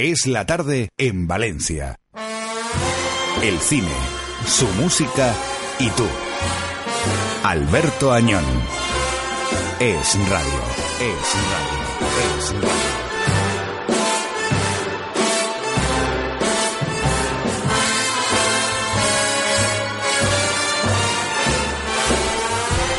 Es 0.00 0.28
la 0.28 0.46
tarde 0.46 0.90
en 0.96 1.26
Valencia. 1.26 1.96
El 3.42 3.58
cine, 3.58 3.90
su 4.46 4.68
música 4.80 5.34
y 5.80 5.90
tú. 5.90 6.06
Alberto 7.42 8.12
Añón. 8.12 8.44
Es 9.80 10.14
radio. 10.30 10.60
Es 11.00 11.34
radio. 11.50 12.38
Es 12.38 12.52
radio. 12.52 12.97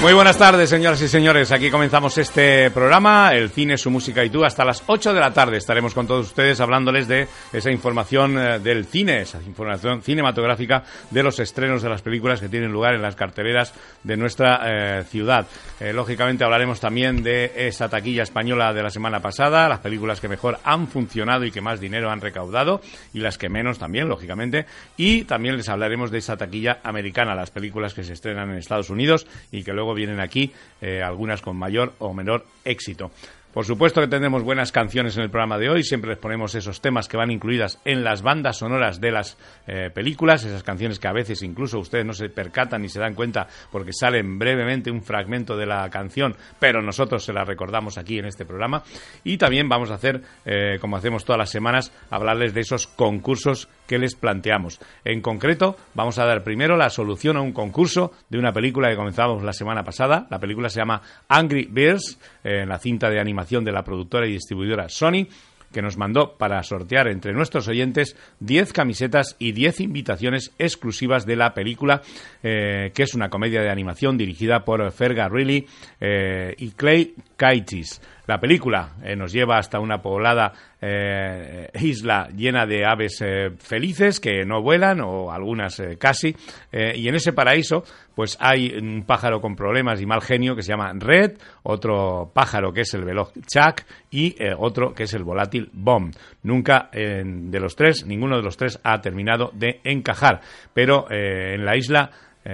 Muy 0.02 0.14
buenas 0.14 0.38
tardes, 0.38 0.70
señoras 0.70 1.02
y 1.02 1.10
señores. 1.10 1.52
Aquí 1.52 1.70
comenzamos 1.70 2.18
este 2.18 2.72
programa, 2.72 3.34
El 3.34 3.50
cine, 3.50 3.78
su 3.78 3.92
música 3.92 4.24
y 4.24 4.30
tú. 4.30 4.46
Hasta 4.46 4.64
las 4.64 4.82
8 4.88 5.14
de 5.14 5.20
la 5.20 5.34
tarde 5.34 5.58
estaremos 5.58 5.94
con 5.94 6.08
todos 6.08 6.28
ustedes 6.28 6.62
hablándoles 6.62 7.06
de 7.10 7.28
esa 7.52 7.70
información 7.70 8.40
eh, 8.40 8.60
del 8.60 8.86
cine, 8.86 9.24
esa 9.24 9.42
información 9.46 10.02
cinematográfica 10.02 10.86
de 11.12 11.22
los 11.22 11.38
estrenos 11.42 11.82
de 11.82 11.90
las 11.90 12.02
películas 12.02 12.40
que 12.40 12.48
tienen 12.48 12.72
lugar 12.72 12.96
en 12.96 13.02
las 13.02 13.18
carteleras 13.18 13.74
de 14.02 14.16
nuestra 14.16 14.62
eh, 15.00 15.04
ciudad. 15.04 15.46
Eh, 15.82 15.92
lógicamente 15.92 16.46
hablaremos 16.46 16.80
también 16.80 17.22
de 17.22 17.52
esa 17.58 17.90
taquilla 17.90 18.24
española 18.24 18.74
de 18.74 18.84
la 18.84 18.92
semana 18.92 19.20
pasada, 19.20 19.68
las 19.68 19.80
películas 19.80 20.22
que 20.22 20.30
mejor 20.30 20.60
han 20.64 20.88
funcionado 20.88 21.44
y 21.44 21.52
que 21.52 21.60
más 21.60 21.82
dinero 21.82 22.10
han 22.10 22.22
recaudado 22.22 22.80
y 23.14 23.20
las 23.20 23.38
que 23.38 23.50
menos 23.50 23.80
también, 23.80 24.08
lógicamente. 24.08 24.66
Y 24.96 25.26
también 25.26 25.58
les 25.58 25.68
hablaremos 25.68 26.10
de 26.10 26.20
esa 26.20 26.38
taquilla 26.38 26.80
americana, 26.84 27.36
las 27.36 27.52
películas 27.52 27.94
que 27.94 28.06
se 28.06 28.14
estrenan 28.14 28.50
en 28.50 28.58
Estados 28.60 28.90
Unidos 28.90 29.28
y 29.52 29.64
que 29.64 29.74
luego 29.74 29.89
vienen 29.94 30.20
aquí, 30.20 30.52
eh, 30.82 31.02
algunas 31.02 31.42
con 31.42 31.58
mayor 31.58 31.94
o 32.00 32.14
menor 32.14 32.46
éxito. 32.64 33.12
Por 33.54 33.66
supuesto 33.66 34.00
que 34.00 34.08
tendremos 34.08 34.44
buenas 34.44 34.72
canciones 34.72 35.18
en 35.18 35.24
el 35.24 35.32
programa 35.32 35.58
de 35.58 35.72
hoy, 35.72 35.84
siempre 35.84 36.12
les 36.12 36.20
ponemos 36.20 36.54
esos 36.54 36.82
temas 36.82 37.08
que 37.08 37.18
van 37.18 37.32
incluidas 37.32 37.82
en 37.84 38.04
las 38.04 38.22
bandas 38.22 38.58
sonoras 38.58 39.02
de 39.02 39.12
las 39.12 39.40
eh, 39.66 39.90
películas, 39.92 40.44
esas 40.44 40.62
canciones 40.62 41.00
que 41.00 41.08
a 41.08 41.14
veces 41.14 41.42
incluso 41.42 41.80
ustedes 41.80 42.06
no 42.06 42.14
se 42.14 42.30
percatan 42.30 42.84
ni 42.84 42.90
se 42.90 43.00
dan 43.00 43.16
cuenta 43.16 43.48
porque 43.72 43.92
salen 43.92 44.38
brevemente 44.38 44.92
un 44.92 45.02
fragmento 45.02 45.58
de 45.58 45.66
la 45.66 45.90
canción, 45.90 46.36
pero 46.60 46.84
nosotros 46.84 47.26
se 47.26 47.34
la 47.34 47.44
recordamos 47.44 47.98
aquí 47.98 48.20
en 48.20 48.26
este 48.26 48.46
programa. 48.46 48.84
Y 49.24 49.40
también 49.40 49.68
vamos 49.68 49.90
a 49.90 49.96
hacer, 49.96 50.22
eh, 50.46 50.78
como 50.80 50.98
hacemos 50.98 51.26
todas 51.26 51.40
las 51.40 51.50
semanas, 51.50 51.92
hablarles 52.12 52.54
de 52.54 52.62
esos 52.62 52.86
concursos 52.86 53.68
que 53.90 53.98
les 53.98 54.14
planteamos. 54.14 54.80
En 55.04 55.20
concreto, 55.20 55.76
vamos 55.96 56.20
a 56.20 56.26
dar 56.26 56.44
primero 56.44 56.78
la 56.78 56.92
solución 56.92 57.38
a 57.38 57.42
un 57.42 57.54
concurso 57.54 58.12
de 58.30 58.38
una 58.38 58.54
película 58.54 58.88
que 58.88 58.96
comenzamos 58.96 59.42
la 59.42 59.52
semana 59.52 59.84
pasada. 59.84 60.28
La 60.30 60.40
película 60.40 60.70
se 60.70 60.80
llama 60.80 61.02
Angry 61.28 61.68
Birds, 61.72 62.20
eh, 62.44 62.68
la 62.68 62.78
cinta 62.78 63.10
de 63.10 63.20
animación 63.20 63.66
de 63.66 63.72
la 63.72 63.84
productora 63.84 64.28
y 64.28 64.34
distribuidora 64.34 64.90
Sony 64.90 65.26
que 65.74 65.82
nos 65.82 65.98
mandó 65.98 66.36
para 66.36 66.62
sortear 66.64 67.08
entre 67.08 67.34
nuestros 67.34 67.68
oyentes 67.68 68.16
10 68.40 68.74
camisetas 68.74 69.36
y 69.38 69.52
10 69.52 69.82
invitaciones 69.82 70.52
exclusivas 70.58 71.28
de 71.28 71.36
la 71.36 71.54
película, 71.54 72.02
eh, 72.42 72.92
que 72.94 73.04
es 73.04 73.14
una 73.14 73.30
comedia 73.30 73.62
de 73.62 73.70
animación 73.70 74.18
dirigida 74.18 74.66
por 74.66 74.92
Ferga 74.92 75.30
Reilly 75.30 75.68
eh, 76.00 76.56
y 76.58 76.72
Clay 76.72 77.14
Kaitis. 77.38 78.02
La 78.30 78.40
película 78.40 78.92
eh, 79.04 79.16
nos 79.16 79.34
lleva 79.34 79.58
hasta 79.58 79.80
una 79.80 80.04
poblada 80.04 80.54
eh, 80.80 81.68
isla 81.82 82.30
llena 82.30 82.68
de 82.68 82.86
aves 82.86 83.24
eh, 83.26 83.50
felices 83.58 84.20
que 84.20 84.46
no 84.46 84.62
vuelan 84.62 85.02
o 85.02 85.32
algunas 85.32 85.82
casi 85.98 86.36
y 86.72 87.08
en 87.08 87.16
ese 87.16 87.34
paraíso 87.34 87.84
pues 88.14 88.38
hay 88.40 88.78
un 88.78 89.04
pájaro 89.08 89.42
con 89.42 89.56
problemas 89.56 90.00
y 90.00 90.06
mal 90.06 90.22
genio 90.22 90.56
que 90.56 90.62
se 90.62 90.72
llama 90.72 90.94
Red, 90.94 91.40
otro 91.64 92.30
pájaro 92.32 92.72
que 92.72 92.82
es 92.82 92.94
el 92.94 93.04
veloz 93.04 93.34
Chuck 93.34 93.82
y 94.12 94.36
otro 94.60 94.94
que 94.94 95.04
es 95.04 95.14
el 95.16 95.24
volátil 95.24 95.72
Bomb. 95.74 96.14
Nunca 96.44 96.90
de 96.92 97.60
los 97.60 97.76
tres, 97.76 98.06
ninguno 98.06 98.38
de 98.38 98.44
los 98.44 98.58
tres 98.58 98.80
ha 98.84 99.02
terminado 99.02 99.50
de 99.56 99.80
encajar, 99.84 100.42
pero 100.74 101.08
en 101.10 101.66
la 101.66 101.78
isla 101.78 102.12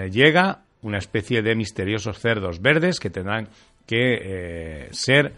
llega 0.10 0.60
una 0.84 1.00
especie 1.00 1.42
de 1.42 1.56
misteriosos 1.56 2.20
cerdos 2.20 2.62
verdes 2.62 3.00
que 3.00 3.10
tendrán 3.10 3.50
que 3.86 4.88
ser 4.92 5.34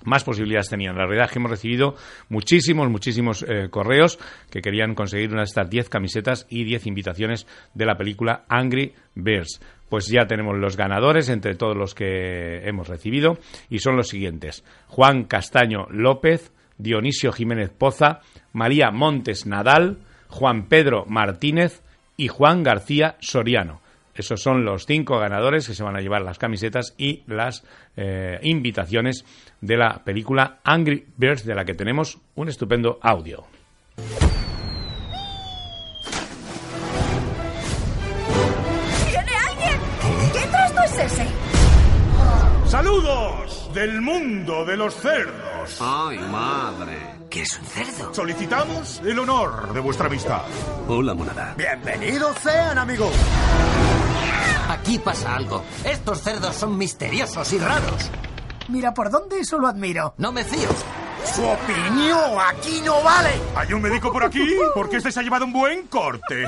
más 0.04 0.22
posibilidades 0.22 0.68
tenían. 0.68 0.96
La 0.96 1.06
realidad 1.06 1.26
es 1.26 1.32
que 1.32 1.38
hemos 1.40 1.50
recibido 1.50 1.96
muchísimos, 2.28 2.88
muchísimos 2.88 3.44
correos 3.70 4.20
que 4.50 4.60
querían 4.60 4.94
conseguir 4.94 5.30
una 5.30 5.40
de 5.40 5.46
estas 5.46 5.68
10 5.68 5.88
camisetas 5.88 6.46
y 6.48 6.62
10 6.62 6.86
invitaciones 6.86 7.48
de 7.74 7.86
la 7.86 7.96
película 7.96 8.44
Angry 8.48 8.94
Bears. 9.16 9.60
Pues 9.88 10.08
ya 10.08 10.26
tenemos 10.26 10.56
los 10.56 10.76
ganadores 10.76 11.28
entre 11.28 11.54
todos 11.54 11.76
los 11.76 11.94
que 11.94 12.66
hemos 12.66 12.88
recibido 12.88 13.38
y 13.70 13.78
son 13.78 13.96
los 13.96 14.08
siguientes. 14.08 14.64
Juan 14.88 15.24
Castaño 15.24 15.86
López, 15.90 16.52
Dionisio 16.78 17.32
Jiménez 17.32 17.70
Poza, 17.70 18.20
María 18.52 18.90
Montes 18.90 19.46
Nadal, 19.46 19.98
Juan 20.28 20.68
Pedro 20.68 21.04
Martínez 21.06 21.82
y 22.16 22.28
Juan 22.28 22.62
García 22.62 23.16
Soriano. 23.20 23.80
Esos 24.14 24.40
son 24.40 24.64
los 24.64 24.86
cinco 24.86 25.18
ganadores 25.18 25.66
que 25.66 25.74
se 25.74 25.82
van 25.82 25.96
a 25.96 26.00
llevar 26.00 26.22
las 26.22 26.38
camisetas 26.38 26.94
y 26.96 27.22
las 27.26 27.64
eh, 27.96 28.38
invitaciones 28.42 29.24
de 29.60 29.76
la 29.76 30.04
película 30.04 30.60
Angry 30.62 31.06
Birds, 31.16 31.44
de 31.44 31.54
la 31.54 31.64
que 31.64 31.74
tenemos 31.74 32.18
un 32.36 32.48
estupendo 32.48 32.98
audio. 33.02 33.44
Del 43.74 44.00
mundo 44.00 44.64
de 44.64 44.76
los 44.76 44.94
cerdos! 44.94 45.78
¡Ay, 45.80 46.18
madre! 46.30 46.96
¿Qué 47.28 47.42
es 47.42 47.58
un 47.58 47.66
cerdo? 47.66 48.14
Solicitamos 48.14 49.02
el 49.04 49.18
honor 49.18 49.72
de 49.72 49.80
vuestra 49.80 50.06
amistad. 50.06 50.42
Hola, 50.86 51.12
monada. 51.12 51.54
Bienvenidos 51.56 52.38
sean, 52.38 52.78
amigos. 52.78 53.12
Aquí 54.68 55.00
pasa 55.00 55.34
algo. 55.34 55.64
Estos 55.84 56.22
cerdos 56.22 56.54
son 56.54 56.78
misteriosos 56.78 57.52
y 57.52 57.58
raros. 57.58 58.10
Mira, 58.68 58.94
¿por 58.94 59.10
dónde 59.10 59.40
eso 59.40 59.58
lo 59.58 59.66
admiro? 59.66 60.14
No 60.18 60.30
me 60.30 60.44
fío. 60.44 60.68
Su 61.34 61.44
opinión 61.44 62.38
aquí 62.48 62.80
no 62.84 63.02
vale. 63.02 63.32
¿Hay 63.56 63.72
un 63.72 63.82
médico 63.82 64.12
por 64.12 64.22
aquí? 64.24 64.46
Porque 64.72 64.98
este 64.98 65.10
se 65.10 65.18
ha 65.18 65.22
llevado 65.24 65.46
un 65.46 65.52
buen 65.52 65.88
corte. 65.88 66.46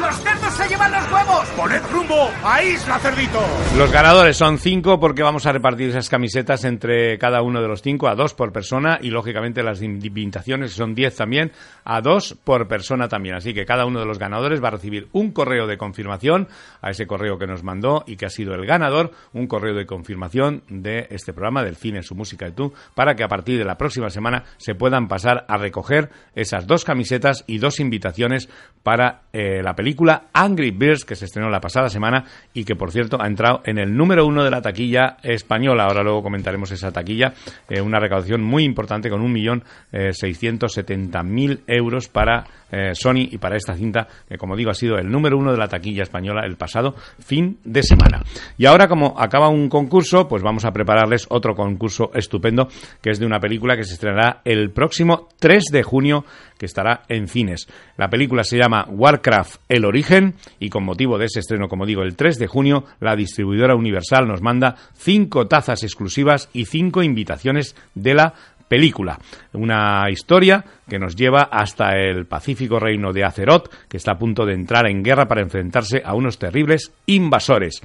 ¡Los 0.00 0.16
cerdos 0.16 0.52
se 0.52 0.68
llevan 0.68 0.92
los 0.92 1.10
huevos! 1.10 1.48
¡Poned 1.56 1.82
rumbo 1.90 2.30
a 2.44 2.62
Isla 2.62 2.98
Cerdito! 2.98 3.40
Los 3.78 3.90
ganadores 3.90 4.36
son 4.36 4.58
cinco 4.58 5.00
porque 5.00 5.22
vamos 5.22 5.46
a 5.46 5.52
repartir 5.52 5.88
esas 5.88 6.10
camisetas 6.10 6.64
entre 6.64 7.18
cada 7.18 7.40
uno 7.40 7.62
de 7.62 7.68
los 7.68 7.80
cinco, 7.80 8.08
a 8.08 8.14
dos 8.14 8.34
por 8.34 8.52
persona, 8.52 8.98
y 9.00 9.08
lógicamente 9.08 9.62
las 9.62 9.80
invitaciones, 9.80 10.72
que 10.72 10.76
son 10.76 10.94
diez 10.94 11.16
también, 11.16 11.50
a 11.84 12.02
dos 12.02 12.36
por 12.44 12.68
persona 12.68 13.08
también. 13.08 13.36
Así 13.36 13.54
que 13.54 13.64
cada 13.64 13.86
uno 13.86 14.00
de 14.00 14.06
los 14.06 14.18
ganadores 14.18 14.62
va 14.62 14.68
a 14.68 14.72
recibir 14.72 15.08
un 15.12 15.32
correo 15.32 15.66
de 15.66 15.78
confirmación 15.78 16.48
a 16.82 16.90
ese 16.90 17.06
correo 17.06 17.38
que 17.38 17.46
nos 17.46 17.62
mandó 17.62 18.04
y 18.06 18.16
que 18.16 18.26
ha 18.26 18.30
sido 18.30 18.54
el 18.54 18.66
ganador, 18.66 19.12
un 19.32 19.46
correo 19.46 19.74
de 19.74 19.86
confirmación 19.86 20.62
de 20.68 21.06
este 21.10 21.32
programa, 21.32 21.64
del 21.64 21.76
cine, 21.76 22.02
su 22.02 22.14
música 22.14 22.46
y 22.46 22.52
tú, 22.52 22.74
para 22.94 23.14
que 23.16 23.24
a 23.24 23.28
partir 23.28 23.58
de 23.58 23.64
la 23.64 23.78
próxima 23.78 24.10
semana 24.10 24.44
se 24.58 24.74
puedan 24.74 25.08
pasar 25.08 25.46
a 25.48 25.56
recoger 25.56 26.10
esas 26.34 26.66
dos 26.66 26.84
camisetas 26.84 27.44
y 27.46 27.58
dos 27.58 27.80
invitaciones 27.80 28.50
para 28.82 29.22
eh, 29.32 29.62
la 29.62 29.74
película 29.74 29.85
Angry 30.32 30.70
Birds, 30.70 31.04
que 31.04 31.14
se 31.14 31.26
estrenó 31.26 31.50
la 31.50 31.60
pasada 31.60 31.88
semana 31.88 32.24
y 32.54 32.64
que, 32.64 32.74
por 32.74 32.90
cierto, 32.90 33.20
ha 33.20 33.26
entrado 33.26 33.60
en 33.64 33.78
el 33.78 33.94
número 33.96 34.26
uno 34.26 34.42
de 34.42 34.50
la 34.50 34.62
taquilla 34.62 35.18
española. 35.22 35.84
Ahora 35.84 36.02
luego 36.02 36.22
comentaremos 36.22 36.72
esa 36.72 36.90
taquilla. 36.90 37.34
Eh, 37.68 37.80
una 37.80 38.00
recaudación 38.00 38.42
muy 38.42 38.64
importante 38.64 39.08
con 39.10 39.22
1.670.000 39.22 41.52
eh, 41.52 41.58
euros 41.66 42.08
para 42.08 42.46
eh, 42.70 42.94
Sony 42.94 43.28
y 43.30 43.38
para 43.38 43.56
esta 43.56 43.74
cinta, 43.74 44.06
que 44.28 44.36
como 44.36 44.56
digo 44.56 44.70
ha 44.70 44.74
sido 44.74 44.98
el 44.98 45.10
número 45.10 45.38
uno 45.38 45.52
de 45.52 45.58
la 45.58 45.68
taquilla 45.68 46.02
española 46.02 46.42
el 46.44 46.56
pasado 46.56 46.94
fin 47.18 47.58
de 47.64 47.82
semana. 47.82 48.22
Y 48.58 48.66
ahora, 48.66 48.88
como 48.88 49.14
acaba 49.18 49.48
un 49.48 49.68
concurso, 49.68 50.28
pues 50.28 50.42
vamos 50.42 50.64
a 50.64 50.72
prepararles 50.72 51.26
otro 51.30 51.54
concurso 51.54 52.10
estupendo, 52.14 52.68
que 53.00 53.10
es 53.10 53.18
de 53.18 53.26
una 53.26 53.40
película 53.40 53.76
que 53.76 53.84
se 53.84 53.94
estrenará 53.94 54.40
el 54.44 54.70
próximo 54.70 55.28
3 55.38 55.64
de 55.72 55.82
junio, 55.82 56.24
que 56.58 56.66
estará 56.66 57.02
en 57.08 57.28
cines. 57.28 57.68
La 57.96 58.08
película 58.08 58.44
se 58.44 58.58
llama 58.58 58.86
Warcraft 58.88 59.60
El 59.68 59.84
Origen 59.84 60.34
y 60.58 60.70
con 60.70 60.84
motivo 60.84 61.18
de 61.18 61.26
ese 61.26 61.40
estreno, 61.40 61.68
como 61.68 61.86
digo, 61.86 62.02
el 62.02 62.16
3 62.16 62.38
de 62.38 62.46
junio, 62.46 62.84
la 63.00 63.16
distribuidora 63.16 63.74
Universal 63.74 64.26
nos 64.26 64.42
manda 64.42 64.76
cinco 64.94 65.46
tazas 65.46 65.82
exclusivas 65.82 66.48
y 66.52 66.64
cinco 66.64 67.02
invitaciones 67.02 67.76
de 67.94 68.14
la 68.14 68.34
película. 68.68 69.18
Una 69.52 70.08
historia 70.10 70.64
que 70.88 70.98
nos 70.98 71.16
lleva 71.16 71.42
hasta 71.42 71.96
el 71.96 72.26
pacífico 72.26 72.78
reino 72.78 73.12
de 73.12 73.24
Azeroth, 73.24 73.68
que 73.88 73.96
está 73.96 74.12
a 74.12 74.18
punto 74.18 74.44
de 74.44 74.54
entrar 74.54 74.88
en 74.88 75.02
guerra 75.02 75.26
para 75.26 75.42
enfrentarse 75.42 76.02
a 76.04 76.14
unos 76.14 76.38
terribles 76.38 76.92
invasores, 77.06 77.80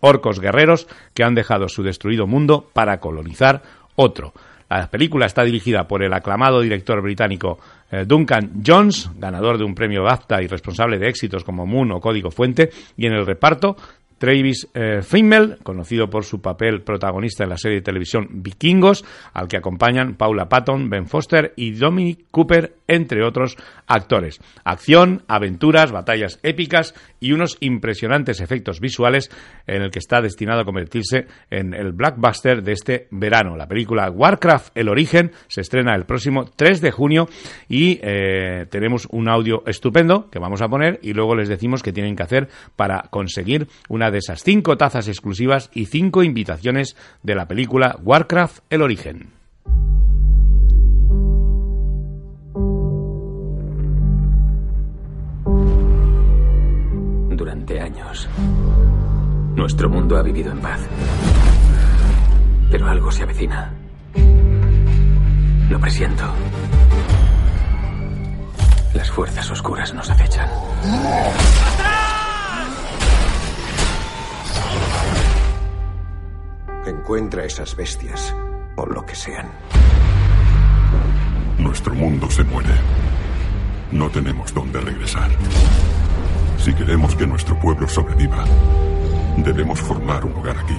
orcos 0.00 0.40
guerreros 0.40 0.86
que 1.14 1.24
han 1.24 1.34
dejado 1.34 1.68
su 1.68 1.82
destruido 1.82 2.26
mundo 2.26 2.68
para 2.72 2.98
colonizar 2.98 3.62
otro. 3.96 4.32
La 4.68 4.90
película 4.90 5.26
está 5.26 5.44
dirigida 5.44 5.86
por 5.86 6.02
el 6.02 6.12
aclamado 6.12 6.60
director 6.60 7.00
británico 7.00 7.60
eh, 7.92 8.04
Duncan 8.06 8.62
Jones, 8.66 9.08
ganador 9.16 9.56
de 9.56 9.64
un 9.64 9.74
premio 9.74 10.02
BAFTA 10.02 10.42
y 10.42 10.48
responsable 10.48 10.98
de 10.98 11.08
éxitos 11.08 11.44
como 11.44 11.64
Moon 11.64 11.92
o 11.92 12.00
Código 12.00 12.32
Fuente, 12.32 12.70
y 12.96 13.06
en 13.06 13.12
el 13.12 13.24
reparto 13.24 13.76
Travis 14.24 14.66
eh, 14.72 15.02
Fimmel, 15.02 15.58
conocido 15.62 16.08
por 16.08 16.24
su 16.24 16.40
papel 16.40 16.80
protagonista 16.80 17.44
en 17.44 17.50
la 17.50 17.58
serie 17.58 17.80
de 17.80 17.84
televisión 17.84 18.26
Vikingos, 18.30 19.04
al 19.34 19.48
que 19.48 19.58
acompañan 19.58 20.14
Paula 20.14 20.48
Patton, 20.48 20.88
Ben 20.88 21.06
Foster 21.06 21.52
y 21.56 21.72
Dominic 21.72 22.24
Cooper, 22.30 22.74
entre 22.88 23.22
otros 23.22 23.58
actores. 23.86 24.40
Acción, 24.64 25.24
aventuras, 25.28 25.92
batallas 25.92 26.40
épicas 26.42 26.94
y 27.20 27.32
unos 27.32 27.58
impresionantes 27.60 28.40
efectos 28.40 28.80
visuales 28.80 29.30
en 29.66 29.82
el 29.82 29.90
que 29.90 29.98
está 29.98 30.22
destinado 30.22 30.62
a 30.62 30.64
convertirse 30.64 31.26
en 31.50 31.74
el 31.74 31.92
blockbuster 31.92 32.62
de 32.62 32.72
este 32.72 33.08
verano. 33.10 33.58
La 33.58 33.68
película 33.68 34.10
Warcraft, 34.10 34.74
El 34.74 34.88
origen, 34.88 35.32
se 35.48 35.60
estrena 35.60 35.94
el 35.94 36.06
próximo 36.06 36.46
3 36.46 36.80
de 36.80 36.90
junio 36.92 37.28
y 37.68 38.00
eh, 38.02 38.64
tenemos 38.70 39.06
un 39.10 39.28
audio 39.28 39.64
estupendo 39.66 40.30
que 40.30 40.38
vamos 40.38 40.62
a 40.62 40.68
poner 40.68 40.98
y 41.02 41.12
luego 41.12 41.34
les 41.34 41.50
decimos 41.50 41.82
qué 41.82 41.92
tienen 41.92 42.16
que 42.16 42.22
hacer 42.22 42.48
para 42.74 43.02
conseguir 43.10 43.68
una 43.90 44.13
de 44.14 44.18
esas 44.18 44.44
cinco 44.44 44.76
tazas 44.76 45.08
exclusivas 45.08 45.70
y 45.74 45.86
cinco 45.86 46.22
invitaciones 46.22 46.96
de 47.24 47.34
la 47.34 47.48
película 47.48 47.98
Warcraft 48.00 48.60
El 48.70 48.82
origen. 48.82 49.32
Durante 57.36 57.80
años, 57.80 58.28
nuestro 59.56 59.90
mundo 59.90 60.16
ha 60.16 60.22
vivido 60.22 60.52
en 60.52 60.60
paz. 60.60 60.80
Pero 62.70 62.86
algo 62.86 63.10
se 63.10 63.24
avecina. 63.24 63.72
Lo 65.68 65.80
presiento. 65.80 66.22
Las 68.94 69.10
fuerzas 69.10 69.50
oscuras 69.50 69.92
nos 69.92 70.08
acechan. 70.08 70.48
Encuentra 76.86 77.44
esas 77.44 77.74
bestias, 77.74 78.34
o 78.76 78.84
lo 78.84 79.06
que 79.06 79.14
sean. 79.14 79.48
Nuestro 81.58 81.94
mundo 81.94 82.30
se 82.30 82.44
muere. 82.44 82.74
No 83.90 84.10
tenemos 84.10 84.52
dónde 84.52 84.80
regresar. 84.80 85.30
Si 86.58 86.74
queremos 86.74 87.16
que 87.16 87.26
nuestro 87.26 87.58
pueblo 87.58 87.88
sobreviva, 87.88 88.44
debemos 89.38 89.80
formar 89.80 90.26
un 90.26 90.34
hogar 90.34 90.58
aquí. 90.58 90.76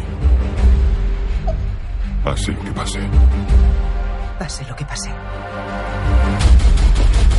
Pase 2.24 2.52
lo 2.52 2.62
que 2.62 2.72
pase. 2.72 3.00
Pase 4.38 4.66
lo 4.66 4.76
que 4.76 4.86
pase. 4.86 5.10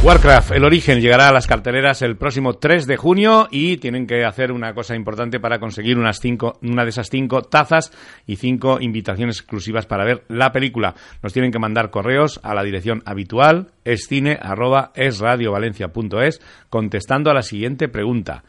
Warcraft, 0.06 0.52
el 0.52 0.64
origen, 0.64 1.00
llegará 1.00 1.30
a 1.30 1.32
las 1.32 1.48
carteleras 1.48 2.00
el 2.00 2.16
próximo 2.16 2.54
3 2.54 2.86
de 2.86 2.96
junio 2.96 3.48
y 3.50 3.78
tienen 3.78 4.06
que 4.06 4.24
hacer 4.24 4.52
una 4.52 4.72
cosa 4.72 4.94
importante 4.94 5.40
para 5.40 5.58
conseguir 5.58 5.98
unas 5.98 6.20
cinco, 6.20 6.60
una 6.62 6.84
de 6.84 6.90
esas 6.90 7.10
cinco 7.10 7.42
tazas 7.42 7.90
y 8.24 8.36
cinco 8.36 8.78
invitaciones 8.80 9.38
exclusivas 9.38 9.86
para 9.86 10.04
ver 10.04 10.22
la 10.28 10.52
película. 10.52 10.94
Nos 11.24 11.32
tienen 11.32 11.50
que 11.50 11.58
mandar 11.58 11.90
correos 11.90 12.38
a 12.44 12.54
la 12.54 12.62
dirección 12.62 13.02
habitual 13.04 13.72
escine@esradiovalencia.es 13.84 16.40
contestando 16.70 17.32
a 17.32 17.34
la 17.34 17.42
siguiente 17.42 17.88
pregunta: 17.88 18.44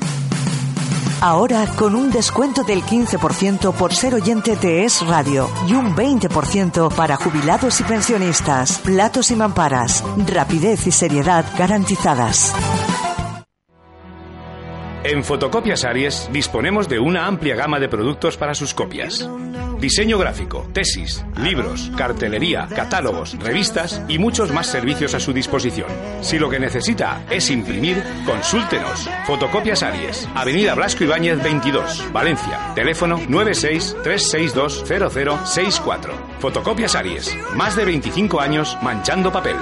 Ahora 1.22 1.66
con 1.76 1.94
un 1.94 2.10
descuento 2.10 2.64
del 2.64 2.82
15% 2.82 3.74
por 3.74 3.92
ser 3.92 4.14
oyente 4.14 4.56
de 4.56 4.84
Es 4.84 5.06
Radio 5.06 5.50
y 5.68 5.74
un 5.74 5.94
20% 5.94 6.94
para 6.94 7.16
jubilados 7.16 7.78
y 7.80 7.84
pensionistas. 7.84 8.78
Platos 8.78 9.30
y 9.30 9.36
mamparas. 9.36 10.02
Rapidez 10.26 10.86
y 10.86 10.92
seriedad 10.92 11.44
garantizadas. 11.58 12.54
En 15.10 15.24
Fotocopias 15.24 15.84
Aries 15.84 16.30
disponemos 16.32 16.88
de 16.88 17.00
una 17.00 17.26
amplia 17.26 17.56
gama 17.56 17.80
de 17.80 17.88
productos 17.88 18.36
para 18.36 18.54
sus 18.54 18.74
copias. 18.74 19.28
Diseño 19.80 20.18
gráfico, 20.18 20.68
tesis, 20.72 21.24
libros, 21.42 21.90
cartelería, 21.96 22.68
catálogos, 22.68 23.36
revistas 23.40 24.00
y 24.06 24.20
muchos 24.20 24.52
más 24.52 24.68
servicios 24.68 25.14
a 25.14 25.20
su 25.20 25.32
disposición. 25.32 25.88
Si 26.20 26.38
lo 26.38 26.48
que 26.48 26.60
necesita 26.60 27.24
es 27.28 27.50
imprimir, 27.50 28.00
consúltenos. 28.24 29.10
Fotocopias 29.26 29.82
Aries, 29.82 30.28
Avenida 30.36 30.76
Blasco 30.76 31.02
Ibáñez 31.02 31.42
22, 31.42 32.12
Valencia. 32.12 32.72
Teléfono 32.76 33.18
963620064. 33.18 36.12
Fotocopias 36.38 36.94
Aries, 36.94 37.36
más 37.56 37.74
de 37.74 37.84
25 37.84 38.40
años 38.40 38.78
manchando 38.80 39.32
papel. 39.32 39.56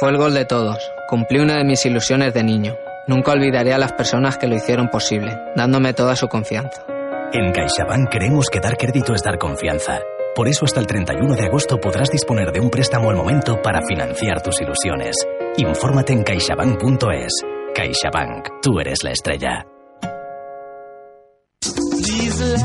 Fue 0.00 0.10
el 0.10 0.16
gol 0.16 0.34
de 0.34 0.46
todos. 0.46 0.78
Cumplí 1.08 1.38
una 1.38 1.58
de 1.58 1.64
mis 1.64 1.86
ilusiones 1.86 2.34
de 2.34 2.42
niño. 2.42 2.74
Nunca 3.06 3.32
olvidaré 3.32 3.72
a 3.72 3.78
las 3.78 3.92
personas 3.92 4.38
que 4.38 4.46
lo 4.46 4.56
hicieron 4.56 4.88
posible, 4.88 5.38
dándome 5.56 5.94
toda 5.94 6.16
su 6.16 6.28
confianza. 6.28 6.84
En 7.32 7.52
CaixaBank 7.52 8.08
creemos 8.10 8.46
que 8.50 8.60
dar 8.60 8.76
crédito 8.76 9.14
es 9.14 9.22
dar 9.22 9.38
confianza. 9.38 10.00
Por 10.34 10.48
eso 10.48 10.64
hasta 10.64 10.80
el 10.80 10.86
31 10.86 11.34
de 11.34 11.46
agosto 11.46 11.78
podrás 11.78 12.10
disponer 12.10 12.52
de 12.52 12.60
un 12.60 12.70
préstamo 12.70 13.10
al 13.10 13.16
momento 13.16 13.60
para 13.62 13.82
financiar 13.82 14.42
tus 14.42 14.60
ilusiones. 14.60 15.16
Infórmate 15.56 16.12
en 16.12 16.22
caixabank.es. 16.22 17.32
CaixaBank, 17.74 18.60
tú 18.62 18.80
eres 18.80 19.02
la 19.04 19.10
estrella. 19.10 19.69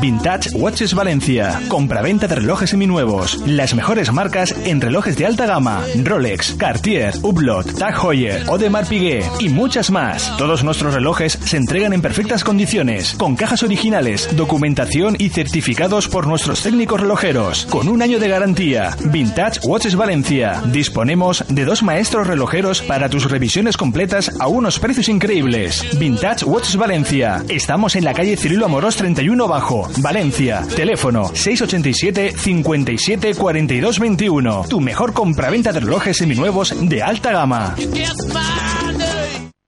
Vintage 0.00 0.50
Watches 0.54 0.94
Valencia. 0.94 1.60
Compraventa 1.68 2.26
de 2.26 2.36
relojes 2.36 2.70
seminuevos. 2.70 3.38
Las 3.46 3.74
mejores 3.74 4.12
marcas 4.12 4.54
en 4.64 4.80
relojes 4.80 5.16
de 5.16 5.26
alta 5.26 5.46
gama. 5.46 5.82
Rolex, 6.02 6.54
Cartier, 6.54 7.14
Hublot, 7.22 7.78
Tag 7.78 7.94
Heuer, 8.02 8.44
Audemars 8.48 8.88
Piguet 8.88 9.24
y 9.40 9.48
muchas 9.48 9.90
más. 9.90 10.36
Todos 10.36 10.64
nuestros 10.64 10.94
relojes 10.94 11.38
se 11.44 11.56
entregan 11.56 11.92
en 11.92 12.02
perfectas 12.02 12.44
condiciones, 12.44 13.14
con 13.14 13.36
cajas 13.36 13.62
originales, 13.62 14.28
documentación 14.36 15.16
y 15.18 15.28
certificados 15.28 16.08
por 16.08 16.26
nuestros 16.26 16.62
técnicos 16.62 17.00
relojeros, 17.00 17.66
con 17.66 17.88
un 17.88 18.02
año 18.02 18.18
de 18.18 18.28
garantía. 18.28 18.96
Vintage 19.04 19.60
Watches 19.64 19.96
Valencia. 19.96 20.62
Disponemos 20.72 21.44
de 21.48 21.64
dos 21.64 21.82
maestros 21.82 22.26
relojeros 22.26 22.82
para 22.82 23.08
tus 23.08 23.30
revisiones 23.30 23.76
completas 23.76 24.32
a 24.38 24.48
unos 24.48 24.78
precios 24.78 25.08
increíbles. 25.08 25.84
Vintage 25.98 26.44
Watches 26.44 26.76
Valencia. 26.76 27.42
Estamos 27.48 27.96
en 27.96 28.04
la 28.04 28.14
calle 28.14 28.36
Cirilo 28.36 28.66
Amorós 28.66 28.96
31 28.96 29.48
Bajo, 29.48 29.65
Valencia. 30.00 30.64
Teléfono 30.74 31.28
687 31.34 32.32
57 32.36 33.34
42 33.34 33.98
21. 33.98 34.64
Tu 34.68 34.80
mejor 34.80 35.12
compraventa 35.12 35.72
de 35.72 35.80
relojes 35.80 36.16
seminuevos 36.16 36.74
de 36.88 37.02
alta 37.02 37.32
gama. 37.32 37.74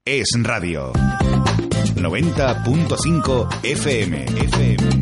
Es 0.04 0.28
Radio 0.42 0.92
90.5 1.96 3.48
FM. 3.64 4.24
FM. 4.24 4.97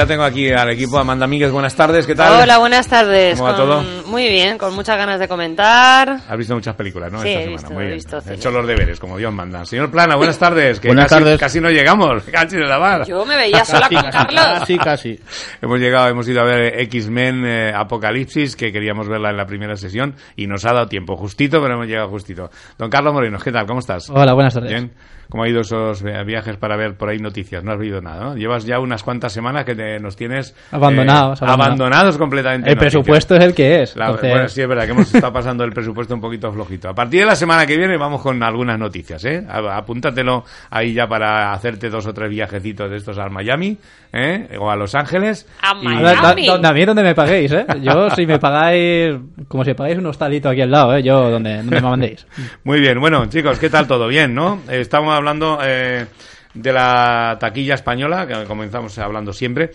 Ya 0.00 0.06
tengo 0.06 0.22
aquí 0.24 0.50
al 0.50 0.70
equipo. 0.70 0.98
Amanda 0.98 1.26
Míguez, 1.26 1.52
buenas 1.52 1.74
tardes, 1.76 2.06
¿qué 2.06 2.14
tal? 2.14 2.42
Hola, 2.42 2.56
buenas 2.58 2.88
tardes. 2.88 3.38
¿Cómo 3.38 3.50
va 3.50 3.56
Con- 3.56 3.66
todo? 3.68 3.99
Muy 4.10 4.28
bien, 4.28 4.58
con 4.58 4.74
muchas 4.74 4.96
ganas 4.98 5.20
de 5.20 5.28
comentar. 5.28 6.08
Has 6.28 6.36
visto 6.36 6.54
muchas 6.54 6.74
películas, 6.74 7.12
¿no? 7.12 7.20
Sí, 7.22 7.28
Esta 7.28 7.40
he 7.40 7.42
semana. 7.44 7.56
visto, 7.56 7.70
Muy 7.74 7.82
he 7.82 7.86
bien. 7.86 7.96
visto 7.96 8.18
He 8.18 8.20
cine. 8.22 8.34
hecho 8.34 8.50
los 8.50 8.66
deberes, 8.66 8.98
como 9.00 9.16
Dios 9.16 9.32
manda. 9.32 9.64
Señor 9.64 9.90
Plana, 9.90 10.16
buenas 10.16 10.38
tardes. 10.38 10.80
Que 10.80 10.88
Buenas 10.88 11.08
casi, 11.08 11.22
tardes. 11.22 11.38
Casi 11.40 11.60
no 11.60 11.70
llegamos. 11.70 12.22
Casi 12.32 12.56
de 12.56 12.66
la 12.66 12.78
bar. 12.78 13.06
Yo 13.06 13.24
me 13.24 13.36
veía 13.36 13.64
sola 13.64 13.88
con 13.88 14.02
Carlos. 14.10 14.44
Casi, 14.60 14.78
casi. 14.78 15.20
Hemos 15.62 15.78
llegado, 15.78 16.08
hemos 16.08 16.28
ido 16.28 16.40
a 16.40 16.44
ver 16.44 16.80
X-Men 16.80 17.44
eh, 17.46 17.72
Apocalipsis, 17.74 18.56
que 18.56 18.72
queríamos 18.72 19.08
verla 19.08 19.30
en 19.30 19.36
la 19.36 19.46
primera 19.46 19.76
sesión 19.76 20.14
y 20.36 20.46
nos 20.46 20.64
ha 20.64 20.72
dado 20.72 20.86
tiempo 20.88 21.16
justito, 21.16 21.60
pero 21.62 21.74
hemos 21.74 21.86
llegado 21.86 22.08
justito. 22.08 22.50
Don 22.78 22.90
Carlos 22.90 23.12
Morenos, 23.14 23.42
¿qué 23.44 23.52
tal? 23.52 23.66
¿Cómo 23.66 23.80
estás? 23.80 24.10
Hola, 24.10 24.32
buenas 24.34 24.54
tardes. 24.54 24.70
Bien. 24.70 24.92
¿Cómo 25.28 25.44
ha 25.44 25.48
ido 25.48 25.60
esos 25.60 26.02
viajes 26.02 26.56
para 26.56 26.76
ver 26.76 26.96
por 26.96 27.08
ahí 27.08 27.18
noticias? 27.18 27.62
No 27.62 27.70
has 27.70 27.78
visto 27.78 28.00
nada, 28.00 28.20
¿no? 28.20 28.36
Llevas 28.36 28.64
ya 28.64 28.80
unas 28.80 29.04
cuantas 29.04 29.32
semanas 29.32 29.64
que 29.64 29.76
te- 29.76 30.00
nos 30.00 30.16
tienes... 30.16 30.56
Abandonados, 30.72 31.40
eh, 31.40 31.44
abandonados. 31.44 31.68
abandonados 31.68 32.18
completamente. 32.18 32.68
El 32.68 32.74
noticias. 32.74 32.92
presupuesto 32.94 33.36
es 33.36 33.44
el 33.44 33.54
que 33.54 33.82
es. 33.82 33.94
La- 34.00 34.06
entonces- 34.06 34.30
Bueno, 34.30 34.48
sí, 34.48 34.60
es 34.62 34.68
verdad 34.68 34.84
que 34.86 34.90
hemos 34.90 35.14
estado 35.14 35.32
pasando 35.32 35.64
el 35.64 35.72
presupuesto 35.72 36.14
un 36.14 36.20
poquito 36.20 36.52
flojito. 36.52 36.88
A 36.88 36.94
partir 36.94 37.20
de 37.20 37.26
la 37.26 37.36
semana 37.36 37.66
que 37.66 37.76
viene 37.76 37.96
vamos 37.96 38.20
con 38.20 38.42
algunas 38.42 38.78
noticias, 38.78 39.24
¿eh? 39.24 39.46
Apúntatelo 39.48 40.44
ahí 40.70 40.92
ya 40.92 41.06
para 41.06 41.52
hacerte 41.52 41.88
dos 41.90 42.06
o 42.06 42.12
tres 42.14 42.30
viajecitos 42.30 42.90
de 42.90 42.96
estos 42.96 43.18
al 43.18 43.30
Miami, 43.30 43.76
¿eh? 44.12 44.48
O 44.58 44.70
a 44.70 44.76
Los 44.76 44.94
Ángeles. 44.94 45.46
Y- 45.82 45.86
A 45.86 46.00
ver, 46.02 46.16
da- 46.22 46.34
donde- 46.46 46.68
a 46.68 46.72
mí 46.72 46.84
donde 46.84 47.02
me 47.02 47.14
paguéis, 47.14 47.52
¿eh? 47.52 47.66
Yo, 47.82 48.10
si 48.10 48.26
me 48.26 48.38
pagáis, 48.38 49.14
como 49.48 49.64
si 49.64 49.74
pagáis 49.74 49.98
un 49.98 50.06
hostalito 50.06 50.48
aquí 50.48 50.60
al 50.62 50.70
lado, 50.70 50.96
¿eh? 50.96 51.02
Yo, 51.02 51.30
donde, 51.30 51.56
donde 51.58 51.76
me 51.76 51.80
mandéis. 51.82 52.26
Muy 52.64 52.80
bien, 52.80 52.98
bueno, 53.00 53.26
chicos, 53.26 53.58
¿qué 53.58 53.70
tal 53.70 53.86
todo? 53.86 54.08
Bien, 54.08 54.34
¿no? 54.34 54.60
Estamos 54.68 55.14
hablando 55.14 55.58
eh, 55.62 56.06
de 56.54 56.72
la 56.72 57.36
taquilla 57.38 57.74
española, 57.74 58.26
que 58.26 58.44
comenzamos 58.44 58.98
hablando 58.98 59.32
siempre. 59.32 59.70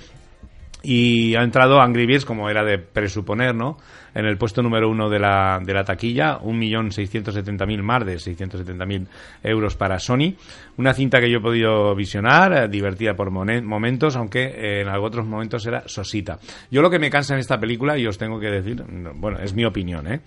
Y 0.87 1.35
ha 1.35 1.41
entrado 1.41 1.81
Angry 1.81 2.05
Birds, 2.05 2.25
como 2.25 2.47
era 2.47 2.63
de 2.63 2.77
presuponer, 2.77 3.55
¿no? 3.55 3.77
En 4.13 4.25
el 4.25 4.37
puesto 4.37 4.61
número 4.61 4.87
uno 4.87 5.09
de 5.09 5.17
la, 5.17 5.59
de 5.63 5.73
la 5.73 5.83
taquilla, 5.83 6.39
1.670.000 6.39 7.81
más 7.81 8.05
de 8.05 8.15
670.000 8.17 9.07
euros 9.43 9.75
para 9.75 9.97
Sony. 9.97 10.35
Una 10.77 10.93
cinta 10.93 11.19
que 11.19 11.29
yo 11.29 11.39
he 11.39 11.41
podido 11.41 11.95
visionar, 11.95 12.53
eh, 12.53 12.67
divertida 12.67 13.15
por 13.15 13.31
momentos, 13.31 14.15
aunque 14.15 14.43
eh, 14.43 14.81
en 14.81 14.89
otros 14.89 15.25
momentos 15.25 15.65
era 15.65 15.83
sosita. 15.87 16.37
Yo 16.69 16.83
lo 16.83 16.91
que 16.91 16.99
me 16.99 17.09
cansa 17.09 17.33
en 17.33 17.39
esta 17.39 17.59
película, 17.59 17.97
y 17.97 18.05
os 18.05 18.19
tengo 18.19 18.39
que 18.39 18.51
decir, 18.51 18.87
no, 18.87 19.13
bueno, 19.15 19.39
es 19.39 19.55
mi 19.55 19.65
opinión, 19.65 20.07
¿eh? 20.07 20.21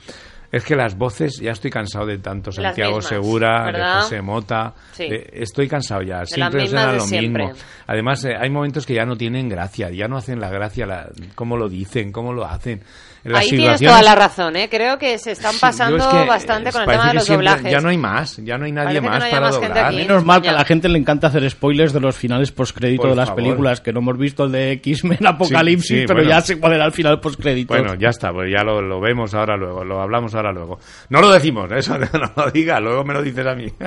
Es 0.51 0.65
que 0.65 0.75
las 0.75 0.97
voces, 0.97 1.39
ya 1.41 1.51
estoy 1.53 1.71
cansado 1.71 2.07
de 2.07 2.19
tanto 2.19 2.51
Santiago 2.51 2.97
mismas, 2.97 3.09
Segura, 3.09 3.65
de. 3.67 4.01
José 4.01 4.23
Mota. 4.23 4.75
Sí. 4.93 5.09
de- 5.09 5.29
estoy 5.35 5.69
cansado 5.69 6.01
ya. 6.03 6.25
Siempre 6.25 6.67
de 6.67 6.97
lo 6.97 7.01
siempre. 7.01 7.47
mismo. 7.49 7.59
Además, 7.87 8.25
eh, 8.25 8.35
hay 8.39 8.49
momentos 8.49 8.87
que 8.87 8.95
ya 8.95 9.05
no 9.05 9.17
tienen 9.17 9.49
gracia, 9.49 9.91
ya 9.91 10.09
no 10.09 10.17
hacen 10.17 10.41
la 10.41 10.49
gracia, 10.49 10.87
la, 10.87 11.11
cómo 11.35 11.57
lo 11.59 11.69
dicen, 11.69 12.13
cómo 12.13 12.33
lo 12.33 12.47
hacen. 12.47 12.81
Ahí 13.35 13.49
tienes 13.51 13.81
toda 13.81 14.03
la 14.03 14.15
razón, 14.15 14.57
¿eh? 14.57 14.69
Creo 14.71 14.99
que 14.99 15.19
se 15.19 15.33
están 15.33 15.55
pasando 15.61 15.97
es 15.99 16.07
que, 16.07 16.25
bastante 16.25 16.71
eh, 16.71 16.73
con 16.73 16.83
el 16.83 16.89
tema 16.89 17.09
de 17.09 17.15
los 17.15 17.25
siempre- 17.25 17.49
doblajes. 17.49 17.73
Ya 17.73 17.81
no 17.81 17.89
hay 17.89 17.99
más, 17.99 18.37
ya 18.39 18.59
no 18.59 18.65
hay 18.65 18.73
nadie 18.73 19.01
más 19.01 19.23
no 19.25 19.31
para 19.31 19.41
más 19.41 19.55
doblar. 19.61 19.79
aquí. 19.87 19.97
Menos 19.97 20.25
mal 20.25 20.41
que 20.43 20.49
a 20.49 20.53
la 20.53 20.65
gente 20.65 20.89
le 20.89 20.99
encanta 20.99 21.27
hacer 21.27 21.49
spoilers 21.51 21.93
de 21.93 22.01
los 22.01 22.17
finales 22.17 22.53
postcrédito 22.53 23.03
Por 23.03 23.11
de 23.11 23.17
las 23.17 23.29
favor. 23.29 23.43
películas, 23.43 23.81
que 23.81 23.93
no 23.93 24.01
hemos 24.01 24.19
visto 24.19 24.45
el 24.45 24.53
de 24.53 24.73
X-Men 24.73 25.27
Apocalipsis, 25.27 25.89
Sí, 25.89 26.01
sí, 26.01 26.05
pero 26.07 26.21
bueno. 26.21 26.31
ya 26.31 26.41
sé 26.41 26.59
cuál 26.59 26.75
era 26.75 26.85
el 26.87 26.93
final 26.93 27.21
postcrédito. 27.21 27.75
Bueno, 27.75 27.95
ya 27.95 28.09
está, 28.11 28.33
pues 28.33 28.51
ya 28.51 28.63
lo, 28.65 28.81
lo 28.81 29.01
vemos 29.01 29.35
ahora 29.35 29.57
luego, 29.57 29.85
lo 29.85 30.01
hablamos 30.01 30.35
ahora 30.35 30.53
luego. 30.53 30.79
No 31.11 31.21
lo 31.21 31.31
decimos, 31.31 31.71
eso 31.73 31.99
no 32.13 32.33
lo 32.37 32.51
diga, 32.51 32.81
luego 32.81 33.05
me 33.05 33.15
lo 33.15 33.23
dices 33.23 33.47
a 33.47 33.55
mí. 33.55 33.67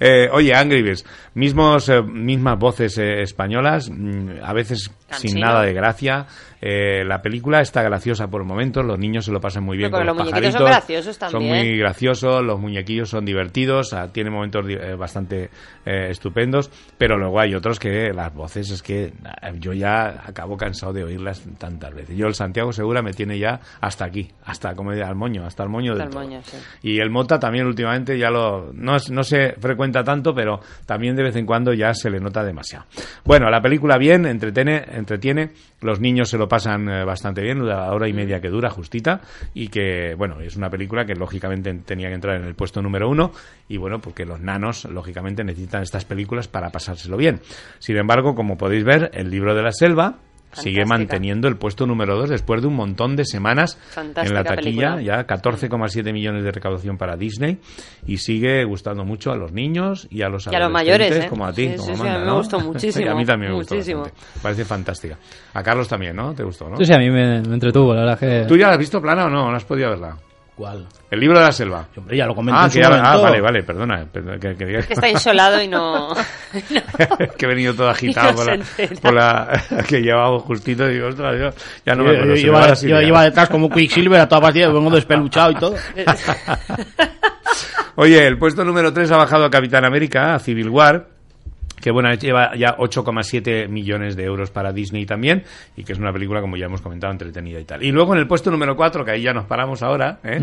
Eh, 0.00 0.28
oye, 0.32 0.52
Angry 0.52 0.82
Birds, 0.82 1.04
mismos, 1.34 1.88
eh, 1.90 2.02
mismas 2.02 2.58
voces 2.58 2.98
eh, 2.98 3.22
españolas, 3.22 3.88
mm, 3.88 4.42
a 4.42 4.52
veces 4.52 4.90
sin 5.12 5.38
nada 5.38 5.62
de 5.62 5.72
gracia. 5.72 6.26
Eh, 6.62 7.04
la 7.06 7.22
película 7.22 7.60
está 7.60 7.82
graciosa 7.82 8.28
por 8.28 8.44
momentos, 8.44 8.84
los 8.84 8.98
niños 8.98 9.24
se 9.24 9.32
lo 9.32 9.40
pasan 9.40 9.64
muy 9.64 9.78
bien 9.78 9.90
Pero 9.90 9.98
con 10.00 10.06
los 10.06 10.16
los 10.16 10.26
muñequitos 10.26 10.52
son 10.54 10.66
graciosos 10.66 11.16
Son 11.16 11.30
también. 11.32 11.56
muy 11.66 11.78
graciosos, 11.78 12.44
los 12.44 12.60
muñequillos 12.60 13.08
son 13.08 13.24
divertidos, 13.24 13.94
ah, 13.94 14.08
tiene 14.12 14.30
momentos 14.30 14.66
eh, 14.68 14.94
bastante 14.94 15.50
eh, 15.86 16.08
estupendos, 16.10 16.70
pero 16.98 17.16
luego 17.16 17.40
hay 17.40 17.54
otros 17.54 17.78
que 17.78 18.12
las 18.12 18.34
voces 18.34 18.70
es 18.70 18.82
que 18.82 19.12
ah, 19.24 19.50
yo 19.58 19.72
ya 19.72 20.22
acabo 20.26 20.56
cansado 20.56 20.92
de 20.92 21.04
oírlas 21.04 21.42
tantas 21.58 21.94
veces. 21.94 22.16
Yo 22.16 22.26
el 22.26 22.34
Santiago 22.34 22.72
Segura 22.72 23.00
me 23.00 23.12
tiene 23.12 23.38
ya 23.38 23.60
hasta 23.80 24.04
aquí, 24.04 24.30
hasta 24.44 24.74
como 24.74 24.90
al 24.90 25.14
moño, 25.14 25.46
hasta 25.46 25.62
el 25.62 25.70
moño 25.70 25.92
Hasta 25.92 26.04
del 26.04 26.08
el 26.08 26.14
todo. 26.14 26.22
moño, 26.24 26.40
sí. 26.44 26.56
Y 26.82 26.98
el 27.00 27.08
Mota 27.10 27.38
también 27.38 27.66
últimamente 27.66 28.18
ya 28.18 28.30
lo 28.30 28.70
no, 28.74 28.96
no 29.10 29.22
se 29.22 29.52
frecuenta 29.58 30.04
tanto, 30.04 30.34
pero 30.34 30.60
también 30.84 31.16
de 31.16 31.22
vez 31.22 31.36
en 31.36 31.46
cuando 31.46 31.72
ya 31.72 31.94
se 31.94 32.10
le 32.10 32.20
nota 32.20 32.44
demasiado. 32.44 32.84
Bueno, 33.24 33.48
la 33.48 33.62
película 33.62 33.96
bien, 33.96 34.26
entretiene, 34.26 34.84
entretiene, 34.92 35.50
los 35.80 36.00
niños 36.00 36.28
se 36.28 36.36
lo 36.36 36.48
pasan 36.50 36.88
eh, 36.88 37.04
bastante 37.04 37.40
bien, 37.40 37.66
la 37.66 37.90
hora 37.92 38.08
y 38.08 38.12
media 38.12 38.40
que 38.40 38.48
dura, 38.48 38.68
justita, 38.68 39.22
y 39.54 39.68
que, 39.68 40.14
bueno, 40.18 40.40
es 40.40 40.56
una 40.56 40.68
película 40.68 41.06
que 41.06 41.14
lógicamente 41.14 41.72
tenía 41.86 42.08
que 42.08 42.14
entrar 42.14 42.36
en 42.36 42.44
el 42.44 42.54
puesto 42.54 42.82
número 42.82 43.08
uno, 43.08 43.30
y 43.68 43.78
bueno, 43.78 44.00
porque 44.00 44.26
los 44.26 44.40
nanos, 44.40 44.84
lógicamente, 44.84 45.44
necesitan 45.44 45.82
estas 45.82 46.04
películas 46.04 46.48
para 46.48 46.70
pasárselo 46.70 47.16
bien. 47.16 47.40
Sin 47.78 47.96
embargo, 47.96 48.34
como 48.34 48.58
podéis 48.58 48.84
ver, 48.84 49.10
el 49.14 49.30
libro 49.30 49.54
de 49.54 49.62
la 49.62 49.72
selva 49.72 50.18
sigue 50.52 50.84
manteniendo 50.84 51.48
el 51.48 51.56
puesto 51.56 51.86
número 51.86 52.16
2 52.16 52.30
después 52.30 52.60
de 52.60 52.68
un 52.68 52.74
montón 52.74 53.16
de 53.16 53.24
semanas 53.24 53.78
Fantástica 53.90 54.26
en 54.28 54.34
la 54.34 54.42
taquilla, 54.44 54.94
película. 54.96 55.02
ya 55.02 55.26
14,7 55.26 56.12
millones 56.12 56.44
de 56.44 56.50
recaudación 56.52 56.96
para 56.98 57.16
Disney 57.16 57.58
y 58.06 58.18
sigue 58.18 58.64
gustando 58.64 59.04
mucho 59.04 59.30
a 59.32 59.36
los 59.36 59.52
niños 59.52 60.06
y 60.10 60.22
a 60.22 60.28
los 60.28 60.46
Y 60.46 60.54
a 60.54 60.58
los 60.60 60.70
mayores, 60.72 61.24
¿eh? 61.24 61.26
como 61.28 61.46
a 61.46 61.52
ti, 61.52 61.68
Sí, 61.68 61.76
como 61.76 61.86
sí, 61.88 61.94
sí, 61.94 62.00
Amanda, 62.00 62.14
a 62.14 62.18
mí 62.18 62.20
me 62.24 62.26
¿no? 62.30 62.36
gustó 62.38 62.60
muchísimo, 62.64 63.10
a 63.10 63.14
mí 63.14 63.24
también 63.24 63.52
me 63.52 63.58
gustó 63.58 63.74
muchísimo. 63.74 64.00
bastante. 64.02 64.40
Parece 64.42 64.64
fantástica. 64.64 65.18
A 65.54 65.62
Carlos 65.62 65.88
también, 65.88 66.16
¿no? 66.16 66.34
¿Te 66.34 66.42
gustó, 66.42 66.68
no? 66.68 66.76
Sí, 66.76 66.84
sí, 66.84 66.92
a 66.92 66.98
mí 66.98 67.10
me, 67.10 67.40
me 67.42 67.54
entretuvo, 67.54 67.94
la 67.94 68.00
verdad 68.04 68.18
que... 68.18 68.44
¿Tú 68.48 68.56
ya 68.56 68.66
la 68.68 68.72
has 68.72 68.78
visto 68.78 69.00
plana 69.00 69.26
o 69.26 69.30
no? 69.30 69.50
¿No 69.50 69.56
has 69.56 69.64
podido 69.64 69.90
verla? 69.90 70.16
¿Cuál? 70.60 70.86
El 71.10 71.20
libro 71.20 71.38
de 71.38 71.44
la 71.46 71.52
selva. 71.52 71.86
Hombre, 71.96 72.18
ya 72.18 72.26
lo 72.26 72.34
comenté 72.34 72.60
Ah, 72.60 72.64
en 72.64 72.70
su 72.70 72.76
que 72.76 72.82
ya- 72.84 73.12
ah, 73.12 73.16
vale, 73.16 73.40
vale, 73.40 73.62
perdona. 73.62 74.04
perdona, 74.12 74.38
que, 74.38 74.54
que- 74.54 74.66
Que 74.66 74.92
está 74.92 75.08
insolado 75.08 75.62
y 75.62 75.68
no... 75.68 76.14
que 77.38 77.46
he 77.46 77.48
venido 77.48 77.72
todo 77.72 77.88
agitado 77.88 78.34
por, 78.36 78.44
la, 78.46 78.62
por 79.00 79.14
la 79.14 79.84
que 79.88 80.02
llevaba 80.02 80.38
justito 80.40 80.86
y 80.90 80.96
digo, 80.96 81.08
ostras, 81.08 81.34
yo 81.40 81.48
ya 81.86 81.94
no 81.94 82.04
Yo- 82.04 82.10
me 82.10 82.16
acuerdo. 82.18 82.34
yo 82.34 82.36
se 82.36 82.42
me 82.42 82.48
iba, 82.48 82.60
va 82.60 82.66
las 82.66 82.82
yo 82.82 83.20
detrás 83.22 83.48
como 83.48 83.70
Quicksilver 83.70 84.20
a 84.20 84.28
toda 84.28 84.42
partida, 84.42 84.68
vengo 84.70 84.90
despeluchado 84.90 85.50
y 85.52 85.54
todo. 85.54 85.74
Oye, 87.96 88.26
el 88.26 88.36
puesto 88.36 88.62
número 88.62 88.92
3 88.92 89.10
ha 89.12 89.16
bajado 89.16 89.46
a 89.46 89.50
Capitán 89.50 89.86
América, 89.86 90.34
a 90.34 90.38
Civil 90.40 90.68
War. 90.68 91.06
Que 91.80 91.90
bueno, 91.90 92.12
lleva 92.14 92.54
ya 92.56 92.76
8,7 92.76 93.68
millones 93.68 94.16
de 94.16 94.24
euros 94.24 94.50
para 94.50 94.72
Disney 94.72 95.06
también, 95.06 95.44
y 95.76 95.84
que 95.84 95.92
es 95.92 95.98
una 95.98 96.12
película, 96.12 96.40
como 96.40 96.56
ya 96.56 96.66
hemos 96.66 96.80
comentado, 96.80 97.12
entretenida 97.12 97.60
y 97.60 97.64
tal. 97.64 97.82
Y 97.82 97.90
luego 97.90 98.14
en 98.14 98.20
el 98.20 98.26
puesto 98.26 98.50
número 98.50 98.76
4, 98.76 99.04
que 99.04 99.12
ahí 99.12 99.22
ya 99.22 99.32
nos 99.32 99.46
paramos 99.46 99.82
ahora, 99.82 100.20
¿eh? 100.24 100.40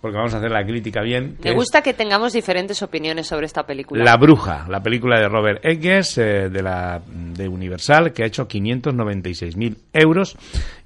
Porque 0.00 0.16
vamos 0.16 0.34
a 0.34 0.38
hacer 0.38 0.50
la 0.50 0.64
crítica 0.64 1.02
bien. 1.02 1.36
Me 1.42 1.52
gusta 1.52 1.82
que 1.82 1.94
tengamos 1.94 2.32
diferentes 2.32 2.82
opiniones 2.82 3.26
sobre 3.26 3.46
esta 3.46 3.64
película. 3.64 4.04
La 4.04 4.16
Bruja, 4.16 4.66
la 4.68 4.82
película 4.82 5.18
de 5.18 5.28
Robert 5.28 5.64
Eggers, 5.64 6.18
eh, 6.18 6.48
de, 6.48 6.62
la, 6.62 7.00
de 7.06 7.48
Universal, 7.48 8.12
que 8.12 8.22
ha 8.22 8.26
hecho 8.26 8.48
596.000 8.48 9.76
euros 9.92 10.36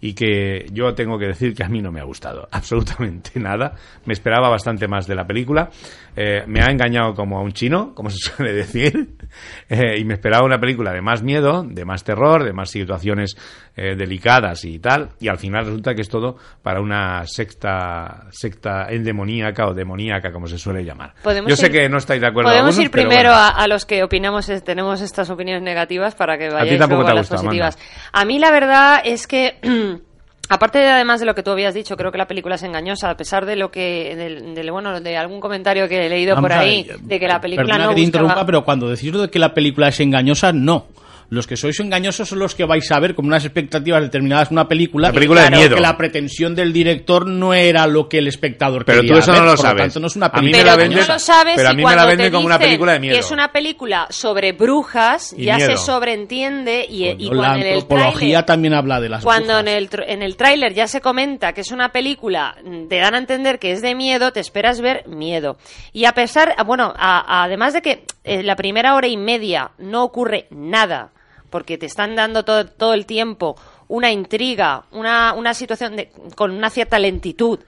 y 0.00 0.14
que 0.14 0.66
yo 0.73 0.94
tengo 0.94 1.18
que 1.18 1.26
decir 1.26 1.54
que 1.54 1.64
a 1.64 1.68
mí 1.68 1.80
no 1.80 1.92
me 1.92 2.00
ha 2.00 2.04
gustado 2.04 2.49
absolutamente 2.50 3.38
nada. 3.38 3.75
Me 4.04 4.12
esperaba 4.12 4.49
bastante 4.49 4.88
más 4.88 5.06
de 5.06 5.14
la 5.14 5.26
película. 5.26 5.71
Eh, 6.16 6.42
me 6.47 6.61
ha 6.61 6.66
engañado 6.66 7.14
como 7.14 7.38
a 7.38 7.42
un 7.42 7.52
chino, 7.52 7.94
como 7.94 8.11
se 8.11 8.18
suele 8.18 8.52
decir, 8.52 9.16
Eh, 9.68 9.98
y 9.98 10.04
me 10.04 10.14
esperaba 10.14 10.44
una 10.44 10.60
película 10.60 10.92
de 10.92 11.00
más 11.00 11.22
miedo, 11.22 11.64
de 11.66 11.84
más 11.86 12.04
terror, 12.04 12.44
de 12.44 12.52
más 12.52 12.68
situaciones 12.70 13.36
eh, 13.74 13.94
delicadas 13.96 14.64
y 14.66 14.78
tal, 14.78 15.10
y 15.18 15.28
al 15.28 15.38
final 15.38 15.64
resulta 15.64 15.94
que 15.94 16.02
es 16.02 16.08
todo 16.10 16.36
para 16.62 16.80
una 16.82 17.22
secta, 17.26 18.26
secta 18.30 18.86
endemoníaca 18.90 19.66
o 19.66 19.72
demoníaca, 19.74 20.30
como 20.32 20.46
se 20.46 20.58
suele 20.58 20.84
llamar. 20.84 21.14
Podemos 21.22 21.48
Yo 21.48 21.56
sé 21.56 21.70
que 21.70 21.88
no 21.88 21.96
estáis 21.98 22.20
de 22.20 22.26
acuerdo 22.26 22.50
Podemos 22.50 22.74
algunos, 22.74 22.84
ir 22.84 22.90
primero 22.90 23.30
bueno. 23.30 23.34
a, 23.34 23.48
a 23.48 23.66
los 23.68 23.86
que 23.86 24.02
opinamos, 24.02 24.48
es- 24.50 24.62
tenemos 24.62 25.00
estas 25.00 25.30
opiniones 25.30 25.62
negativas 25.62 26.14
para 26.14 26.36
que 26.36 26.50
vayáis 26.50 26.78
tampoco 26.78 27.02
luego 27.02 27.12
a 27.12 27.20
las 27.20 27.28
positivas. 27.28 27.78
A 28.12 28.24
mí 28.26 28.38
la 28.38 28.50
verdad 28.50 29.00
es 29.04 29.26
que 29.26 29.56
Aparte 30.49 30.78
de, 30.78 30.88
además 30.88 31.20
de 31.20 31.26
lo 31.26 31.34
que 31.34 31.42
tú 31.42 31.50
habías 31.50 31.72
dicho, 31.72 31.96
creo 31.96 32.12
que 32.12 32.18
la 32.18 32.26
película 32.26 32.56
es 32.56 32.62
engañosa, 32.62 33.08
a 33.11 33.16
pesar 33.16 33.46
de 33.46 33.56
lo 33.56 33.70
que, 33.70 34.14
del, 34.16 34.54
del- 34.54 34.70
bueno, 34.70 35.00
de 35.00 35.16
algún 35.16 35.40
comentario 35.40 35.88
que 35.88 36.06
he 36.06 36.08
leído 36.11 36.34
Vamos 36.34 36.50
por 36.50 36.58
ahí, 36.58 36.84
ver, 36.84 36.99
de 36.99 37.20
que 37.20 37.26
la 37.28 37.40
película 37.40 37.78
no 37.78 37.88
que 37.90 37.94
te 37.94 38.00
buscaba- 38.02 38.04
interrumpa, 38.25 38.46
pero 38.46 38.64
cuando 38.64 38.88
decís 38.90 39.12
lo 39.12 39.22
de 39.22 39.30
que 39.30 39.38
la 39.38 39.54
película 39.54 39.88
es 39.88 39.99
engañosa, 40.00 40.52
no. 40.52 40.87
Los 41.31 41.47
que 41.47 41.57
sois 41.57 41.79
engañosos 41.81 42.29
son 42.29 42.38
los 42.38 42.55
que 42.55 42.64
vais 42.64 42.91
a 42.93 42.99
ver 43.00 43.14
con 43.14 43.26
unas 43.26 43.45
expectativas 43.45 44.02
determinadas 44.02 44.50
una 44.50 44.69
película. 44.69 45.09
Una 45.09 45.14
película 45.14 45.45
de 45.45 45.50
miedo. 45.57 45.76
Que 45.76 45.81
la 45.81 45.97
pretensión 45.97 46.55
del 46.55 46.73
director 46.73 47.26
no 47.26 47.55
era 47.55 47.87
lo 47.87 48.09
que 48.09 48.19
el 48.19 48.29
espectador 48.29 48.85
Pero 48.85 49.00
quería 49.00 49.14
tú 49.14 49.19
eso 49.21 49.33
no 49.33 49.45
lo 49.45 49.57
sabes. 49.57 49.83
tanto, 49.83 50.00
no 50.00 50.07
es 50.09 50.17
una 50.17 50.26
A 50.26 50.41
mí 50.41 50.47
me 50.47 50.52
película. 50.52 50.73
la 50.73 50.76
Pero 50.76 51.00
no 51.00 51.07
lo 51.14 51.19
sabes 51.19 51.55
pero 51.57 51.69
a 51.71 51.73
mí 51.73 51.85
me 51.85 51.97
la 51.97 52.05
venden 52.05 52.33
como 52.33 52.47
una 52.47 52.59
película 52.59 52.93
de 52.93 53.00
miedo. 53.00 53.14
Que 53.14 53.21
es 53.21 53.31
una 53.31 53.50
película 53.52 54.07
sobre 54.11 54.52
brujas, 54.52 55.33
Y 55.37 55.45
ya 55.45 55.57
miedo. 55.57 55.76
se 55.76 55.85
sobreentiende 55.85 56.87
y, 56.88 57.05
y 57.07 57.29
la 57.31 57.37
cuando 57.37 57.67
en 57.67 57.73
el 57.73 57.85
tráiler- 57.88 58.45
también 58.45 58.75
habla 58.75 59.00
de 59.00 59.09
las 59.09 59.25
Cuando 59.25 59.59
en 59.59 59.69
el, 59.69 59.88
en 60.07 60.23
el 60.23 60.37
tráiler 60.37 60.75
ya 60.75 60.87
se 60.87 61.00
comenta 61.00 61.52
que 61.52 61.62
es 61.62 61.71
una 61.73 61.91
película, 61.93 62.57
te 62.88 62.97
dan 62.99 63.14
a 63.14 63.19
entender 63.19 63.59
que 63.59 63.73
es 63.73 63.83
de 63.83 63.95
miedo, 63.95 64.33
te 64.33 64.41
esperas 64.41 64.81
ver 64.81 65.07
miedo. 65.09 65.57
Y 65.93 66.05
a 66.05 66.12
pesar, 66.12 66.55
bueno, 66.67 66.93
a- 66.97 67.21
a- 67.21 67.45
además 67.45 67.73
de 67.73 67.83
que 67.83 68.05
en 68.25 68.47
la 68.47 68.57
primera 68.57 68.95
hora 68.95 69.07
y 69.09 69.17
media 69.17 69.71
no 69.79 70.02
ocurre 70.05 70.47
nada, 70.50 71.11
porque 71.52 71.78
te 71.78 71.87
están 71.87 72.16
dando 72.16 72.44
todo, 72.44 72.66
todo 72.66 72.94
el 72.94 73.06
tiempo 73.06 73.56
una 73.87 74.11
intriga, 74.11 74.85
una, 74.90 75.35
una 75.35 75.54
situación 75.54 75.94
de- 75.94 76.11
con 76.35 76.50
una 76.50 76.71
cierta 76.71 76.99
lentitud, 76.99 77.61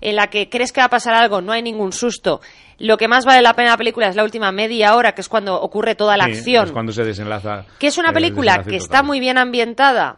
en 0.00 0.16
la 0.16 0.28
que 0.28 0.48
crees 0.48 0.72
que 0.72 0.80
va 0.80 0.86
a 0.86 0.90
pasar 0.90 1.14
algo, 1.14 1.40
no 1.40 1.52
hay 1.52 1.62
ningún 1.62 1.92
susto. 1.92 2.40
Lo 2.78 2.98
que 2.98 3.08
más 3.08 3.24
vale 3.24 3.40
la 3.40 3.54
pena 3.54 3.68
de 3.68 3.72
la 3.72 3.78
película 3.78 4.08
es 4.08 4.16
la 4.16 4.22
última 4.24 4.52
media 4.52 4.94
hora, 4.96 5.12
que 5.12 5.22
es 5.22 5.28
cuando 5.30 5.58
ocurre 5.60 5.94
toda 5.94 6.16
la 6.18 6.26
Sí, 6.26 6.32
acción. 6.32 6.66
es 6.66 6.72
cuando 6.72 6.92
se 6.92 7.04
desenlaza. 7.04 7.64
Que 7.78 7.86
es 7.86 7.96
una 7.96 8.12
película 8.12 8.62
que 8.62 8.76
está 8.76 9.02
muy 9.02 9.18
bien 9.18 9.38
ambientada, 9.38 10.16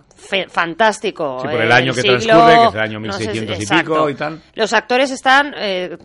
fantástico. 0.49 1.39
Sí, 1.41 1.49
por 1.49 1.61
el 1.61 1.71
año 1.73 1.93
que 1.95 2.03
siglo- 2.03 2.19
transcurre, 2.19 2.57
que 2.63 2.67
es 2.69 2.75
el 2.75 2.81
año 2.81 3.01
no 3.01 3.13
sé, 3.13 3.19
1600 3.29 3.59
y 3.59 3.63
exacto. 3.63 3.93
pico 3.95 4.11
y 4.11 4.15
tal. 4.15 4.43
Los 4.55 4.73
actores 4.73 5.11
están... 5.13 5.55
eh, 5.57 5.97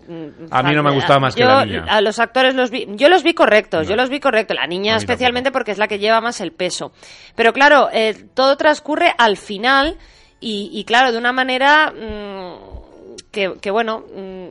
A 0.52 0.62
mí 0.64 0.76
no 0.76 0.84
me 0.84 0.90
ha 0.90 0.94
gustado 0.94 1.20
más 1.20 1.36
que 1.36 1.44
la 1.44 1.66
niña. 1.66 1.86
A 1.90 2.02
los 2.02 2.20
actores 2.20 2.54
los 2.54 2.70
vi... 2.70 2.86
Yo 2.90 3.10
los 3.10 3.24
vi 3.24 3.34
correctos, 3.34 3.88
yo 3.88 3.96
los 3.96 4.10
vi 4.10 4.20
correctos. 4.20 4.56
La 4.56 4.68
niña 4.68 4.96
especialmente 4.96 5.52
porque 5.52 5.72
es 5.72 5.78
la 5.80 5.88
que 5.88 5.98
lleva 6.00 6.22
más 6.22 6.40
el 6.42 6.52
peso. 6.52 6.92
Pero 7.36 7.52
claro, 7.54 7.90
eh, 7.92 8.14
todo 8.36 8.58
transcurre 8.58 9.14
al 9.18 9.38
final 9.38 9.98
y, 10.40 10.70
y 10.74 10.84
claro, 10.84 11.12
de 11.12 11.18
una 11.18 11.32
manera 11.32 11.92
mm, 11.92 12.53
que, 13.34 13.54
que 13.60 13.72
bueno... 13.72 14.06
mm, 14.16 14.48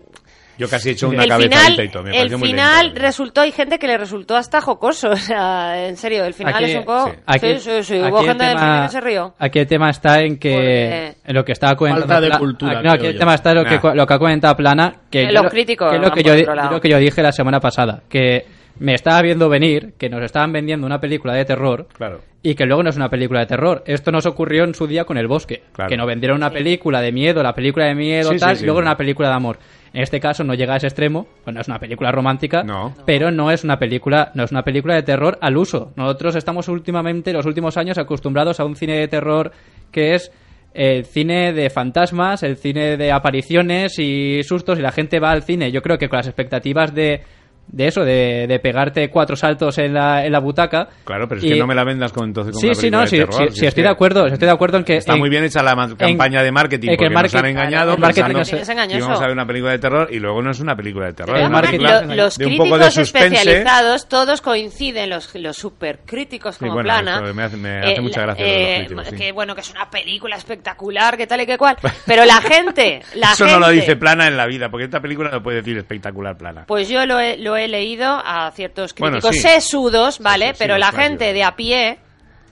Yo 0.58 0.68
casi 0.68 0.90
he 0.90 0.92
hecho 0.92 1.08
una 1.08 1.22
el 1.22 1.28
cabezadita 1.30 1.58
final, 1.70 1.84
y 1.86 1.88
todo. 1.88 2.02
Me 2.02 2.20
el 2.20 2.36
muy 2.36 2.48
final 2.50 2.86
lento. 2.88 3.00
resultó, 3.00 3.40
hay 3.40 3.52
gente 3.52 3.78
que 3.78 3.86
le 3.86 3.96
resultó 3.96 4.36
hasta 4.36 4.60
jocoso, 4.60 5.10
o 5.12 5.16
sea, 5.16 5.86
en 5.88 5.96
serio, 5.96 6.24
el 6.26 6.34
final 6.34 6.54
Aquí- 6.54 6.64
es 6.72 6.76
un 6.76 6.84
poco... 6.84 7.06
sí. 7.10 7.16
Aquí- 7.26 7.54
sí, 7.54 7.60
sí, 7.60 7.82
sí, 7.84 7.94
aquí 8.00 8.10
hubo 8.12 8.20
el 8.20 8.26
gente 8.26 8.44
del 8.44 8.54
tema- 8.56 8.74
cine 8.74 8.86
que 8.86 8.92
se 8.92 9.00
rió. 9.00 9.34
Aquí 9.38 9.58
el 9.60 9.66
tema 9.66 9.90
está 9.90 10.20
en 10.20 10.38
que 10.38 10.52
Porque- 10.52 11.14
en 11.30 11.34
lo 11.34 11.44
que 11.44 11.52
estaba 11.52 11.74
comentando 11.76 12.06
Falta 12.08 12.28
de 12.28 12.38
cultura, 12.38 12.78
aquí- 12.78 12.86
no, 12.86 12.92
aquí 12.92 13.06
el 13.06 13.12
yo. 13.14 13.18
tema 13.18 13.34
está 13.34 13.50
en 13.52 13.56
lo 13.56 13.64
que, 13.64 13.74
Nah. 13.76 13.80
co- 13.80 13.94
lo 13.94 14.06
que 14.06 14.14
ha 14.14 14.18
comentado 14.18 14.56
Plana 14.56 14.92
que, 15.10 15.20
Que 15.20 15.26
yo 15.28 15.32
los 15.32 15.42
lo- 15.44 15.48
críticos 15.50 15.90
que 15.90 15.96
es 15.96 16.02
lo 16.02 16.10
que 16.12 16.22
yo 16.22 16.34
lo 16.70 16.80
que 16.80 16.88
yo 16.90 16.98
dije 16.98 17.22
la 17.22 17.32
semana 17.32 17.58
pasada 17.60 18.02
que 18.08 18.44
me 18.82 18.94
estaba 18.94 19.22
viendo 19.22 19.48
venir 19.48 19.94
que 19.96 20.08
nos 20.08 20.22
estaban 20.22 20.52
vendiendo 20.52 20.86
una 20.86 21.00
película 21.00 21.34
de 21.34 21.44
terror 21.44 21.86
Claro. 21.96 22.20
y 22.42 22.54
que 22.56 22.66
luego 22.66 22.82
no 22.82 22.90
es 22.90 22.96
una 22.96 23.08
película 23.08 23.38
de 23.40 23.46
terror. 23.46 23.84
Esto 23.86 24.10
nos 24.10 24.26
ocurrió 24.26 24.64
en 24.64 24.74
su 24.74 24.86
día 24.88 25.04
con 25.04 25.16
El 25.16 25.28
Bosque, 25.28 25.62
Claro. 25.72 25.88
que 25.88 25.96
nos 25.96 26.06
vendieron 26.06 26.38
una 26.38 26.50
película 26.50 27.00
de 27.00 27.12
miedo, 27.12 27.42
la 27.42 27.54
película 27.54 27.86
de 27.86 27.94
miedo 27.94 28.32
Sí, 28.32 28.38
tal, 28.38 28.56
sí, 28.56 28.62
y 28.64 28.66
luego 28.66 28.80
una 28.80 28.96
película 28.96 29.28
de 29.28 29.34
amor. 29.34 29.58
En 29.94 30.02
este 30.02 30.18
caso 30.20 30.42
no 30.42 30.54
llega 30.54 30.74
a 30.74 30.78
ese 30.78 30.88
extremo, 30.88 31.28
bueno, 31.44 31.60
es 31.60 31.68
una 31.68 31.78
película 31.78 32.10
romántica, 32.10 32.64
No. 32.64 32.94
pero 33.06 33.30
no 33.30 33.50
es 33.52 33.62
una 33.62 33.78
película, 33.78 34.32
no 34.34 34.42
es 34.42 34.50
una 34.50 34.62
película 34.62 34.94
de 34.96 35.02
terror 35.04 35.38
al 35.40 35.56
uso. 35.56 35.92
Nosotros 35.96 36.34
estamos 36.34 36.66
últimamente, 36.68 37.32
los 37.32 37.46
últimos 37.46 37.76
años, 37.76 37.98
acostumbrados 37.98 38.58
a 38.58 38.64
un 38.64 38.74
cine 38.74 38.96
de 38.98 39.06
terror 39.08 39.52
que 39.92 40.14
es 40.14 40.32
el 40.74 41.04
cine 41.04 41.52
de 41.52 41.68
fantasmas, 41.70 42.42
el 42.42 42.56
cine 42.56 42.96
de 42.96 43.12
apariciones 43.12 43.98
y 43.98 44.42
sustos, 44.42 44.78
y 44.78 44.82
la 44.82 44.90
gente 44.90 45.20
va 45.20 45.30
al 45.30 45.42
cine, 45.42 45.70
yo 45.70 45.82
creo 45.82 45.98
que 45.98 46.08
con 46.08 46.16
las 46.16 46.26
expectativas 46.26 46.94
de, 46.94 47.20
de 47.68 47.86
eso, 47.86 48.04
de, 48.04 48.46
de 48.48 48.58
pegarte 48.58 49.08
cuatro 49.08 49.34
saltos 49.34 49.78
en 49.78 49.94
la, 49.94 50.26
en 50.26 50.32
la 50.32 50.40
butaca. 50.40 50.88
Claro, 51.04 51.26
pero 51.26 51.40
es 51.40 51.46
Y- 51.46 51.50
que 51.50 51.56
no 51.58 51.66
me 51.66 51.74
la 51.74 51.84
vendas 51.84 52.12
como 52.12 52.26
entonces 52.26 52.52
como 52.52 52.60
Sí, 52.60 52.66
una 52.68 52.74
sí, 52.74 52.90
no, 52.90 53.00
de 53.00 53.06
sí, 53.06 53.16
terror, 53.18 53.34
sí, 53.34 53.44
si 53.48 53.54
sí, 53.60 53.60
es 53.64 53.68
estoy 53.68 53.82
de 53.84 53.88
acuerdo, 53.88 54.26
estoy 54.26 54.46
de 54.46 54.52
acuerdo 54.52 54.76
en 54.78 54.84
que... 54.84 54.96
Está 54.98 55.14
en- 55.14 55.18
muy 55.20 55.30
bien 55.30 55.44
hecha 55.44 55.62
la 55.62 55.74
campaña 55.96 56.42
de 56.42 56.52
marketing 56.52 56.88
en 56.90 56.92
que 56.96 57.04
porque 57.04 57.06
el 57.16 57.22
nos 57.22 57.34
han 57.34 57.46
engañado 57.46 57.94
el 57.94 57.98
marketing 57.98 58.22
pensando 58.34 58.56
es- 58.56 58.62
Es 58.62 58.68
engañoso. 58.68 58.96
que 58.96 58.98
íbamos 58.98 59.20
a 59.20 59.22
ver 59.22 59.32
una 59.32 59.46
película 59.46 59.72
de 59.72 59.78
terror 59.78 60.08
y 60.12 60.18
luego 60.18 60.42
no 60.42 60.50
es 60.50 60.60
una 60.60 60.76
película 60.76 61.06
de 61.06 61.12
terror. 61.14 61.36
El 61.36 61.42
es 61.44 61.48
una 61.48 61.60
película 61.62 62.02
Lo- 62.02 62.14
los 62.14 62.36
de 62.36 62.46
un 62.46 62.56
poco 62.58 62.78
de 62.78 62.90
suspense. 62.90 63.26
especializados, 63.36 64.08
todos 64.08 64.40
coinciden, 64.42 65.08
los, 65.08 65.34
los 65.36 65.56
super 65.56 66.00
críticos 66.04 66.58
como 66.58 66.72
Sí, 66.72 66.74
bueno, 66.74 66.86
Plana. 66.88 67.32
me 67.32 67.42
hace- 67.42 67.56
me 67.56 67.78
hace 67.78 68.00
mucha 68.02 68.20
gracia 68.22 68.44
lo 68.44 68.50
de 68.52 68.58
los 68.68 68.76
críticos, 68.78 69.06
sí. 69.08 69.16
Que 69.16 69.32
bueno, 69.32 69.54
que 69.54 69.60
es 69.62 69.70
una 69.70 69.88
película 69.88 70.36
espectacular, 70.36 71.16
que 71.16 71.26
tal 71.26 71.40
y 71.40 71.46
que 71.46 71.56
cual. 71.56 71.76
Pero 72.06 72.24
la 72.26 72.40
gente, 72.42 73.00
la 73.14 73.32
Eso 73.32 73.44
gente... 73.46 73.52
no 73.60 73.66
lo 73.66 73.72
dice 73.72 73.96
Plana 73.96 74.26
en 74.28 74.36
la 74.36 74.46
vida, 74.46 74.68
porque 74.68 74.84
esta 74.84 75.00
película 75.00 75.30
no 75.30 75.42
puede 75.42 75.58
decir 75.58 75.78
espectacular 75.78 76.36
Plana. 76.36 76.64
Pues 76.66 76.88
yo 76.88 77.06
lo 77.06 77.18
he, 77.18 77.38
lo 77.52 77.58
he 77.58 77.68
leído 77.68 78.06
a 78.24 78.50
ciertos 78.52 78.94
Bueno, 78.94 79.18
críticos 79.18 79.36
sí. 79.36 79.42
sesudos, 79.42 80.18
¿vale? 80.20 80.46
Sí, 80.46 80.52
sí, 80.52 80.56
Pero 80.60 80.78
la 80.78 80.90
gente 80.90 81.32
de 81.34 81.44
a 81.44 81.54
pie 81.54 81.98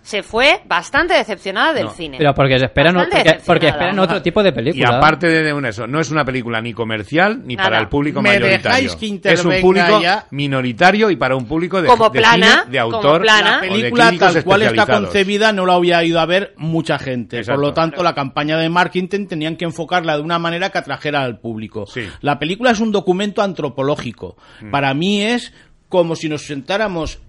se 0.03 0.23
fue 0.23 0.63
bastante 0.67 1.15
decepcionada 1.15 1.73
del 1.75 1.85
No. 1.85 1.91
cine. 1.91 2.17
Pero 2.19 2.35
porque 2.35 2.59
se 2.59 2.65
esperan, 2.65 2.95
Bastante 2.95 3.17
porque, 3.17 3.31
porque 3.45 3.67
decepcionada. 3.67 3.85
esperan 3.91 3.99
otro 3.99 4.23
tipo 4.23 4.43
de 4.43 4.49
Y 4.49 4.53
película. 4.53 4.97
aparte 4.97 5.27
de, 5.29 5.43
de 5.43 5.53
un 5.53 5.67
eso, 5.67 5.87
no 5.87 6.01
es 6.01 6.11
una 6.11 6.25
película 6.25 6.61
ni 6.61 6.73
comercial 6.73 7.43
ni 7.45 7.55
Nada. 7.57 7.69
para 7.69 7.81
el 7.83 7.89
público 7.89 8.23
¿Me 8.23 8.31
mayoritario. 8.31 8.63
dejáis 8.63 8.97
que 8.97 9.21
es 9.33 9.45
un 9.45 9.61
público 9.61 10.01
ya? 10.01 10.27
minoritario 10.31 11.11
y 11.11 11.17
para 11.17 11.37
un 11.37 11.47
público 11.47 11.81
de, 11.83 11.89
Como 11.89 12.09
de 12.11 12.19
Plana, 12.21 12.63
cine, 12.65 12.73
de 12.73 12.81
como 12.83 12.97
autor 12.97 13.23
Plana. 13.23 13.51
La 13.51 13.59
o 13.59 13.61
de 13.61 13.69
película 13.69 14.13
tal 14.19 14.45
cual 14.45 14.63
está 14.63 14.87
concebida 14.87 15.53
no 15.53 15.67
la 15.67 15.75
había 15.75 16.03
ido 16.05 16.19
a 16.21 16.27
ver 16.27 16.55
mucha 16.57 16.99
gente. 16.99 17.39
Exacto. 17.39 17.61
Por 17.61 17.69
lo 17.69 17.75
tanto, 17.75 18.03
la 18.03 18.15
campaña 18.15 18.57
de 18.59 18.69
marketing 18.69 19.27
tenían 19.27 19.57
que 19.57 19.65
enfocarla 19.65 20.17
de 20.17 20.23
una 20.23 20.39
manera 20.39 20.71
que 20.71 20.79
atrajera 20.79 21.23
al 21.23 21.39
público. 21.41 21.87
Sí. 21.87 22.03
La 22.23 22.39
película 22.39 22.71
es 22.71 22.81
un 22.81 22.91
documento 22.93 23.43
antropológico. 23.43 24.37
Mm. 24.63 24.71
Para 24.71 24.95
mí 24.95 25.23
es 25.23 25.53
como 25.89 26.17
si 26.17 26.29
nos 26.29 26.43
sentáramos 26.47 27.21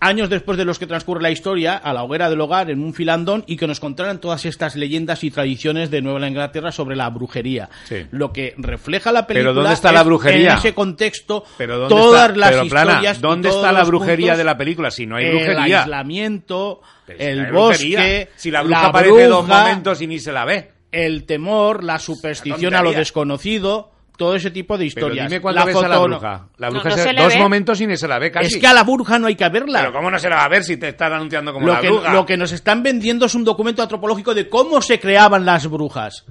años 0.00 0.30
después 0.30 0.56
de 0.58 0.64
los 0.64 0.78
que 0.78 0.86
transcurre 0.86 1.22
la 1.22 1.30
historia 1.30 1.76
a 1.76 1.92
la 1.92 2.02
hoguera 2.02 2.30
del 2.30 2.40
hogar 2.40 2.70
en 2.70 2.82
un 2.82 2.94
filandón 2.94 3.44
y 3.46 3.56
que 3.56 3.66
nos 3.66 3.80
contaran 3.80 4.20
todas 4.20 4.44
estas 4.46 4.74
leyendas 4.76 5.22
y 5.24 5.30
tradiciones 5.30 5.90
de 5.90 6.00
Nueva 6.02 6.26
Inglaterra 6.26 6.72
sobre 6.72 6.96
la 6.96 7.08
brujería. 7.10 7.68
Sí. 7.84 8.06
Lo 8.10 8.32
que 8.32 8.54
refleja 8.56 9.12
la 9.12 9.26
película 9.26 9.50
Pero 9.50 9.54
¿dónde 9.62 9.74
está 9.74 9.88
es, 9.88 9.94
la 9.94 10.02
brujería? 10.02 10.52
en 10.52 10.58
ese 10.58 10.74
contexto 10.74 11.44
Pero 11.58 11.78
¿dónde 11.78 11.94
todas 11.94 12.22
está? 12.30 12.36
las 12.38 12.50
Pero, 12.50 12.64
historias 12.64 13.20
¿dónde 13.20 13.48
está 13.50 13.72
la 13.72 13.84
brujería 13.84 14.36
de 14.36 14.44
la 14.44 14.56
película 14.56 14.90
si 14.90 15.06
no 15.06 15.16
hay 15.16 15.26
el 15.26 15.30
brujería? 15.36 15.80
aislamiento, 15.82 16.80
Pero 17.06 17.18
si 17.18 17.24
no 17.24 17.30
el 17.30 17.46
brujería. 17.46 17.98
bosque, 18.00 18.28
Si 18.36 18.50
la 18.50 18.62
bruja 18.62 18.82
la 18.82 18.88
aparece 18.88 19.26
dos 19.26 19.44
bruja, 19.46 19.60
momentos 19.62 20.02
y 20.02 20.06
ni 20.06 20.18
se 20.18 20.32
la 20.32 20.44
ve. 20.44 20.70
el 20.92 21.24
temor, 21.24 21.84
la 21.84 21.98
superstición 21.98 22.74
a 22.74 22.82
lo 22.82 22.92
desconocido, 22.92 23.92
todo 24.20 24.34
ese 24.36 24.50
tipo 24.50 24.74
de 24.74 24.80
Pero 24.84 25.06
historias. 25.06 25.28
dime 25.30 25.40
cuándo 25.40 25.64
ves 25.64 25.74
a 25.76 25.88
la 25.88 25.98
bruja. 25.98 26.46
La 26.58 26.68
bruja 26.68 26.88
no 26.90 26.94
se- 26.94 27.02
se 27.02 27.12
le 27.14 27.22
dos 27.22 27.32
ve. 27.32 27.40
momentos 27.40 27.80
y 27.80 27.86
ni 27.86 27.96
se 27.96 28.06
la 28.06 28.18
ve 28.18 28.30
casi. 28.30 28.46
Es 28.54 28.60
que 28.60 28.66
a 28.66 28.74
la 28.74 28.84
bruja 28.84 29.18
no 29.18 29.26
hay 29.28 29.34
que 29.34 29.48
verla. 29.48 29.80
Pero 29.80 29.92
¿cómo 29.94 30.10
no 30.10 30.18
se 30.18 30.28
la 30.28 30.36
va 30.36 30.44
a 30.44 30.48
ver 30.48 30.62
si 30.62 30.76
te 30.76 30.88
están 30.90 31.14
anunciando 31.14 31.52
como 31.54 31.66
lo, 31.66 31.72
la 31.72 31.80
que, 31.80 31.88
bruja? 31.88 32.12
lo 32.12 32.26
que 32.26 32.36
nos 32.36 32.52
están 32.52 32.82
vendiendo 32.82 33.24
es 33.26 33.34
un 33.34 33.44
documento 33.44 33.80
antropológico 33.82 34.34
de 34.34 34.48
cómo 34.48 34.82
se 34.82 35.00
creaban 35.00 35.44
las 35.46 35.66
brujas. 35.68 36.26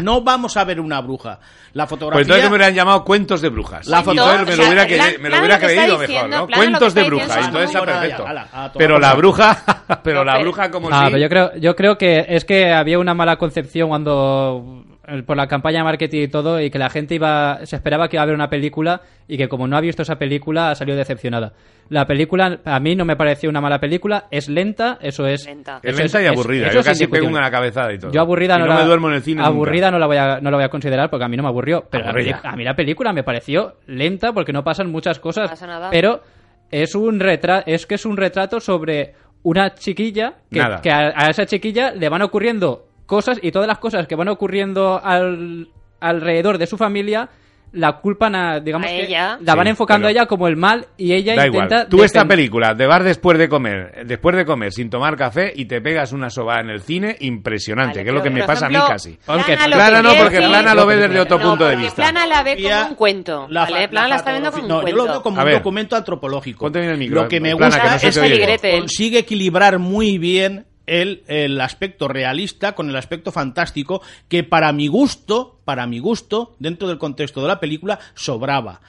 No 0.00 0.20
vamos 0.22 0.56
a 0.56 0.64
ver 0.64 0.80
una 0.80 1.00
bruja. 1.00 1.38
La 1.72 1.84
Pues 1.84 1.90
fotografía... 1.90 2.22
entonces 2.22 2.50
me 2.50 2.56
hubieran 2.56 2.74
llamado 2.74 3.04
cuentos 3.04 3.40
de 3.40 3.48
brujas. 3.50 3.86
La 3.86 4.02
foto- 4.02 4.10
entonces 4.32 4.46
me 4.46 4.52
o 4.52 4.56
lo 4.56 4.62
sea, 4.62 4.66
hubiera, 4.72 4.86
Plan- 4.88 5.12
que- 5.12 5.18
me 5.18 5.28
lo 5.28 5.30
Plan 5.30 5.40
hubiera 5.40 5.54
lo 5.54 5.60
que 5.60 5.66
está 5.66 5.82
creído 5.82 5.98
diciendo, 6.00 6.28
mejor, 6.28 6.50
¿no? 6.50 6.56
Cuentos 6.56 6.94
de 6.94 7.02
brujas, 7.04 7.28
diciendo 7.28 7.46
entonces 7.60 7.74
está 7.76 7.84
perfecto. 8.00 8.24
ya, 8.24 8.30
ala, 8.30 8.42
a 8.42 8.48
tomar 8.52 8.72
Pero 8.78 8.98
la 8.98 9.14
bruja, 9.14 9.64
pero 10.02 10.18
No, 10.18 10.24
la 10.24 10.38
bruja 10.40 10.70
como 10.72 10.88
Ah, 10.90 11.04
si... 11.06 11.12
pero 11.12 11.18
yo 11.18 11.28
creo, 11.28 11.56
yo 11.58 11.76
creo 11.76 11.98
que 11.98 12.24
es 12.28 12.44
que 12.44 12.72
había 12.72 12.98
una 12.98 13.14
mala 13.14 13.36
concepción 13.36 13.88
cuando 13.88 14.82
por 15.26 15.36
la 15.36 15.46
campaña 15.46 15.78
de 15.78 15.84
marketing 15.84 16.22
y 16.22 16.28
todo, 16.28 16.60
y 16.60 16.70
que 16.70 16.78
la 16.78 16.90
gente 16.90 17.14
iba, 17.14 17.60
se 17.64 17.76
esperaba 17.76 18.08
que 18.08 18.16
iba 18.16 18.22
a 18.22 18.26
ver 18.26 18.34
una 18.34 18.48
película 18.48 19.02
y 19.28 19.36
que 19.36 19.48
como 19.48 19.66
no 19.66 19.76
ha 19.76 19.80
visto 19.80 20.02
esa 20.02 20.16
película 20.16 20.70
ha 20.70 20.74
salido 20.74 20.96
decepcionada. 20.98 21.52
La 21.88 22.06
película 22.06 22.58
a 22.64 22.80
mí 22.80 22.96
no 22.96 23.04
me 23.04 23.14
pareció 23.14 23.48
una 23.48 23.60
mala 23.60 23.78
película, 23.78 24.26
es 24.30 24.48
lenta, 24.48 24.98
eso 25.00 25.26
es... 25.26 25.46
Lenta. 25.46 25.78
Es 25.82 25.92
eso 25.92 26.02
lenta 26.02 26.22
y 26.22 26.26
aburrida. 26.26 26.66
eso 26.66 26.74
Yo 26.74 26.80
es 26.80 26.86
casi 26.86 27.06
pego 27.06 27.28
una 27.28 27.50
cabezada 27.50 27.92
y 27.92 27.98
todo. 27.98 28.10
Yo 28.10 28.20
aburrida 28.20 28.58
no, 28.58 28.66
no 28.66 28.74
la, 28.74 28.80
me 28.80 28.84
duermo 28.86 29.08
en 29.08 29.14
el 29.14 29.22
cine 29.22 29.36
nunca. 29.36 29.48
Aburrida 29.48 29.90
no 29.92 29.98
la 30.00 30.06
voy 30.06 30.16
a 30.16 30.40
no 30.40 30.50
la 30.50 30.56
voy 30.56 30.64
a 30.64 30.68
considerar 30.68 31.08
porque 31.10 31.24
a 31.24 31.28
mí 31.28 31.36
no 31.36 31.44
me 31.44 31.48
aburrió, 31.48 31.84
pero 31.88 32.06
Aburrida. 32.06 32.40
a 32.42 32.56
mí 32.56 32.64
la 32.64 32.74
película 32.74 33.12
me 33.12 33.22
pareció 33.22 33.76
lenta 33.86 34.32
porque 34.32 34.52
no 34.52 34.64
pasan 34.64 34.90
muchas 34.90 35.20
cosas, 35.20 35.48
pasa 35.50 35.66
nada. 35.68 35.90
pero 35.90 36.22
es 36.70 36.96
un 36.96 37.20
retra 37.20 37.62
es 37.64 37.86
que 37.86 37.94
es 37.94 38.04
un 38.04 38.16
retrato 38.16 38.58
sobre 38.58 39.14
una 39.44 39.72
chiquilla 39.74 40.34
que, 40.50 40.58
Nada. 40.58 40.80
que 40.80 40.90
a, 40.90 41.12
a 41.14 41.30
esa 41.30 41.46
chiquilla 41.46 41.92
le 41.92 42.08
van 42.08 42.22
ocurriendo 42.22 42.88
cosas 43.06 43.38
y 43.42 43.50
todas 43.52 43.68
las 43.68 43.78
cosas 43.78 44.06
que 44.06 44.14
van 44.16 44.28
ocurriendo 44.28 45.00
al- 45.02 45.68
alrededor 46.00 46.58
de 46.58 46.66
su 46.66 46.76
familia 46.76 47.28
la 47.72 47.98
culpan 47.98 48.34
a 48.34 48.60
digamos 48.60 48.86
A 48.86 48.90
que 48.90 49.04
ella. 49.04 49.38
la 49.42 49.54
van 49.54 49.66
Sí, 49.66 49.70
enfocando 49.70 50.06
pero- 50.06 50.08
a 50.08 50.10
ella 50.12 50.26
como 50.26 50.46
el 50.48 50.56
mal 50.56 50.86
y 50.96 51.12
ella 51.12 51.34
Da 51.34 51.46
intenta 51.46 51.74
igual. 51.74 51.88
Tú 51.88 52.02
esta 52.04 52.24
película 52.24 52.74
de 52.74 52.86
bar 52.86 53.02
después 53.02 53.36
de 53.38 53.48
comer, 53.48 54.06
después 54.06 54.34
de 54.36 54.46
comer 54.46 54.72
sin 54.72 54.88
tomar 54.88 55.16
café 55.16 55.52
y 55.54 55.66
te 55.66 55.80
pegas 55.82 56.12
una 56.12 56.30
sobada 56.30 56.60
en 56.60 56.70
el 56.70 56.80
cine 56.80 57.16
impresionante, 57.20 57.98
Vale, 57.98 58.04
que 58.04 58.08
es 58.10 58.14
lo 58.14 58.22
que 58.22 58.30
me 58.30 58.44
pasa 58.44 58.66
a 58.66 58.68
mí 58.68 58.76
ejemplo, 58.76 58.94
casi. 58.94 59.18
Aunque- 59.26 59.56
Plana 59.56 59.66
lo 59.68 59.76
Plana 59.76 59.96
que 59.96 60.02
no, 60.16 60.22
porque 60.22 60.38
Plana 60.38 60.74
lo 60.74 60.86
ve 60.86 60.96
desde 60.96 61.20
otro 61.20 61.38
No, 61.38 61.44
punto 61.50 61.64
de 61.64 61.70
porque 61.72 61.84
vista. 61.84 62.02
Plana 62.02 62.26
la 62.26 62.42
ve 62.42 62.62
como 62.62 62.88
un 62.88 62.94
cuento. 62.94 63.46
La, 63.50 63.60
¿vale? 63.62 63.88
Plana 63.88 64.08
la 64.08 64.14
la 64.14 64.16
está 64.16 64.30
viendo 64.30 64.50
como 64.52 64.62
un 64.62 64.68
no, 64.68 64.74
yo 64.74 64.80
lo 64.80 64.82
cuento. 64.96 65.12
veo 65.12 65.22
como 65.22 65.36
A 65.36 65.42
un 65.42 65.46
ver. 65.46 65.54
documento 65.58 65.96
antropológico. 65.96 66.58
Ponte 66.60 66.78
bien 66.78 66.92
el 66.92 66.98
micro, 66.98 67.22
Lo 67.22 67.28
que 67.28 67.40
me 67.40 67.54
Plana, 67.56 67.66
gusta 67.66 67.82
que 67.82 67.88
no 67.88 67.96
es 67.96 68.60
te 68.60 68.70
que 68.70 68.78
consigue 68.78 69.18
equilibrar 69.18 69.78
muy 69.78 70.18
bien 70.18 70.66
el, 70.86 71.22
el 71.26 71.60
aspecto 71.60 72.08
realista 72.08 72.74
con 72.74 72.88
el 72.88 72.96
aspecto 72.96 73.32
fantástico 73.32 74.02
que 74.28 74.44
para 74.44 74.72
mi 74.72 74.88
gusto, 74.88 75.58
para 75.64 75.86
mi 75.86 75.98
gusto, 75.98 76.54
dentro 76.58 76.88
del 76.88 76.98
contexto 76.98 77.42
de 77.42 77.48
la 77.48 77.60
película, 77.60 77.98
sobraba. 78.14 78.80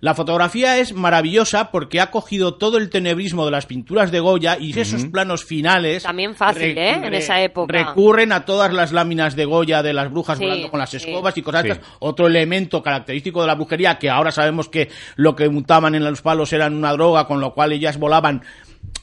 La 0.00 0.14
fotografía 0.14 0.76
es 0.80 0.92
maravillosa 0.92 1.70
porque 1.70 1.98
ha 1.98 2.10
cogido 2.10 2.54
todo 2.56 2.76
el 2.76 2.90
tenebrismo 2.90 3.46
de 3.46 3.52
las 3.52 3.64
pinturas 3.64 4.10
de 4.10 4.20
Goya 4.20 4.58
y 4.60 4.78
esos 4.78 5.06
planos 5.06 5.46
finales. 5.46 6.02
También 6.02 6.34
fácil, 6.34 6.76
¿eh? 6.76 6.90
En 6.90 7.14
esa 7.14 7.40
época. 7.40 7.72
Recurren 7.72 8.30
a 8.32 8.44
todas 8.44 8.70
las 8.74 8.92
láminas 8.92 9.34
de 9.34 9.46
Goya 9.46 9.82
de 9.82 9.94
las 9.94 10.10
brujas 10.10 10.36
Sí, 10.36 10.44
volando 10.44 10.70
con 10.70 10.80
las 10.80 10.90
sí. 10.90 10.98
escobas 10.98 11.38
y 11.38 11.42
cosas 11.42 11.62
Sí. 11.62 11.70
estas. 11.70 11.88
Otro 12.00 12.26
elemento 12.26 12.82
característico 12.82 13.40
de 13.40 13.46
la 13.46 13.54
brujería 13.54 13.98
que 13.98 14.10
ahora 14.10 14.30
sabemos 14.30 14.68
que 14.68 14.90
lo 15.16 15.34
que 15.34 15.48
mutaban 15.48 15.94
en 15.94 16.04
los 16.04 16.20
palos 16.20 16.52
eran 16.52 16.74
una 16.74 16.92
droga, 16.92 17.26
con 17.26 17.40
lo 17.40 17.54
cual 17.54 17.72
ellas 17.72 17.96
volaban 17.98 18.42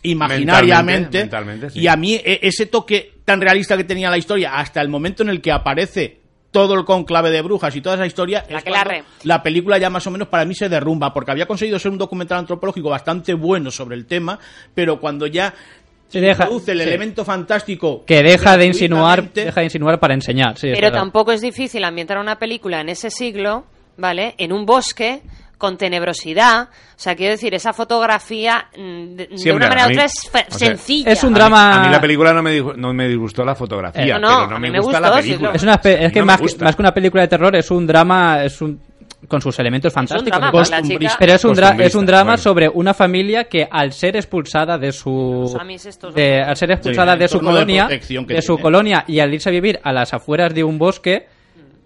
imaginariamente. 0.04 1.20
Mentalmente, 1.20 1.20
mentalmente, 1.20 1.70
sí. 1.72 1.80
Y 1.82 1.88
a 1.88 1.96
mí 1.96 2.16
e- 2.16 2.40
ese 2.44 2.66
toque 2.66 3.20
tan 3.26 3.42
realista 3.42 3.78
que 3.78 3.84
tenía 3.84 4.10
la 4.10 4.18
historia 4.18 4.56
hasta 4.56 4.82
el 4.82 4.90
momento 4.90 5.24
en 5.24 5.30
el 5.30 5.42
que 5.42 5.52
aparece 5.52 6.20
todo 6.52 6.74
el 6.74 6.84
conclave 6.84 7.32
de 7.32 7.42
brujas 7.42 7.74
y 7.76 7.82
toda 7.82 7.96
esa 7.96 8.06
historia 8.06 8.44
La 8.50 8.58
es 8.58 8.64
que 8.66 9.04
la 9.24 9.42
película 9.42 9.78
ya 9.78 9.90
más 9.90 10.06
o 10.08 10.12
menos 10.12 10.28
para 10.28 10.44
mí 10.44 10.54
se 10.54 10.68
derrumba 10.68 11.14
porque 11.14 11.32
había 11.32 11.46
conseguido 11.46 11.80
ser 11.80 11.92
un 11.92 11.98
documental 11.98 12.40
antropológico 12.40 12.90
bastante 12.90 13.34
bueno 13.34 13.72
sobre 13.72 13.96
el 13.96 14.06
tema 14.06 14.38
pero 14.76 15.00
cuando 15.00 15.28
ya 15.28 15.54
Sí, 16.10 16.20
deja- 16.20 16.44
introduce 16.44 16.74
el 16.74 16.80
sí. 16.82 16.84
elemento 16.90 17.24
fantástico 17.24 18.04
que 18.06 18.22
deja 18.22 18.58
de 18.58 18.66
insinuar 18.66 19.32
deja 19.32 19.62
de 19.62 19.66
insinuar 19.68 19.98
para 20.02 20.14
enseñar 20.14 20.58
sí, 20.58 20.72
Pero 20.74 20.92
tampoco 20.92 21.32
es 21.32 21.40
difícil 21.40 21.86
ambientar 21.86 22.18
una 22.18 22.38
película 22.38 22.82
en 22.82 22.90
ese 22.90 23.10
siglo, 23.12 23.64
¿vale? 23.96 24.36
En 24.38 24.52
un 24.52 24.66
bosque, 24.66 25.22
con 25.62 25.78
tenebrosidad. 25.78 26.64
O 26.64 26.68
sea, 26.98 27.16
quiero 27.16 27.32
decir, 27.34 27.54
esa 27.54 27.72
fotografía 27.72 28.66
mm, 28.76 29.16
de, 29.16 29.30
una 29.54 29.70
manera 29.70 29.84
a 29.84 29.88
u 29.88 29.92
otra 29.92 30.06
es 30.06 30.14
fe- 30.32 30.46
o 30.50 30.54
sea, 30.58 30.68
sencilla. 30.70 31.12
es 31.12 31.24
un 31.24 31.28
A 31.28 31.32
mí- 31.32 31.36
drama- 31.36 31.72
A 31.82 31.86
mí, 31.86 31.92
la 31.92 32.02
película 32.02 32.34
no 32.34 32.42
me, 32.42 32.60
disgu- 32.60 32.76
no 32.76 32.94
me 32.94 33.08
disgustó 33.08 33.46
la 33.46 33.54
fotografía, 33.56 34.18
Eh, 34.18 34.20
no, 34.20 34.28
pero 34.28 34.32
a 34.42 34.48
no 34.48 34.56
mí 34.60 34.68
me 34.68 34.72
me 34.72 34.80
gusta 34.80 35.00
gustó, 35.00 35.16
la 35.16 35.22
película. 35.22 35.52
Es, 35.54 35.64
una 35.64 35.74
es 35.84 36.12
que 36.12 36.20
No 36.20 36.26
más, 36.26 36.38
que 36.38 36.44
gusta. 36.44 36.66
más 36.66 36.76
que 36.76 36.82
una 36.82 36.94
película 36.94 37.22
de 37.22 37.28
terror 37.30 37.56
es 37.56 37.70
un 37.72 37.86
drama, 37.88 38.44
es 38.44 38.60
un 38.62 38.82
con 39.28 39.40
sus 39.40 39.58
elementos 39.60 39.94
fantásticos. 39.94 40.40
drama, 40.40 40.52
la 40.70 40.82
chica- 40.82 41.16
pero 41.20 41.34
es 41.34 41.46
un, 41.46 41.54
dra- 41.56 41.80
es 41.80 41.94
un 41.94 42.06
drama 42.08 42.24
bueno. 42.32 42.38
sobre 42.40 42.68
una 42.70 42.94
familia 42.96 43.44
que 43.44 43.68
al 43.70 43.94
ser 43.94 44.16
expulsada 44.16 44.80
de 44.80 44.92
su 44.92 45.42
Los 45.44 45.56
amis 45.56 45.86
estos, 45.86 46.16
de- 46.16 46.42
al 46.42 46.58
ser 46.58 46.72
expulsada 46.72 47.16
de 47.16 47.28
su 47.28 47.38
de 47.38 47.46
colonia 47.46 47.88
de 47.88 48.02
su 48.02 48.08
tiene. 48.56 48.62
colonia 48.62 49.06
y 49.08 49.20
al 49.20 49.32
irse 49.32 49.50
a 49.50 49.52
vivir 49.52 49.80
a 49.84 49.94
las 49.94 50.12
afueras 50.16 50.54
de 50.56 50.64
un 50.64 50.80
bosque 50.80 51.28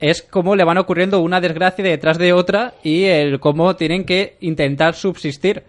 es 0.09 0.21
como 0.21 0.55
le 0.55 0.63
van 0.63 0.77
ocurriendo 0.77 1.19
una 1.21 1.39
desgracia 1.41 1.83
detrás 1.83 2.17
de 2.17 2.33
otra 2.33 2.73
y 2.83 3.03
el 3.05 3.39
cómo 3.39 3.75
tienen 3.75 4.03
que 4.05 4.37
intentar 4.41 4.93
subsistir 4.95 5.63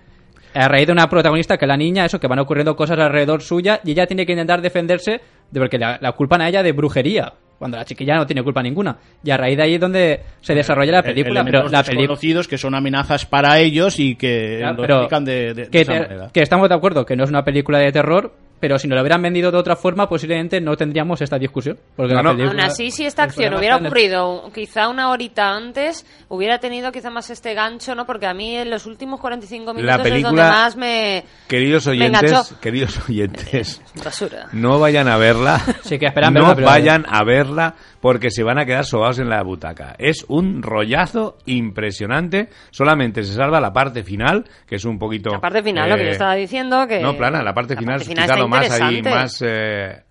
a 0.55 0.68
raíz 0.68 0.87
de 0.87 0.92
una 0.92 1.09
protagonista 1.09 1.59
que 1.59 1.66
la 1.66 1.77
niña, 1.77 2.05
eso, 2.07 2.18
que 2.18 2.27
van 2.29 2.38
ocurriendo 2.38 2.75
cosas 2.77 2.99
alrededor 2.99 3.42
suya 3.42 3.81
y 3.85 3.90
ella 3.92 4.07
tiene 4.07 4.25
que 4.25 4.33
intentar 4.33 4.62
defenderse 4.62 5.20
de 5.51 5.61
porque 5.61 5.79
la, 5.79 5.99
la 6.01 6.12
culpan 6.12 6.40
a 6.40 6.49
ella 6.49 6.62
de 6.62 6.72
brujería, 6.72 7.33
cuando 7.59 7.77
la 7.77 7.85
chiquilla 7.85 8.16
no 8.16 8.27
tiene 8.27 8.42
culpa 8.42 8.62
ninguna. 8.62 8.96
Y 9.22 9.31
a 9.31 9.37
raíz 9.37 9.57
de 9.59 9.62
ahí 9.64 9.75
es 9.75 9.81
donde 9.81 10.20
se 10.40 10.55
desarrolla 10.55 10.92
la 10.92 10.99
eh, 11.01 11.03
película, 11.03 11.44
pero 11.44 11.68
la 11.68 11.83
película... 11.83 12.44
que 12.49 12.59
son 12.59 12.75
amenazas 12.75 13.27
para 13.27 13.59
ellos 13.61 13.99
y 14.01 14.16
que 14.16 14.57
Claro, 14.61 14.77
lo 14.79 14.85
explican 14.85 15.25
de, 15.27 15.55
de- 15.55 15.64
de 15.64 15.68
que, 15.70 15.81
esa 15.83 15.92
te- 15.92 16.01
manera. 16.01 16.31
que 16.33 16.40
estamos 16.40 16.68
de 16.68 16.75
acuerdo 16.75 17.05
que 17.05 17.16
no 17.16 17.25
es 17.25 17.31
una 17.31 17.44
película 17.44 17.79
de 17.79 17.92
terror, 17.92 18.33
pero 18.59 18.79
si 18.79 18.88
nos 18.88 18.97
lo 18.97 19.03
hubieran 19.03 19.21
vendido 19.23 19.51
de 19.51 19.59
otra 19.59 19.77
forma, 19.77 20.09
posiblemente 20.09 20.61
no 20.61 20.77
tendríamos 20.77 21.21
esta 21.21 21.38
discusión. 21.38 21.79
Porque 21.95 22.14
No, 22.14 22.16
la 22.16 22.23
no. 22.23 22.31
película- 22.37 22.62
Aún 22.62 22.71
así, 22.71 22.90
si 22.90 23.05
esta 23.05 23.25
acción 23.25 23.55
hubiera 23.55 23.77
el- 23.77 23.87
ocurrido 23.87 24.51
quizá 24.55 24.88
una 24.88 25.11
horita 25.11 25.51
antes, 25.55 26.07
hubiera 26.29 26.59
tenido 26.59 26.90
quizá 26.92 27.11
más 27.11 27.29
este 27.31 27.55
gancho, 27.55 27.95
¿no? 27.95 28.07
Porque 28.07 28.27
a 28.27 28.35
mí 28.35 28.57
en 28.57 28.71
los 28.71 28.87
últimos 28.87 29.21
45 29.21 29.75
minutos 29.75 29.90
es 29.95 30.03
donde 30.05 30.11
película- 30.11 30.51
más 30.51 30.77
me... 30.77 31.25
Queridos 31.49 31.87
me 31.87 31.92
oyentes, 31.92 32.55
queridos 32.61 32.99
oyentes, 33.09 33.81
Basura. 34.05 34.47
no 34.53 34.79
vayan 34.81 35.09
a 35.09 35.16
verla. 35.19 35.61
Sí, 35.83 35.99
que 35.99 36.07
esperan 36.07 36.33
no 36.35 36.40
verla, 36.40 36.55
pero- 36.57 36.66
vayan 36.66 37.07
a 37.09 37.25
verla 37.25 37.75
porque 38.07 38.31
se 38.31 38.45
van 38.45 38.57
a 38.57 38.64
quedar 38.64 38.85
sobados 38.85 39.19
en 39.19 39.29
la 39.29 39.42
butaca. 39.42 39.97
Es 39.99 40.25
un 40.29 40.62
rollazo 40.62 41.38
impresionante. 41.45 42.51
Solamente 42.71 43.25
se 43.25 43.35
salva 43.35 43.61
la 43.61 43.73
parte 43.73 44.05
final, 44.05 44.45
que 44.64 44.77
es 44.77 44.85
un 44.85 44.97
poquito. 44.97 45.31
La 45.31 45.40
parte 45.40 45.61
final, 45.61 45.90
lo 45.90 45.97
que 45.97 46.03
eh, 46.03 46.07
yo 46.07 46.12
estaba 46.12 46.37
diciendo, 46.37 46.87
que... 46.87 47.01
No, 47.01 47.16
plana, 47.16 47.42
la 47.42 47.53
parte 47.53 47.75
la 47.75 47.81
final 47.81 47.95
parte 47.97 48.05
es 48.05 48.09
final 48.09 48.25
quizá 48.27 48.37
lo 48.37 48.47
más 48.47 48.81
ahí, 48.81 49.03
más. 49.03 49.42
eh, 49.42 49.49
eh, 49.49 50.03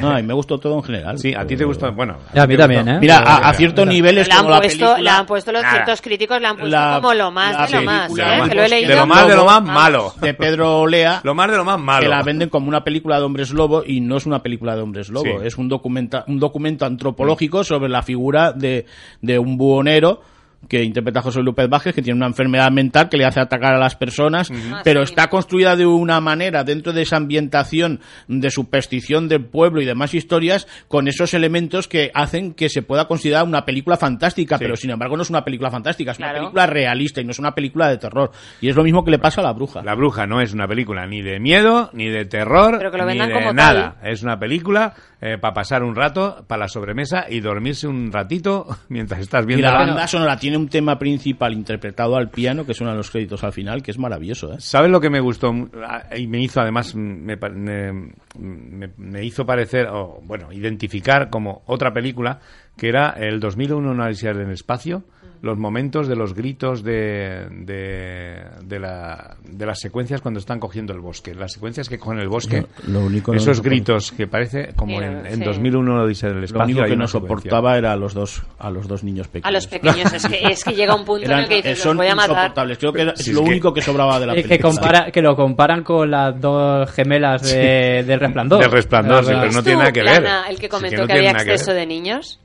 No, 0.00 0.18
y 0.18 0.22
me 0.22 0.32
gustó 0.32 0.58
todo 0.58 0.76
en 0.76 0.82
general. 0.82 1.18
Sí, 1.18 1.34
a 1.34 1.46
ti 1.46 1.56
te 1.56 1.64
gusta. 1.64 1.90
Bueno, 1.90 2.16
a 2.34 2.46
mí 2.46 2.56
también, 2.56 2.80
gustó. 2.82 2.96
¿eh? 2.96 3.00
Mira, 3.00 3.18
a, 3.18 3.50
a 3.50 3.54
ciertos 3.54 3.86
niveles 3.86 4.26
Le 4.26 4.32
han, 4.32 4.38
como 4.38 4.50
la 4.50 4.58
puesto, 4.60 4.78
película... 4.86 4.98
le 5.02 5.10
han 5.10 5.26
puesto 5.26 5.52
los 5.52 5.62
Nada. 5.62 5.74
ciertos 5.74 6.00
críticos, 6.00 6.40
le 6.40 6.46
han 6.46 6.56
puesto 6.56 6.70
La- 6.70 6.98
como 7.02 7.14
lo 7.14 7.30
más 7.30 7.52
la 7.56 7.66
de 7.66 7.72
lo 7.72 7.82
más, 7.82 8.10
¿eh? 8.10 8.14
de 8.42 8.48
Que 8.48 8.54
lo 8.54 8.62
he 8.62 8.68
leído. 8.70 8.88
de 8.90 8.96
lo 8.96 9.06
más 9.06 9.28
de 9.28 9.36
lo 9.36 9.44
más 9.44 9.62
malo. 9.62 10.14
de 10.20 10.34
Pedro 10.34 10.80
Olea 10.80 11.20
Lo 11.24 11.34
más 11.34 11.50
de 11.50 11.56
lo 11.58 11.64
más 11.64 11.78
malo. 11.78 12.02
que 12.04 12.08
la 12.08 12.22
venden 12.22 12.48
como 12.48 12.68
una 12.68 12.82
película 12.82 13.18
de 13.18 13.24
hombres 13.24 13.50
lobo 13.50 13.82
y 13.86 14.00
no 14.00 14.16
es 14.16 14.24
una 14.26 14.42
película 14.42 14.74
de 14.76 14.82
hombres 14.82 15.10
lobo, 15.10 15.24
Sí. 15.40 15.46
es 15.46 15.58
un, 15.58 15.68
documenta, 15.68 16.24
un 16.26 16.38
documento 16.40 16.86
antropológico 16.86 17.62
sobre 17.62 17.88
la 17.90 18.02
figura 18.02 18.52
de, 18.52 18.86
de 19.20 19.38
un 19.38 19.56
buhonero 19.58 20.22
que 20.68 20.82
interpreta 20.82 21.20
a 21.20 21.22
José 21.22 21.42
López 21.42 21.68
Vázquez, 21.68 21.94
que 21.94 22.02
tiene 22.02 22.16
una 22.16 22.26
enfermedad 22.26 22.70
mental 22.70 23.08
que 23.08 23.16
le 23.16 23.24
hace 23.24 23.40
atacar 23.40 23.74
a 23.74 23.78
las 23.78 23.96
personas, 23.96 24.50
pero 24.84 25.02
está 25.02 25.28
construida 25.28 25.76
de 25.76 25.86
una 25.86 26.20
manera 26.20 26.64
dentro 26.64 26.92
de 26.92 27.02
esa 27.02 27.16
ambientación 27.16 28.00
de 28.28 28.50
superstición 28.50 29.28
del 29.28 29.44
pueblo 29.44 29.80
y 29.80 29.84
demás 29.84 30.14
historias, 30.14 30.66
con 30.88 31.08
esos 31.08 31.34
elementos 31.34 31.88
que 31.88 32.10
hacen 32.14 32.54
que 32.54 32.68
se 32.68 32.82
pueda 32.82 33.06
considerar 33.06 33.44
una 33.44 33.64
película 33.64 33.96
fantástica, 33.96 34.58
pero 34.58 34.76
sin 34.76 34.90
embargo 34.90 35.16
no 35.16 35.22
es 35.22 35.30
una 35.30 35.44
película 35.44 35.70
fantástica, 35.70 36.12
es 36.12 36.18
una 36.18 36.32
película 36.32 36.66
realista 36.66 37.20
y 37.20 37.24
no 37.24 37.32
es 37.32 37.38
una 37.38 37.54
película 37.54 37.88
de 37.88 37.98
terror. 37.98 38.30
Y 38.60 38.68
es 38.68 38.76
lo 38.76 38.84
mismo 38.84 39.04
que 39.04 39.10
le 39.10 39.18
pasa 39.18 39.40
a 39.40 39.44
la 39.44 39.52
bruja. 39.52 39.82
La 39.82 39.94
bruja 39.94 40.26
no 40.26 40.40
es 40.40 40.52
una 40.52 40.66
película 40.66 41.06
ni 41.06 41.22
de 41.22 41.40
miedo, 41.40 41.90
ni 41.92 42.08
de 42.08 42.24
terror, 42.24 42.76
Pero 42.78 42.90
que 42.90 42.98
lo 42.98 43.06
ni 43.06 43.18
de 43.18 43.32
como 43.32 43.52
nada. 43.52 43.96
Es 44.02 44.22
una 44.22 44.38
película 44.38 44.94
para 45.40 45.54
pasar 45.54 45.82
un 45.82 45.94
rato, 45.94 46.44
para 46.46 46.62
la 46.62 46.68
sobremesa 46.68 47.26
y 47.28 47.40
dormirse 47.40 47.86
un 47.86 48.10
ratito 48.10 48.66
mientras 48.88 49.20
estás 49.20 49.44
Y 49.44 49.46
viendo 49.46 49.66
la 49.66 49.72
la 49.72 49.86
banda 49.86 50.06
sonora 50.06 50.36
tiene 50.36 50.51
un 50.56 50.68
tema 50.68 50.98
principal 50.98 51.52
interpretado 51.52 52.16
al 52.16 52.30
piano 52.30 52.64
que 52.66 52.74
suenan 52.74 52.96
los 52.96 53.10
créditos 53.10 53.42
al 53.44 53.52
final, 53.52 53.82
que 53.82 53.90
es 53.90 53.98
maravilloso, 53.98 54.52
¿eh? 54.52 54.56
¿Sabes 54.58 54.90
lo 54.90 55.00
que 55.00 55.10
me 55.10 55.20
gustó 55.20 55.52
Ah, 55.86 56.04
y 56.16 56.26
me 56.26 56.40
hizo 56.42 56.60
además 56.60 56.94
me, 56.94 57.36
me- 57.36 58.12
me- 58.38 59.24
hizo 59.24 59.44
parecer 59.46 59.86
o 59.88 60.20
bueno 60.24 60.52
identificar 60.52 61.30
como 61.30 61.62
otra 61.66 61.92
película 61.92 62.40
que 62.76 62.88
era 62.88 63.10
el 63.10 63.40
2001 63.40 63.90
una 63.90 64.08
en 64.10 64.40
el 64.48 64.50
espacio 64.54 65.04
los 65.42 65.58
momentos 65.58 66.06
de 66.08 66.14
los 66.16 66.34
gritos 66.34 66.82
de, 66.84 67.46
de, 67.50 68.44
de 68.64 68.78
la, 68.78 69.36
de 69.44 69.66
las 69.66 69.80
secuencias 69.80 70.20
cuando 70.20 70.38
están 70.40 70.60
cogiendo 70.60 70.92
el 70.92 71.00
bosque 71.00 71.34
las 71.34 71.52
secuencias 71.52 71.88
que 71.88 71.98
cogen 71.98 72.20
el 72.20 72.28
bosque 72.28 72.64
Lo- 72.86 73.00
lo 73.00 73.06
único 73.06 73.32
no 73.32 73.38
esos 73.38 73.56
soporto. 73.56 73.70
gritos 73.70 74.12
que 74.12 74.26
parece 74.28 74.72
como 74.76 74.98
Sí, 75.00 75.04
en, 75.04 75.26
en 75.26 75.34
sí. 75.38 75.44
2001 75.44 75.90
una 75.92 76.02
odisea 76.04 76.30
en 76.30 76.38
el 76.38 76.44
espacio 76.44 76.66
Lo 76.76 76.80
único 76.82 76.88
que 76.88 76.96
no 76.96 77.08
soportaba 77.08 77.76
era 77.76 77.92
a 77.92 77.96
los 77.96 78.14
dos 78.14 78.42
a 78.58 78.70
los 78.70 78.86
dos 78.88 79.02
niños 79.04 79.26
pequeños. 79.28 79.46
A 79.48 79.50
los 79.50 79.66
pequeños, 79.66 80.12
es 80.12 80.26
que, 80.26 80.40
es 80.44 80.62
que 80.64 80.74
llega 80.74 80.94
un 80.94 81.04
punto 81.04 81.24
en 81.24 81.30
Eran- 81.32 81.40
el 81.42 81.48
que 81.48 81.56
dices, 81.56 81.78
son 81.80 81.96
los 81.96 82.04
voy 82.04 82.12
a 82.12 82.14
matar. 82.14 82.30
insoportables. 82.36 82.78
Creo 82.78 82.92
que 82.92 83.02
era- 83.02 83.16
Sí, 83.16 83.22
es 83.22 83.28
es 83.28 83.34
lo 83.34 83.42
que- 83.42 83.50
único 83.50 83.74
que 83.74 83.82
sobraba 83.82 84.20
de 84.20 84.26
la 84.26 84.32
Eh, 84.36 84.42
que, 84.42 84.48
película. 84.48 84.70
compara, 84.74 85.10
que 85.10 85.22
lo 85.22 85.34
comparan 85.36 85.82
con 85.82 86.08
las 86.10 86.40
dos 86.40 86.90
gemelas 86.92 87.42
de, 87.42 88.04
del 88.06 88.20
resplandor. 88.20 88.60
del 88.60 88.70
resplandor 88.70 89.24
sí, 89.24 89.30
pero 89.34 89.40
no 89.52 89.58
¿Es 89.58 89.64
tiene 89.64 89.78
nada 89.80 89.92
que 89.92 90.02
ver 90.02 90.20
Plana, 90.20 90.44
el 90.48 90.54
Sí, 90.56 90.60
que 90.62 90.68
comentó 90.68 91.00
no 91.02 91.06
que, 91.08 91.12
había 91.14 91.30
exceso 91.32 91.74
de 91.74 91.84
niños? 91.86 92.38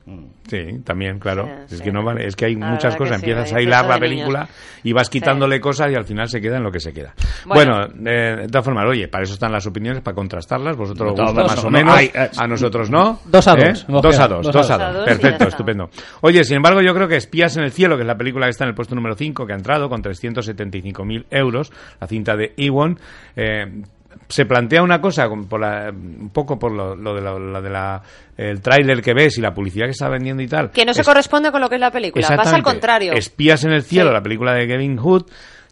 Sí, 0.48 0.80
también, 0.84 1.18
claro. 1.18 1.44
Sí, 1.66 1.74
es 1.74 1.78
sí. 1.78 1.84
que 1.84 1.92
no 1.92 2.02
vale, 2.02 2.26
es 2.26 2.34
que 2.34 2.46
hay 2.46 2.54
La 2.56 2.66
muchas 2.70 2.96
cosas. 2.96 3.20
sí, 3.20 3.26
Empiezas 3.26 3.52
a 3.52 3.60
hilar 3.60 3.84
la 3.86 3.98
niños. 3.98 4.00
película 4.08 4.48
y 4.82 4.92
vas 4.92 5.10
quitándole 5.10 5.60
cosas 5.60 5.90
y 5.92 5.94
al 5.94 6.04
final 6.04 6.28
se 6.28 6.40
queda 6.40 6.56
en 6.56 6.62
lo 6.62 6.70
que 6.72 6.80
se 6.80 6.92
queda. 6.92 7.14
Bueno. 7.44 7.58
Bueno, 7.88 8.10
eh, 8.10 8.36
de 8.42 8.48
todas 8.48 8.64
formas, 8.64 8.86
oye, 8.88 9.08
para 9.08 9.24
eso 9.24 9.34
están 9.34 9.52
las 9.52 9.66
opiniones, 9.66 10.00
para 10.02 10.14
contrastarlas. 10.14 10.76
Vosotros 10.76 11.14
No, 11.16 11.24
os 11.24 11.32
gusta 11.34 11.42
más 11.48 11.58
o 11.64 11.70
no, 11.70 11.78
menos, 11.78 11.94
hay, 11.94 12.06
eh, 12.14 12.30
a 12.36 12.46
nosotros 12.46 12.90
no. 12.90 13.20
Dos 13.26 13.46
a 13.46 13.52
¿Eh? 13.54 13.72
dos. 13.72 13.86
Dos 14.02 14.18
a 14.18 14.28
dos, 14.28 14.46
Dos 14.46 14.52
dos 14.54 14.70
a 14.70 14.78
dos. 14.92 15.04
Perfecto, 15.04 15.48
estupendo. 15.48 15.90
Oye, 16.22 16.42
sin 16.44 16.56
embargo, 16.56 16.80
yo 16.80 16.94
creo 16.94 17.06
que 17.08 17.16
Espías 17.16 17.56
en 17.56 17.64
el 17.64 17.72
cielo, 17.72 17.96
que 17.96 18.02
es 18.02 18.06
la 18.06 18.16
película 18.16 18.46
que 18.46 18.50
está 18.50 18.64
en 18.64 18.70
el 18.70 18.74
puesto 18.74 18.94
número 18.94 19.14
5, 19.14 19.46
que 19.46 19.52
ha 19.52 19.56
entrado 19.56 19.88
con 19.88 20.02
375.000 20.02 21.26
euros, 21.30 21.70
la 22.00 22.06
cinta 22.06 22.36
de 22.36 22.54
Ewon, 22.56 22.98
eh, 23.36 23.82
se 24.28 24.44
plantea 24.46 24.82
una 24.82 25.00
cosa 25.00 25.28
con- 25.28 25.46
por 25.48 25.60
la- 25.60 25.90
un 25.90 26.30
poco 26.32 26.58
por 26.58 26.72
lo, 26.72 26.94
lo 26.96 27.14
de, 27.14 27.20
la, 27.20 27.38
lo 27.38 27.62
de 27.62 27.70
la- 27.70 28.02
el 28.36 28.60
tráiler 28.60 29.00
que 29.02 29.14
ves 29.14 29.38
y 29.38 29.40
la 29.40 29.52
publicidad 29.54 29.86
que 29.86 29.92
está 29.92 30.08
vendiendo 30.08 30.42
y 30.42 30.48
tal. 30.48 30.70
Que 30.70 30.84
no 30.84 30.92
se 30.94 31.02
Es- 31.02 31.06
corresponde 31.06 31.50
con 31.52 31.60
lo 31.60 31.68
que 31.68 31.76
es 31.76 31.80
la 31.80 31.90
película. 31.90 32.26
Pasa 32.36 32.54
al 32.56 32.62
contrario. 32.62 33.12
Espías 33.12 33.64
en 33.64 33.72
el 33.72 33.82
cielo, 33.82 34.08
Sí. 34.10 34.14
la 34.14 34.22
película 34.22 34.52
de 34.54 34.66
Kevin 34.66 34.96
Hood, 34.96 35.24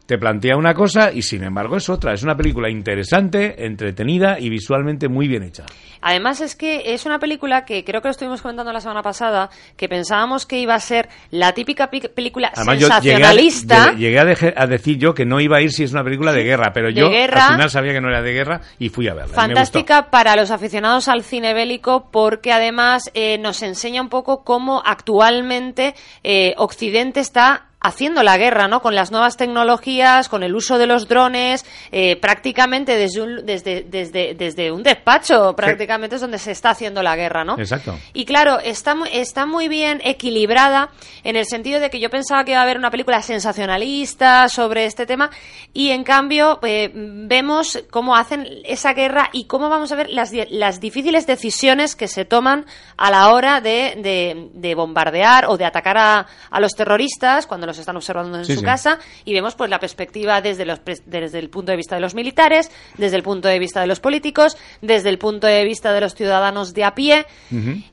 te 0.07 0.19
plantea 0.19 0.57
una 0.57 0.73
cosa 0.73 1.13
y 1.13 1.23
sin 1.23 1.43
embargo 1.43 1.77
es 1.77 1.89
otra. 1.89 2.13
Es 2.15 2.23
una 2.23 2.37
película 2.37 2.71
interesante, 2.71 3.67
entretenida 3.67 4.39
y 4.39 4.49
visualmente 4.49 5.09
muy 5.09 5.27
bien 5.29 5.43
hecha. 5.43 5.65
Además 6.01 6.41
es 6.41 6.55
que 6.55 6.95
es 6.95 7.07
una 7.07 7.19
película 7.19 7.65
que 7.65 7.83
creo 7.85 8.01
que 8.01 8.09
lo 8.09 8.13
estuvimos 8.13 8.41
comentando 8.41 8.73
la 8.73 8.81
semana 8.81 9.03
pasada, 9.03 9.51
que 9.77 9.89
pensábamos 9.89 10.47
que 10.47 10.59
iba 10.61 10.75
a 10.75 10.81
ser 10.81 11.09
la 11.31 11.53
típica 11.53 11.91
pi- 11.91 12.03
película 12.15 12.53
Además, 12.55 12.79
yo 12.79 12.87
llegué 13.01 13.25
a, 13.25 13.33
sensacionalista. 13.33 13.93
llegué- 13.95 14.55
a 14.57 14.63
a 14.63 14.67
decir 14.69 14.99
yo 14.99 15.15
que 15.15 15.25
no 15.27 15.41
iba 15.41 15.57
a 15.57 15.61
ir 15.63 15.73
si 15.73 15.83
es 15.85 15.93
una 15.93 16.05
película 16.05 16.33
de 16.33 16.45
guerra, 16.45 16.73
pero 16.73 16.89
De 16.89 16.95
yo 16.95 17.09
guerra. 17.11 17.47
al 17.49 17.53
final 17.55 17.71
sabía 17.71 17.93
que 17.93 18.01
no 18.01 18.09
era 18.09 18.23
de 18.23 18.33
guerra 18.33 18.61
y 18.79 18.91
fui 18.91 19.09
a 19.09 19.15
verla. 19.15 19.35
Fantástica 19.35 20.11
para 20.11 20.37
los 20.37 20.51
aficionados 20.53 21.09
al 21.09 21.25
cine 21.25 21.53
bélico 21.55 22.09
porque 22.13 22.53
además 22.53 23.11
eh, 23.15 23.39
nos 23.39 23.63
enseña 23.63 24.01
un 24.03 24.09
poco 24.09 24.45
cómo 24.45 24.83
actualmente 24.85 25.95
eh, 26.23 26.55
Occidente 26.59 27.21
está 27.21 27.66
haciendo 27.81 28.23
la 28.23 28.37
guerra, 28.37 28.67
¿no? 28.69 28.81
Con 28.83 28.95
las 28.95 29.11
nuevas 29.13 29.37
tecnologías, 29.37 30.29
con 30.29 30.43
el 30.43 30.55
uso 30.57 30.79
de 30.79 30.87
los 30.87 31.07
drones, 31.09 31.65
eh, 31.93 32.17
prácticamente 32.17 32.97
desde 32.97 33.21
un, 33.21 33.47
desde, 33.47 33.83
desde, 33.83 34.35
desde 34.35 34.73
un 34.73 34.83
despacho, 34.83 35.55
prácticamente 35.55 36.17
es 36.17 36.23
donde 36.23 36.39
se 36.39 36.51
está 36.53 36.71
haciendo 36.71 37.03
la 37.03 37.15
guerra, 37.17 37.45
¿no? 37.45 37.59
Exacto. 37.59 37.97
Y 38.13 38.25
claro, 38.25 38.59
está, 38.59 38.97
está 39.13 39.47
muy 39.47 39.69
bien 39.69 40.01
equilibrada 40.05 40.91
en 41.23 41.37
el 41.37 41.45
sentido 41.47 41.79
de 41.79 41.91
que 41.91 42.01
yo 42.01 42.11
pensaba 42.11 42.45
que 42.45 42.53
iba 42.53 42.61
a 42.61 42.63
haber 42.65 42.79
una 42.79 42.91
película 42.91 43.21
sensacionalista 43.23 44.49
sobre 44.49 44.87
este 44.87 45.07
tema 45.07 45.31
y 45.73 45.91
en 45.91 46.03
cambio 46.05 46.59
eh, 46.63 46.91
vemos 46.95 47.83
cómo 47.91 48.17
hacen 48.17 48.47
esa 48.65 48.95
guerra 48.95 49.29
y 49.33 49.45
cómo 49.45 49.69
vamos 49.69 49.93
a 49.93 49.97
ver 49.97 50.09
las, 50.11 50.31
las 50.51 50.81
difíciles 50.81 51.27
decisiones 51.27 51.95
que 51.97 52.09
se 52.09 52.25
toman 52.25 52.65
a 52.97 53.11
la 53.11 53.33
hora 53.33 53.61
de, 53.61 53.95
de- 54.03 54.49
de 54.55 54.75
bombardear 54.75 55.47
o 55.47 55.57
de 55.57 55.65
atacar 55.65 55.99
a, 55.99 56.27
a 56.51 56.61
los 56.61 56.73
terroristas 56.73 57.47
cuando 57.47 57.66
los 57.67 57.79
están 57.79 57.97
observando 57.97 58.39
en 58.39 58.45
Sí, 58.45 58.55
su 58.55 58.61
sí. 58.61 58.65
casa 58.65 58.99
y 59.25 59.33
vemos 59.35 59.55
pues 59.55 59.69
la 59.71 59.79
perspectiva 59.79 60.41
desde, 60.41 60.65
los, 60.65 60.81
desde 61.07 61.39
el 61.39 61.51
punto 61.51 61.73
de 61.73 61.77
vista 61.77 61.95
de 61.97 62.01
los 62.01 62.15
militares, 62.15 62.71
desde 62.97 63.17
el 63.17 63.23
punto 63.23 63.49
de 63.49 63.59
vista 63.59 63.81
de 63.81 63.87
los 63.87 64.01
políticos, 64.01 64.57
desde 64.81 65.09
el 65.11 65.19
punto 65.19 65.47
de 65.47 65.65
vista 65.65 65.93
de 65.93 66.01
los 66.01 66.15
ciudadanos 66.15 66.73
de 66.75 66.85
a 66.85 66.95
pie 66.95 67.27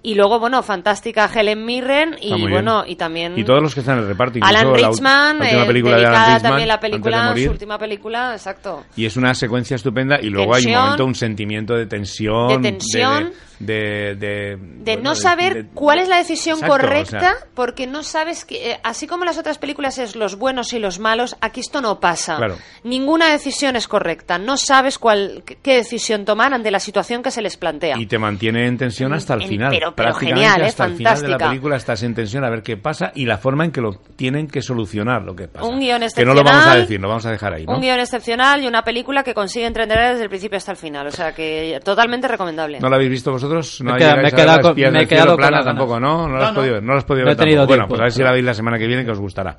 y 0.02 0.16
luego, 0.16 0.40
bueno, 0.40 0.62
fantástica 0.64 1.30
Helen 1.34 1.66
Mirren 1.66 2.16
y 2.22 2.30
bueno, 2.50 2.84
bien. 2.84 2.94
y 2.94 2.96
también 2.96 3.38
Y 3.38 3.44
todos 3.44 3.62
los 3.62 3.74
que 3.74 3.80
están 3.82 3.98
en 3.98 4.04
el 4.04 4.10
reparto. 4.10 4.40
Alan 4.42 4.68
la 4.68 4.72
ul- 4.72 4.90
Richman, 4.90 5.40
la 5.40 5.46
última 5.46 5.64
eh, 5.64 5.68
película 5.68 5.98
de 5.98 6.06
Alan 6.06 6.26
Richman, 6.26 6.42
también 6.42 6.68
la 6.68 6.80
película, 6.80 7.34
su 7.36 7.50
última 7.52 7.78
película, 7.78 8.34
exacto. 8.34 8.86
Y 8.96 9.06
es 9.06 9.18
una 9.18 9.34
secuencia 9.34 9.76
estupenda 9.76 10.20
y 10.22 10.30
luego 10.30 10.54
hay 10.56 10.66
un 10.66 10.74
momento, 10.74 11.06
un 11.06 11.16
sentimiento 11.16 11.74
de 11.76 11.86
tensión. 11.86 12.48
De 12.62 12.72
tensión. 12.72 13.32
De, 13.60 13.74
de, 13.76 14.16
de- 14.16 14.58
De 14.58 14.58
bueno, 14.96 15.02
no 15.12 15.16
saber 15.16 15.68
cuál 15.74 16.00
es 16.00 16.10
la 16.10 16.18
decisión 16.18 16.56
Exacto, 16.58 16.74
correcta, 16.76 17.18
o 17.18 17.20
sea- 17.22 17.36
porque 17.54 17.88
no 17.88 18.04
sabes 18.04 18.44
que, 18.46 18.72
eh, 18.72 18.80
así 18.84 19.08
como 19.08 19.24
las 19.24 19.38
otras 19.38 19.58
películas 19.63 19.97
es 19.97 20.15
los 20.15 20.36
buenos 20.38 20.73
y 20.73 20.80
los 20.80 20.99
malos, 20.99 21.36
aquí 21.41 21.62
esto 21.62 21.82
no 21.82 21.99
pasa. 21.99 22.36
Claro. 22.38 22.58
Ninguna 22.84 23.32
decisión 23.32 23.76
es 23.76 23.88
correcta. 23.88 24.38
No 24.38 24.58
sabes 24.58 24.99
cuál, 24.99 25.43
qué, 25.63 25.76
decisión 25.76 26.26
tomar 26.26 26.54
ante 26.54 26.69
la 26.69 26.80
situación 26.80 27.23
que 27.23 27.32
se 27.32 27.41
les 27.41 27.58
plantea. 27.58 27.95
Y 27.97 28.06
te 28.06 28.17
mantiene 28.19 28.67
en 28.67 28.78
tensión 28.78 29.13
hasta 29.13 29.34
el 29.36 29.43
En- 29.43 29.47
final. 29.49 29.69
pero- 29.71 29.93
pero 29.95 30.10
Prácticamente 30.10 30.43
genial, 30.49 30.62
¿eh? 30.62 30.65
hasta 30.67 30.86
el 30.86 30.95
final 30.95 31.21
de 31.21 31.28
la 31.30 31.38
película 31.38 31.76
estás 31.78 32.04
en 32.04 32.13
tensión 32.13 32.43
a 32.43 32.49
ver 32.49 32.62
qué 32.62 32.78
pasa 32.78 33.12
y 33.15 33.26
la 33.26 33.38
forma 33.38 33.65
en 33.65 33.71
que 33.71 33.82
lo 33.82 33.93
tienen 34.15 34.47
que 34.47 34.62
solucionar 34.62 35.21
lo 35.23 35.36
que 35.36 35.47
pasa. 35.47 35.65
Un 35.65 35.80
guion 35.80 36.02
que 36.15 36.26
no 36.26 36.34
lo 36.34 36.43
vamos 36.43 36.52
a 36.52 36.56
excepcional. 36.58 36.82
decir, 36.82 36.99
lo 37.02 37.08
vamos 37.08 37.26
a 37.26 37.32
dejar 37.32 37.54
ahí, 37.54 37.65
¿no? 37.65 37.73
Un 37.76 37.82
guion 37.82 37.99
excepcional 37.99 38.62
y 38.63 38.67
una 38.67 38.84
película 38.84 39.23
que 39.23 39.34
consigue 39.34 39.65
entretener 39.65 40.12
desde 40.12 40.23
el 40.23 40.30
principio 40.30 40.58
hasta 40.58 40.71
el 40.71 40.78
final. 40.78 41.08
O 41.08 41.12
sea 41.12 41.34
que 41.34 41.80
totalmente 41.84 42.28
recomendable. 42.28 42.80
¿No 42.80 42.89
lo 42.89 42.95
habéis 42.95 43.10
visto 43.12 43.32
vosotros? 43.32 43.80
¿No 43.82 43.93
Me 43.93 43.97
queda- 43.99 44.15
me 44.15 44.23
las 44.23 44.60
con- 44.60 44.76
me 44.76 45.02
he 45.04 45.08
quedado 45.08 45.30
con 45.32 45.38
plana 45.38 45.58
las 45.58 45.65
tampoco, 45.65 45.99
¿no? 45.99 46.28
No, 46.28 46.28
lo 46.28 46.38
No, 46.38 46.43
has 46.43 46.49
no. 46.52 46.56
podido 46.56 46.73
ver, 46.76 46.84
no 46.84 46.91
lo 46.93 46.97
has 46.99 47.06
podido 47.06 47.23
No 47.26 47.30
ver 47.30 47.36
he 47.36 47.39
tenido 47.39 47.62
tampoco. 47.62 47.73
Bueno, 47.78 47.88
pues 47.88 47.99
a 47.99 48.04
ver 48.04 48.12
si 48.12 48.23
la 48.23 48.32
veis 48.32 48.43
la 48.45 48.54
semana 48.54 48.78
que 48.78 48.88
viene 48.88 49.06
que 49.06 49.12
os 49.12 49.19
gustará. 49.19 49.53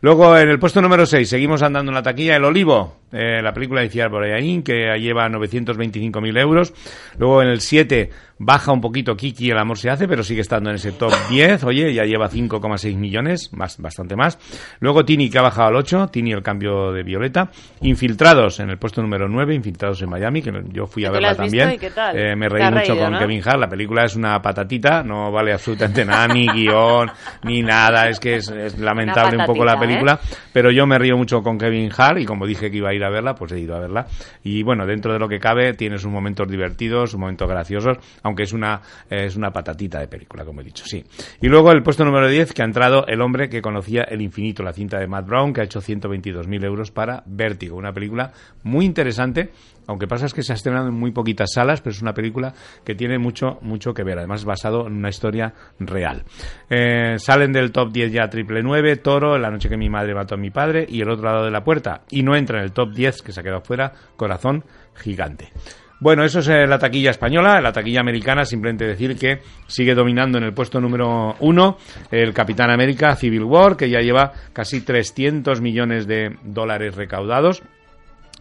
Luego, 0.00 0.36
en 0.36 0.48
el 0.48 0.58
puesto 0.58 0.82
número 0.82 1.06
6, 1.06 1.28
seguimos 1.28 1.62
andando 1.62 1.90
en 1.90 1.94
la 1.94 2.02
taquilla 2.02 2.36
El 2.36 2.44
Olivo, 2.44 3.00
eh, 3.12 3.40
la 3.42 3.52
película 3.52 3.80
de 3.80 3.88
Ciar 3.88 4.10
Boreain, 4.10 4.62
que 4.62 4.96
lleva 4.98 5.28
925.000 5.28 6.38
euros. 6.38 6.74
Luego, 7.18 7.42
en 7.42 7.48
el 7.48 7.60
7, 7.60 8.10
baja 8.38 8.72
un 8.72 8.80
poquito 8.80 9.16
Kiki, 9.16 9.50
El 9.50 9.58
amor 9.58 9.78
se 9.78 9.90
hace, 9.90 10.06
pero 10.06 10.22
sigue 10.22 10.40
estando 10.40 10.70
en 10.70 10.76
ese 10.76 10.92
top 10.92 11.12
10. 11.30 11.64
Oye, 11.64 11.92
ya 11.94 12.04
lleva 12.04 12.28
5,6 12.28 12.96
millones, 12.96 13.52
más, 13.52 13.78
bastante 13.78 14.16
más. 14.16 14.38
Luego, 14.80 15.04
Tini, 15.04 15.30
que 15.30 15.38
ha 15.38 15.42
bajado 15.42 15.68
al 15.68 15.76
8, 15.76 16.08
Tini, 16.08 16.32
el 16.32 16.42
cambio 16.42 16.92
de 16.92 17.02
Violeta. 17.02 17.50
Infiltrados, 17.80 18.60
en 18.60 18.70
el 18.70 18.78
puesto 18.78 19.02
número 19.02 19.28
9, 19.28 19.54
Infiltrados 19.54 20.02
en 20.02 20.10
Miami, 20.10 20.42
que 20.42 20.52
yo 20.72 20.86
fui 20.86 21.04
a 21.04 21.08
¿Que 21.08 21.10
tú 21.10 21.14
verla 21.14 21.28
visto 21.30 21.42
también. 21.42 21.70
y 21.72 21.78
qué 21.78 21.90
tal? 21.90 22.16
Eh, 22.16 22.36
me 22.36 22.48
reí 22.48 22.64
mucho 22.64 22.92
reído, 22.92 23.04
con 23.04 23.12
¿no? 23.12 23.18
Kevin 23.18 23.42
Hart. 23.44 23.60
La 23.60 23.68
película 23.68 24.04
es 24.04 24.16
una 24.16 24.40
patatita, 24.40 25.02
no 25.02 25.30
vale 25.32 25.52
absolutamente 25.52 26.04
nada, 26.04 26.28
ni 26.28 26.46
guion, 26.46 27.10
ni 27.44 27.62
nada. 27.62 28.08
Es 28.08 28.20
que 28.20 28.36
es, 28.36 28.48
es 28.48 28.78
lamentable 28.78 29.38
un 29.38 29.46
poco 29.46 29.64
la 29.64 29.74
¿eh? 29.74 29.78
película. 29.78 30.20
Pero 30.52 30.70
yo 30.70 30.86
me 30.86 30.98
río 30.98 31.16
mucho 31.16 31.42
con 31.42 31.58
Kevin 31.58 31.90
Hart 31.96 32.18
y 32.18 32.24
como 32.26 32.46
dije 32.46 32.70
que 32.70 32.78
iba 32.78 32.90
a 32.90 32.94
ir 32.94 33.04
a 33.04 33.10
verla, 33.10 33.34
pues 33.34 33.52
he 33.52 33.60
ido 33.60 33.76
a 33.76 33.80
verla. 33.80 34.06
Y 34.42 34.62
bueno, 34.62 34.86
dentro 34.86 35.12
de 35.12 35.18
lo 35.18 35.28
que 35.28 35.38
cabe, 35.38 35.74
tiene 35.74 35.98
sus 35.98 36.10
momentos 36.10 36.48
divertidos, 36.48 37.10
sus 37.10 37.20
momentos 37.20 37.48
graciosos, 37.48 37.98
aunque 38.26 38.42
es 38.42 38.52
una, 38.52 38.80
es 39.08 39.36
una 39.36 39.52
patatita 39.52 40.00
de 40.00 40.08
película, 40.08 40.44
como 40.44 40.60
he 40.60 40.64
dicho, 40.64 40.84
sí. 40.84 41.04
Y 41.40 41.48
luego 41.48 41.70
el 41.70 41.82
puesto 41.82 42.04
número 42.04 42.28
10, 42.28 42.52
que 42.52 42.62
ha 42.62 42.64
entrado 42.64 43.06
El 43.06 43.20
hombre 43.20 43.48
que 43.48 43.62
conocía 43.62 44.02
el 44.02 44.20
infinito, 44.20 44.62
la 44.62 44.72
cinta 44.72 44.98
de 44.98 45.06
Matt 45.06 45.26
Brown, 45.26 45.52
que 45.52 45.60
ha 45.60 45.64
hecho 45.64 45.80
122.000 45.80 46.64
euros 46.64 46.90
para 46.90 47.22
Vértigo, 47.26 47.76
una 47.76 47.92
película 47.92 48.32
muy 48.64 48.84
interesante. 48.84 49.50
Aunque 49.88 50.08
pasa 50.08 50.26
es 50.26 50.34
que 50.34 50.42
se 50.42 50.52
ha 50.52 50.56
estrenado 50.56 50.88
en 50.88 50.94
muy 50.94 51.12
poquitas 51.12 51.52
salas, 51.54 51.80
pero 51.80 51.94
es 51.94 52.02
una 52.02 52.12
película 52.12 52.52
que 52.84 52.96
tiene 52.96 53.18
mucho, 53.18 53.58
mucho 53.62 53.94
que 53.94 54.02
ver. 54.02 54.18
Además, 54.18 54.44
basado 54.44 54.88
en 54.88 54.94
una 54.94 55.10
historia 55.10 55.54
real. 55.78 56.24
Eh, 56.68 57.14
salen 57.18 57.52
del 57.52 57.70
top 57.70 57.92
10 57.92 58.12
ya 58.12 58.28
Triple 58.28 58.64
9, 58.64 58.96
Toro, 58.96 59.38
La 59.38 59.48
noche 59.48 59.68
que 59.68 59.76
mi 59.76 59.88
madre 59.88 60.16
mató 60.16 60.34
a 60.34 60.38
mi 60.38 60.50
padre 60.50 60.84
y 60.88 61.00
El 61.00 61.10
otro 61.10 61.26
lado 61.26 61.44
de 61.44 61.52
la 61.52 61.62
puerta. 61.62 62.02
Y 62.10 62.24
no 62.24 62.34
entra 62.34 62.58
en 62.58 62.64
el 62.64 62.72
top 62.72 62.92
10, 62.92 63.22
que 63.22 63.30
se 63.30 63.38
ha 63.38 63.44
quedado 63.44 63.60
fuera, 63.60 63.92
Corazón 64.16 64.64
Gigante. 64.96 65.52
Bueno, 65.98 66.24
eso 66.24 66.40
es 66.40 66.48
eh, 66.48 66.66
la 66.66 66.78
taquilla 66.78 67.10
española. 67.10 67.60
La 67.60 67.72
taquilla 67.72 68.00
americana, 68.00 68.44
simplemente 68.44 68.86
decir 68.86 69.16
que 69.16 69.40
sigue 69.66 69.94
dominando 69.94 70.36
en 70.38 70.44
el 70.44 70.52
puesto 70.52 70.80
número 70.80 71.36
uno 71.40 71.78
el 72.10 72.34
Capitán 72.34 72.70
América 72.70 73.16
Civil 73.16 73.44
War, 73.44 73.76
que 73.76 73.88
ya 73.88 74.00
lleva 74.00 74.32
casi 74.52 74.82
300 74.82 75.60
millones 75.60 76.06
de 76.06 76.36
dólares 76.44 76.94
recaudados. 76.94 77.62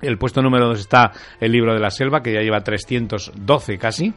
El 0.02 0.18
puesto 0.18 0.42
número 0.42 0.68
2 0.68 0.80
está 0.82 1.14
El 1.40 1.54
libro 1.54 1.74
de 1.74 1.80
la 1.80 1.90
selva, 1.90 2.22
que 2.22 2.34
ya 2.34 2.42
lleva 2.42 2.60
312 2.62 3.78
casi, 3.78 4.14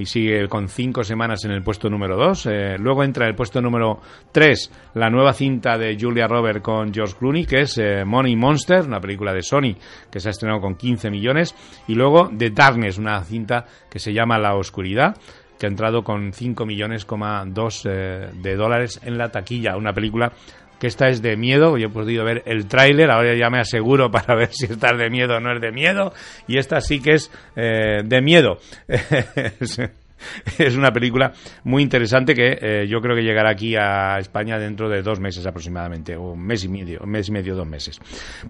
y 0.00 0.06
sigue 0.06 0.48
con 0.48 0.68
5 0.68 1.04
semanas 1.04 1.44
en 1.44 1.52
el 1.52 1.62
puesto 1.62 1.88
número 1.88 2.16
2. 2.16 2.48
luego 2.78 3.04
entra 3.04 3.26
el 3.26 3.34
puesto 3.34 3.60
número 3.60 4.00
3 4.32 4.90
la 4.94 5.10
nueva 5.10 5.32
cinta 5.32 5.78
de 5.78 5.96
Julia 5.98 6.26
Roberts 6.26 6.62
con 6.62 6.92
George 6.92 7.14
Clooney, 7.18 7.44
que 7.44 7.60
es 7.62 7.78
eh, 7.78 8.04
Money 8.04 8.36
Monster, 8.36 8.82
una 8.82 9.00
película 9.00 9.32
de 9.32 9.42
Sony 9.42 9.76
que 10.10 10.20
se 10.20 10.28
ha 10.28 10.30
estrenado 10.30 10.60
con 10.60 10.76
15 10.76 11.10
millones. 11.10 11.54
Y 11.86 11.94
luego 11.94 12.30
The 12.36 12.50
Darkness, 12.50 12.98
una 12.98 13.22
cinta 13.24 13.66
que 13.88 13.98
se 13.98 14.12
llama 14.12 14.38
La 14.38 14.54
Oscuridad 14.56 15.16
que 15.58 15.66
ha 15.66 15.68
entrado 15.68 16.02
con 16.02 16.32
5 16.32 16.64
millones, 16.64 17.06
dos, 17.48 17.84
eh, 17.84 18.30
de 18.32 18.56
dólares 18.56 18.98
en 19.04 19.18
la 19.18 19.28
taquilla. 19.28 19.76
Una 19.76 19.92
película 19.92 20.32
que 20.80 20.86
esta 20.86 21.08
es 21.08 21.22
de 21.22 21.36
miedo, 21.36 21.76
yo 21.76 21.88
he 21.88 21.90
podido 21.90 22.24
ver 22.24 22.42
el 22.46 22.66
tráiler, 22.66 23.10
ahora 23.10 23.36
ya 23.36 23.50
me 23.50 23.60
aseguro 23.60 24.10
para 24.10 24.34
ver 24.34 24.48
si 24.52 24.64
esta 24.64 24.88
es 24.88 24.98
de 24.98 25.10
miedo 25.10 25.36
o 25.36 25.40
no 25.40 25.52
es 25.54 25.60
de 25.60 25.70
miedo, 25.70 26.12
y 26.48 26.58
esta 26.58 26.80
sí 26.80 27.00
que 27.00 27.12
es 27.12 27.30
eh, 27.54 28.02
de 28.04 28.22
miedo. 28.22 28.58
es 30.58 30.76
una 30.76 30.92
película 30.92 31.32
muy 31.64 31.82
interesante 31.82 32.34
que 32.34 32.58
eh, 32.60 32.86
yo 32.88 33.00
creo 33.00 33.16
que 33.16 33.22
llegará 33.22 33.50
aquí 33.50 33.76
a 33.76 34.18
España 34.18 34.58
dentro 34.58 34.88
de 34.88 35.02
dos 35.02 35.20
meses 35.20 35.46
aproximadamente, 35.46 36.16
o 36.16 36.32
un 36.32 36.42
mes 36.42 36.64
y 36.64 36.68
medio, 36.68 37.00
un 37.02 37.10
mes 37.10 37.28
y 37.28 37.32
medio, 37.32 37.54
dos 37.54 37.66
meses. 37.66 38.00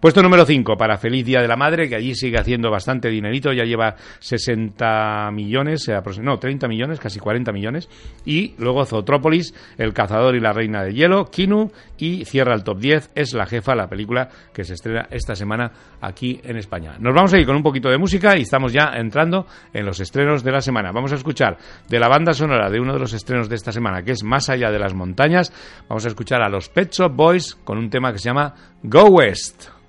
Puesto 0.01 0.23
número 0.23 0.45
5 0.45 0.77
para 0.77 0.99
Feliz 0.99 1.25
Día 1.25 1.41
de 1.41 1.49
la 1.49 1.57
Madre, 1.57 1.89
que 1.89 1.97
allí 1.97 2.15
sigue 2.15 2.39
haciendo 2.39 2.71
bastante 2.71 3.09
dinerito, 3.09 3.53
ya 3.53 3.65
lleva 3.65 3.97
60 4.19 5.31
millones, 5.33 5.89
eh, 5.89 5.99
no, 6.23 6.39
30 6.39 6.69
millones, 6.69 7.01
casi 7.01 7.19
40 7.19 7.53
millones, 7.53 7.89
y 8.25 8.55
luego 8.59 8.85
Zootrópolis, 8.85 9.55
El 9.79 9.93
Cazador 9.93 10.35
y 10.35 10.41
la 10.41 10.53
Reina 10.53 10.83
de 10.83 10.95
Hielo, 10.95 11.27
Kinu, 11.27 11.71
y 11.99 12.25
cierra 12.25 12.55
el 12.55 12.65
top 12.65 12.79
10, 12.79 13.11
es 13.15 13.35
La 13.35 13.47
Jefa, 13.47 13.75
la 13.75 13.89
película 13.89 14.29
que 14.53 14.65
se 14.65 14.75
estrena 14.75 15.07
esta 15.11 15.35
semana 15.35 15.71
aquí 16.01 16.41
en 16.45 16.57
España. 16.57 16.97
Nos 16.99 17.15
vamos 17.15 17.33
a 17.35 17.39
ir 17.39 17.47
con 17.47 17.57
un 17.57 17.63
poquito 17.63 17.91
de 17.91 17.99
música 17.99 18.37
y 18.37 18.43
estamos 18.43 18.73
ya 18.73 18.93
entrando 18.95 19.47
en 19.73 19.85
los 19.85 20.01
estrenos 20.01 20.43
de 20.43 20.53
la 20.53 20.61
semana. 20.61 20.93
Vamos 20.93 21.13
a 21.13 21.17
escuchar 21.17 21.59
de 21.89 21.99
la 21.99 22.09
banda 22.09 22.33
sonora 22.33 22.71
de 22.71 22.81
uno 22.81 22.93
de 22.93 23.01
los 23.01 23.13
estrenos 23.13 23.49
de 23.49 23.57
esta 23.57 23.73
semana, 23.73 24.03
que 24.03 24.13
es 24.13 24.23
Más 24.23 24.49
allá 24.49 24.71
de 24.71 24.79
las 24.79 24.95
montañas. 24.95 25.53
Vamos 25.89 26.05
a 26.05 26.09
escuchar 26.09 26.43
a 26.43 26.49
los 26.49 26.69
Pet 26.69 26.93
Shop 26.93 27.13
Boys 27.15 27.57
con 27.65 27.79
un 27.79 27.91
tema 27.91 28.13
que 28.13 28.19
se 28.19 28.29
llama 28.29 28.55
Go 28.83 29.05
West. 29.07 29.80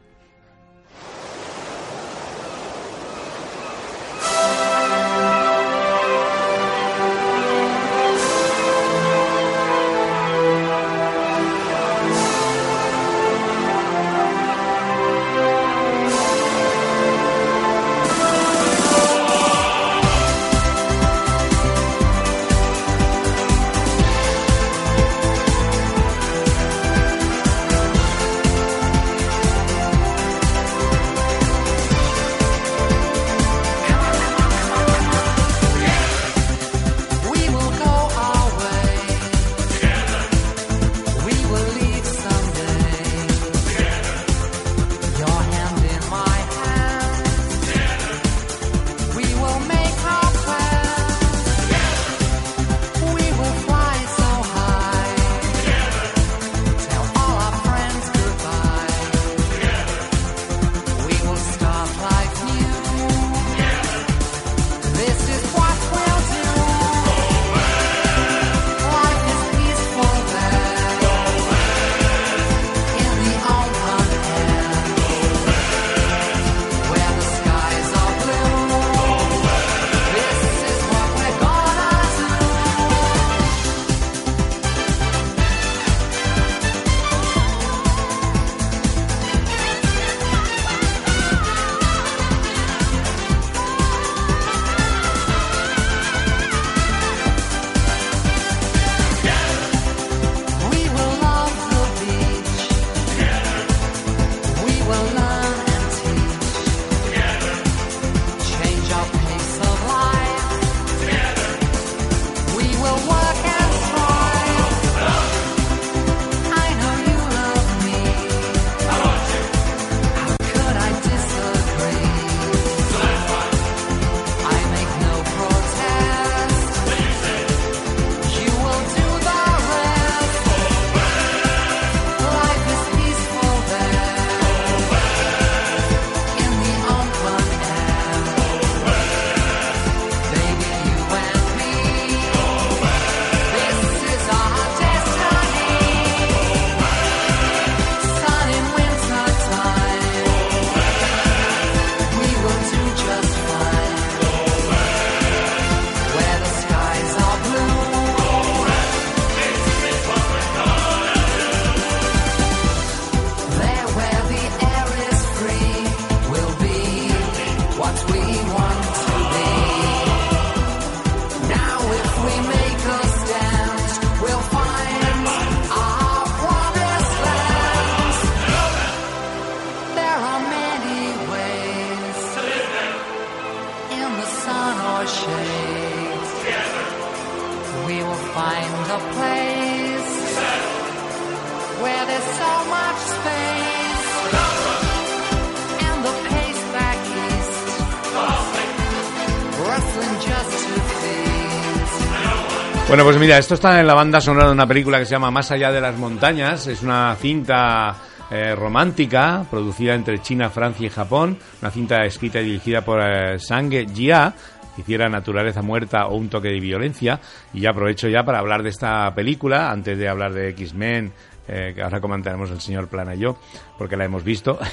Pues 203.12 203.19
mira, 203.19 203.38
esto 203.38 203.56
está 203.56 203.78
en 203.82 203.88
la 203.88 203.93
banda 203.93 204.21
sonora 204.21 204.45
de 204.45 204.54
una 204.54 204.65
película 204.65 204.97
que 204.97 205.04
se 205.04 205.12
llama 205.12 205.30
Más 205.32 205.52
allá 205.52 205.69
de 205.69 205.82
las 205.82 205.97
montañas. 205.97 206.65
Es 206.67 206.82
una 206.82 207.13
cinta 207.19 207.93
eh, 208.32 208.56
romántica 208.56 209.45
producida 209.52 209.95
entre 209.95 210.21
China, 210.21 210.50
Francia 210.50 210.88
y 210.88 210.89
Japón. 210.89 211.38
Una 211.62 211.71
cinta 211.71 212.06
escrita 212.06 212.39
y 212.39 212.45
dirigida 212.45 212.86
por 212.86 213.02
eh, 213.02 213.38
Sang 213.38 213.69
Jia 213.69 214.34
hiciera 214.78 215.10
Naturaleza 215.10 215.62
Muerta 215.62 216.08
o 216.08 216.15
un 216.15 216.30
toque 216.30 216.47
de 216.47 216.62
violencia. 216.62 217.19
Y 217.54 217.65
aprovecho 217.65 218.08
ya 218.08 218.24
para 218.24 218.39
hablar 218.39 218.63
de 218.63 218.69
esta 218.69 219.13
película, 219.13 219.69
antes 219.71 219.97
de 219.97 220.08
hablar 220.08 220.32
de 220.32 220.47
X-Men, 220.52 221.12
eh, 221.47 221.73
que 221.75 221.82
ahora 221.82 221.99
comentaremos 221.99 222.49
el 222.51 222.62
señor 222.62 222.88
Plana 222.88 223.15
y 223.15 223.19
yo, 223.19 223.38
porque 223.77 223.97
la 223.97 224.06
hemos 224.06 224.23
visto. 224.23 224.58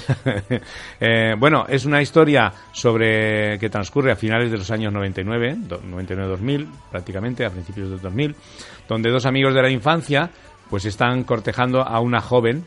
Eh, 1.01 1.35
bueno, 1.39 1.65
es 1.69 1.85
una 1.85 2.03
historia 2.03 2.53
sobre 2.73 3.59
que 3.59 3.71
transcurre 3.71 4.11
a 4.13 4.17
finales 4.17 4.51
de 4.51 4.59
los 4.59 4.71
años 4.71 4.93
99, 4.93 5.57
do- 5.61 5.81
99-2000, 5.83 6.67
prácticamente, 6.91 7.45
a 7.45 7.51
principios 7.51 7.91
del 7.91 8.01
2000, 8.01 8.35
donde 8.89 9.11
dos 9.11 9.25
amigos 9.27 9.55
de 9.55 9.63
la 9.63 9.71
infancia 9.71 10.31
pues 10.69 10.85
están 10.85 11.25
cortejando 11.25 11.83
a 11.83 12.01
una 12.01 12.21
joven. 12.21 12.65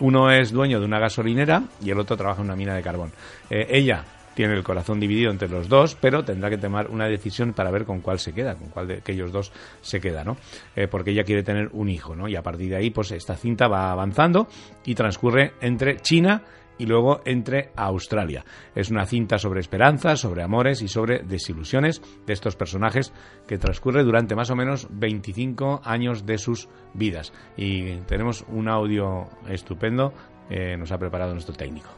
Uno 0.00 0.30
es 0.30 0.52
dueño 0.52 0.80
de 0.80 0.86
una 0.86 0.98
gasolinera 0.98 1.62
y 1.84 1.90
el 1.90 1.98
otro 1.98 2.16
trabaja 2.16 2.40
en 2.40 2.46
una 2.48 2.56
mina 2.56 2.74
de 2.74 2.82
carbón. 2.82 3.12
Eh, 3.50 3.66
ella 3.70 4.04
tiene 4.38 4.54
el 4.54 4.62
corazón 4.62 5.00
dividido 5.00 5.32
entre 5.32 5.48
los 5.48 5.68
dos, 5.68 5.96
pero 6.00 6.22
tendrá 6.24 6.48
que 6.48 6.58
tomar 6.58 6.90
una 6.90 7.08
decisión 7.08 7.54
para 7.54 7.72
ver 7.72 7.84
con 7.84 8.00
cuál 8.00 8.20
se 8.20 8.32
queda, 8.32 8.54
con 8.54 8.68
cuál 8.68 8.86
de 8.86 8.98
aquellos 8.98 9.32
dos 9.32 9.50
se 9.80 9.98
queda, 9.98 10.22
¿no? 10.22 10.36
Eh, 10.76 10.86
porque 10.86 11.10
ella 11.10 11.24
quiere 11.24 11.42
tener 11.42 11.70
un 11.72 11.88
hijo, 11.88 12.14
¿no? 12.14 12.28
Y 12.28 12.36
a 12.36 12.42
partir 12.44 12.70
de 12.70 12.76
ahí, 12.76 12.90
pues 12.90 13.10
esta 13.10 13.34
cinta 13.34 13.66
va 13.66 13.90
avanzando 13.90 14.46
y 14.84 14.94
transcurre 14.94 15.54
entre 15.60 15.96
China 15.96 16.44
y 16.78 16.86
luego 16.86 17.20
entre 17.24 17.70
Australia. 17.74 18.44
Es 18.76 18.92
una 18.92 19.06
cinta 19.06 19.38
sobre 19.38 19.58
esperanzas, 19.58 20.20
sobre 20.20 20.44
amores 20.44 20.82
y 20.82 20.86
sobre 20.86 21.24
desilusiones 21.24 22.00
de 22.24 22.32
estos 22.32 22.54
personajes 22.54 23.12
que 23.48 23.58
transcurre 23.58 24.04
durante 24.04 24.36
más 24.36 24.50
o 24.50 24.54
menos 24.54 24.86
25 24.88 25.80
años 25.82 26.26
de 26.26 26.38
sus 26.38 26.68
vidas. 26.94 27.32
Y 27.56 27.96
tenemos 28.02 28.44
un 28.46 28.68
audio 28.68 29.30
estupendo, 29.48 30.12
eh, 30.48 30.76
nos 30.76 30.92
ha 30.92 30.98
preparado 30.98 31.32
nuestro 31.32 31.56
técnico. 31.56 31.90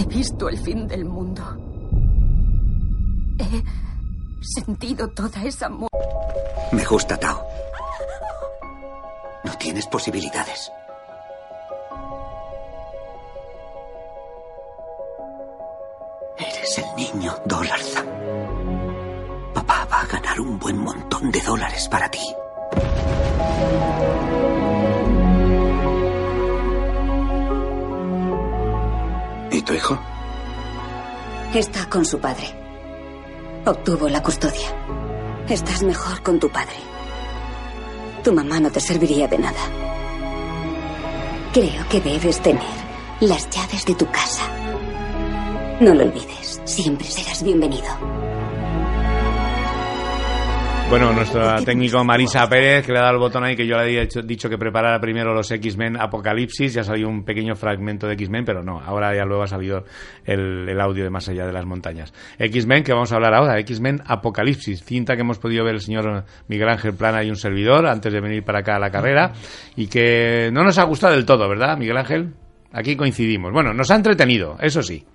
He 0.00 0.04
visto 0.06 0.48
el 0.48 0.56
fin 0.56 0.88
del 0.88 1.04
mundo. 1.04 1.42
He 3.38 3.62
sentido 4.42 5.06
toda 5.08 5.44
esa 5.44 5.68
muerte. 5.68 6.08
Me 6.72 6.82
gusta 6.86 7.18
Tao. 7.18 7.44
No 9.44 9.52
tienes 9.58 9.86
posibilidades. 9.88 10.72
Eres 16.38 16.78
el 16.78 16.96
niño 16.96 17.34
Dólarza. 17.44 18.02
Papá 19.52 19.86
va 19.92 20.00
a 20.00 20.06
ganar 20.06 20.40
un 20.40 20.58
buen 20.58 20.78
montón 20.78 21.30
de 21.30 21.42
dólares 21.42 21.86
para 21.90 22.10
ti. 22.10 22.20
Tu 29.70 29.76
hijo? 29.76 29.98
Está 31.54 31.88
con 31.88 32.04
su 32.04 32.18
padre. 32.18 32.48
Obtuvo 33.64 34.08
la 34.08 34.20
custodia. 34.20 34.68
Estás 35.48 35.84
mejor 35.84 36.22
con 36.22 36.40
tu 36.40 36.50
padre. 36.50 36.76
Tu 38.24 38.32
mamá 38.32 38.58
no 38.58 38.70
te 38.70 38.80
serviría 38.80 39.28
de 39.28 39.38
nada. 39.38 39.60
Creo 41.52 41.88
que 41.88 42.00
debes 42.00 42.40
tener 42.40 42.80
las 43.20 43.48
llaves 43.50 43.84
de 43.84 43.94
tu 43.94 44.06
casa. 44.06 44.42
No 45.78 45.94
lo 45.94 46.02
olvides. 46.02 46.60
Siempre 46.64 47.06
serás 47.06 47.42
bienvenido. 47.44 47.90
Bueno, 50.90 51.12
nuestro 51.12 51.62
técnico 51.62 52.02
Marisa 52.02 52.48
Pérez, 52.48 52.84
que 52.84 52.90
le 52.90 52.98
ha 52.98 53.02
dado 53.02 53.14
el 53.14 53.20
botón 53.20 53.44
ahí, 53.44 53.54
que 53.54 53.64
yo 53.64 53.76
le 53.76 53.82
había 53.82 54.00
dicho, 54.00 54.22
dicho 54.22 54.48
que 54.48 54.58
preparara 54.58 54.98
primero 54.98 55.32
los 55.32 55.48
X-Men 55.48 55.96
Apocalipsis, 55.96 56.74
ya 56.74 56.82
salió 56.82 57.08
un 57.08 57.22
pequeño 57.22 57.54
fragmento 57.54 58.08
de 58.08 58.14
X-Men, 58.14 58.44
pero 58.44 58.64
no, 58.64 58.80
ahora 58.80 59.14
ya 59.14 59.24
luego 59.24 59.44
ha 59.44 59.46
salido 59.46 59.84
el, 60.24 60.68
el 60.68 60.80
audio 60.80 61.04
de 61.04 61.10
Más 61.10 61.28
allá 61.28 61.46
de 61.46 61.52
las 61.52 61.64
montañas. 61.64 62.12
X-Men, 62.40 62.82
que 62.82 62.92
vamos 62.92 63.12
a 63.12 63.14
hablar 63.14 63.34
ahora, 63.34 63.56
X-Men 63.60 64.02
Apocalipsis, 64.04 64.82
cinta 64.82 65.14
que 65.14 65.20
hemos 65.20 65.38
podido 65.38 65.64
ver 65.64 65.74
el 65.74 65.80
señor 65.80 66.24
Miguel 66.48 66.68
Ángel 66.68 66.94
Plana 66.94 67.22
y 67.22 67.30
un 67.30 67.36
servidor 67.36 67.86
antes 67.86 68.12
de 68.12 68.20
venir 68.20 68.42
para 68.42 68.58
acá 68.58 68.74
a 68.74 68.80
la 68.80 68.90
carrera, 68.90 69.30
y 69.76 69.86
que 69.86 70.50
no 70.52 70.64
nos 70.64 70.76
ha 70.78 70.82
gustado 70.82 71.14
del 71.14 71.24
todo, 71.24 71.48
¿verdad, 71.48 71.78
Miguel 71.78 71.98
Ángel? 71.98 72.34
Aquí 72.72 72.96
coincidimos. 72.96 73.52
Bueno, 73.52 73.72
nos 73.72 73.92
ha 73.92 73.94
entretenido, 73.94 74.56
eso 74.60 74.82
sí. 74.82 75.06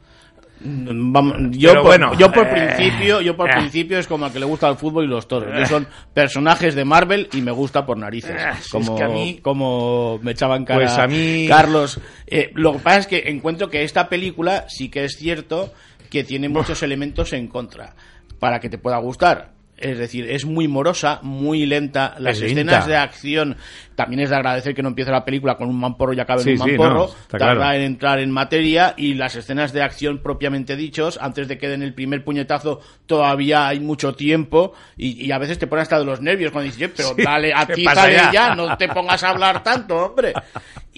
Vamos, 0.68 1.36
yo, 1.52 1.74
por, 1.76 1.84
bueno, 1.84 2.18
yo 2.18 2.32
por 2.32 2.48
eh, 2.48 2.52
principio, 2.76 3.22
yo 3.22 3.38
por 3.38 3.50
eh. 3.50 3.54
principio 3.54 4.00
es 4.00 4.08
como 4.08 4.26
al 4.26 4.32
que 4.34 4.40
le 4.40 4.46
gusta 4.46 4.68
el 4.68 4.76
fútbol 4.78 5.06
y 5.06 5.08
los 5.08 5.28
toros. 5.28 5.50
Yo 5.58 5.66
son 5.66 5.88
personajes 6.14 6.74
de 6.76 6.84
Marvel 6.86 7.30
y 7.34 7.42
me 7.42 7.52
gusta 7.52 7.86
por 7.86 7.98
narices. 7.98 8.32
Eh, 8.40 8.50
como, 8.72 8.94
es 8.94 8.98
que 9.00 9.04
a 9.04 9.08
mí- 9.08 9.40
como 9.42 10.20
me 10.24 10.32
echaban 10.32 10.66
cara 10.66 10.80
Pues 10.80 10.98
a 10.98 11.08
mí- 11.08 11.46
Carlos. 11.48 12.00
Eh, 12.28 12.52
lo 12.56 12.74
que 12.74 12.80
pasa 12.80 13.00
es 13.00 13.08
que 13.08 13.24
encuentro 13.28 13.70
que 13.70 13.84
esta 13.84 14.10
película 14.10 14.66
sí 14.68 14.90
que 14.90 15.06
es 15.06 15.16
cierto 15.18 15.72
que 16.10 16.24
tiene 16.24 16.50
muchos 16.50 16.82
elementos 16.84 17.34
en 17.34 17.48
contra 17.48 17.96
para 18.40 18.60
que 18.60 18.70
te 18.70 18.78
pueda 18.78 18.98
gustar. 18.98 19.55
Es 19.78 19.98
decir, 19.98 20.30
es 20.30 20.46
muy 20.46 20.68
morosa, 20.70 21.20
muy 21.22 21.66
lenta. 21.66 22.16
Las 22.20 22.38
Es 22.38 22.44
lenta. 22.54 22.62
escenas 22.62 22.88
de 22.88 22.96
acción 22.96 23.58
también 23.96 24.22
es 24.22 24.30
de 24.30 24.36
agradecer 24.38 24.74
que 24.74 24.82
no 24.82 24.90
empiece 24.90 25.12
la 25.12 25.26
película 25.26 25.56
con 25.58 25.68
un 25.70 25.78
mamporro 25.80 26.14
y 26.14 26.20
acabe 26.20 26.44
Sí, 26.44 26.52
en 26.52 26.62
un 26.62 26.66
sí, 26.66 26.70
mamporro. 26.78 26.96
no, 26.96 27.06
está 27.08 27.38
tarda 27.38 27.56
claro. 27.56 27.74
en 27.76 27.82
entrar 27.82 28.20
en 28.20 28.32
materia 28.32 28.94
y 28.98 29.14
las 29.16 29.36
escenas 29.36 29.74
de 29.74 29.82
acción 29.82 30.20
propiamente 30.22 30.76
dichos, 30.76 31.18
antes 31.22 31.48
de 31.48 31.58
que 31.58 31.68
den 31.68 31.82
el 31.84 31.94
primer 31.94 32.24
puñetazo, 32.24 32.80
todavía 33.06 33.68
hay 33.68 33.80
mucho 33.80 34.14
tiempo 34.16 34.74
y, 34.98 35.26
y 35.26 35.32
a 35.32 35.38
veces 35.38 35.60
te 35.60 35.68
pone 35.68 35.82
hasta 35.82 36.00
de 36.00 36.06
los 36.06 36.22
nervios 36.22 36.52
cuando 36.52 36.66
dices, 36.72 36.82
"Oye, 36.84 36.94
pero 36.96 37.10
Sí, 37.16 37.24
dale, 37.24 37.48
¿qué 37.50 37.54
atízale 37.74 38.14
ya?" 38.16 38.32
ya? 38.32 38.56
no 38.56 38.78
te 38.78 38.88
pongas 38.88 39.24
a 39.24 39.30
hablar 39.32 39.62
tanto, 39.64 39.96
hombre. 39.98 40.34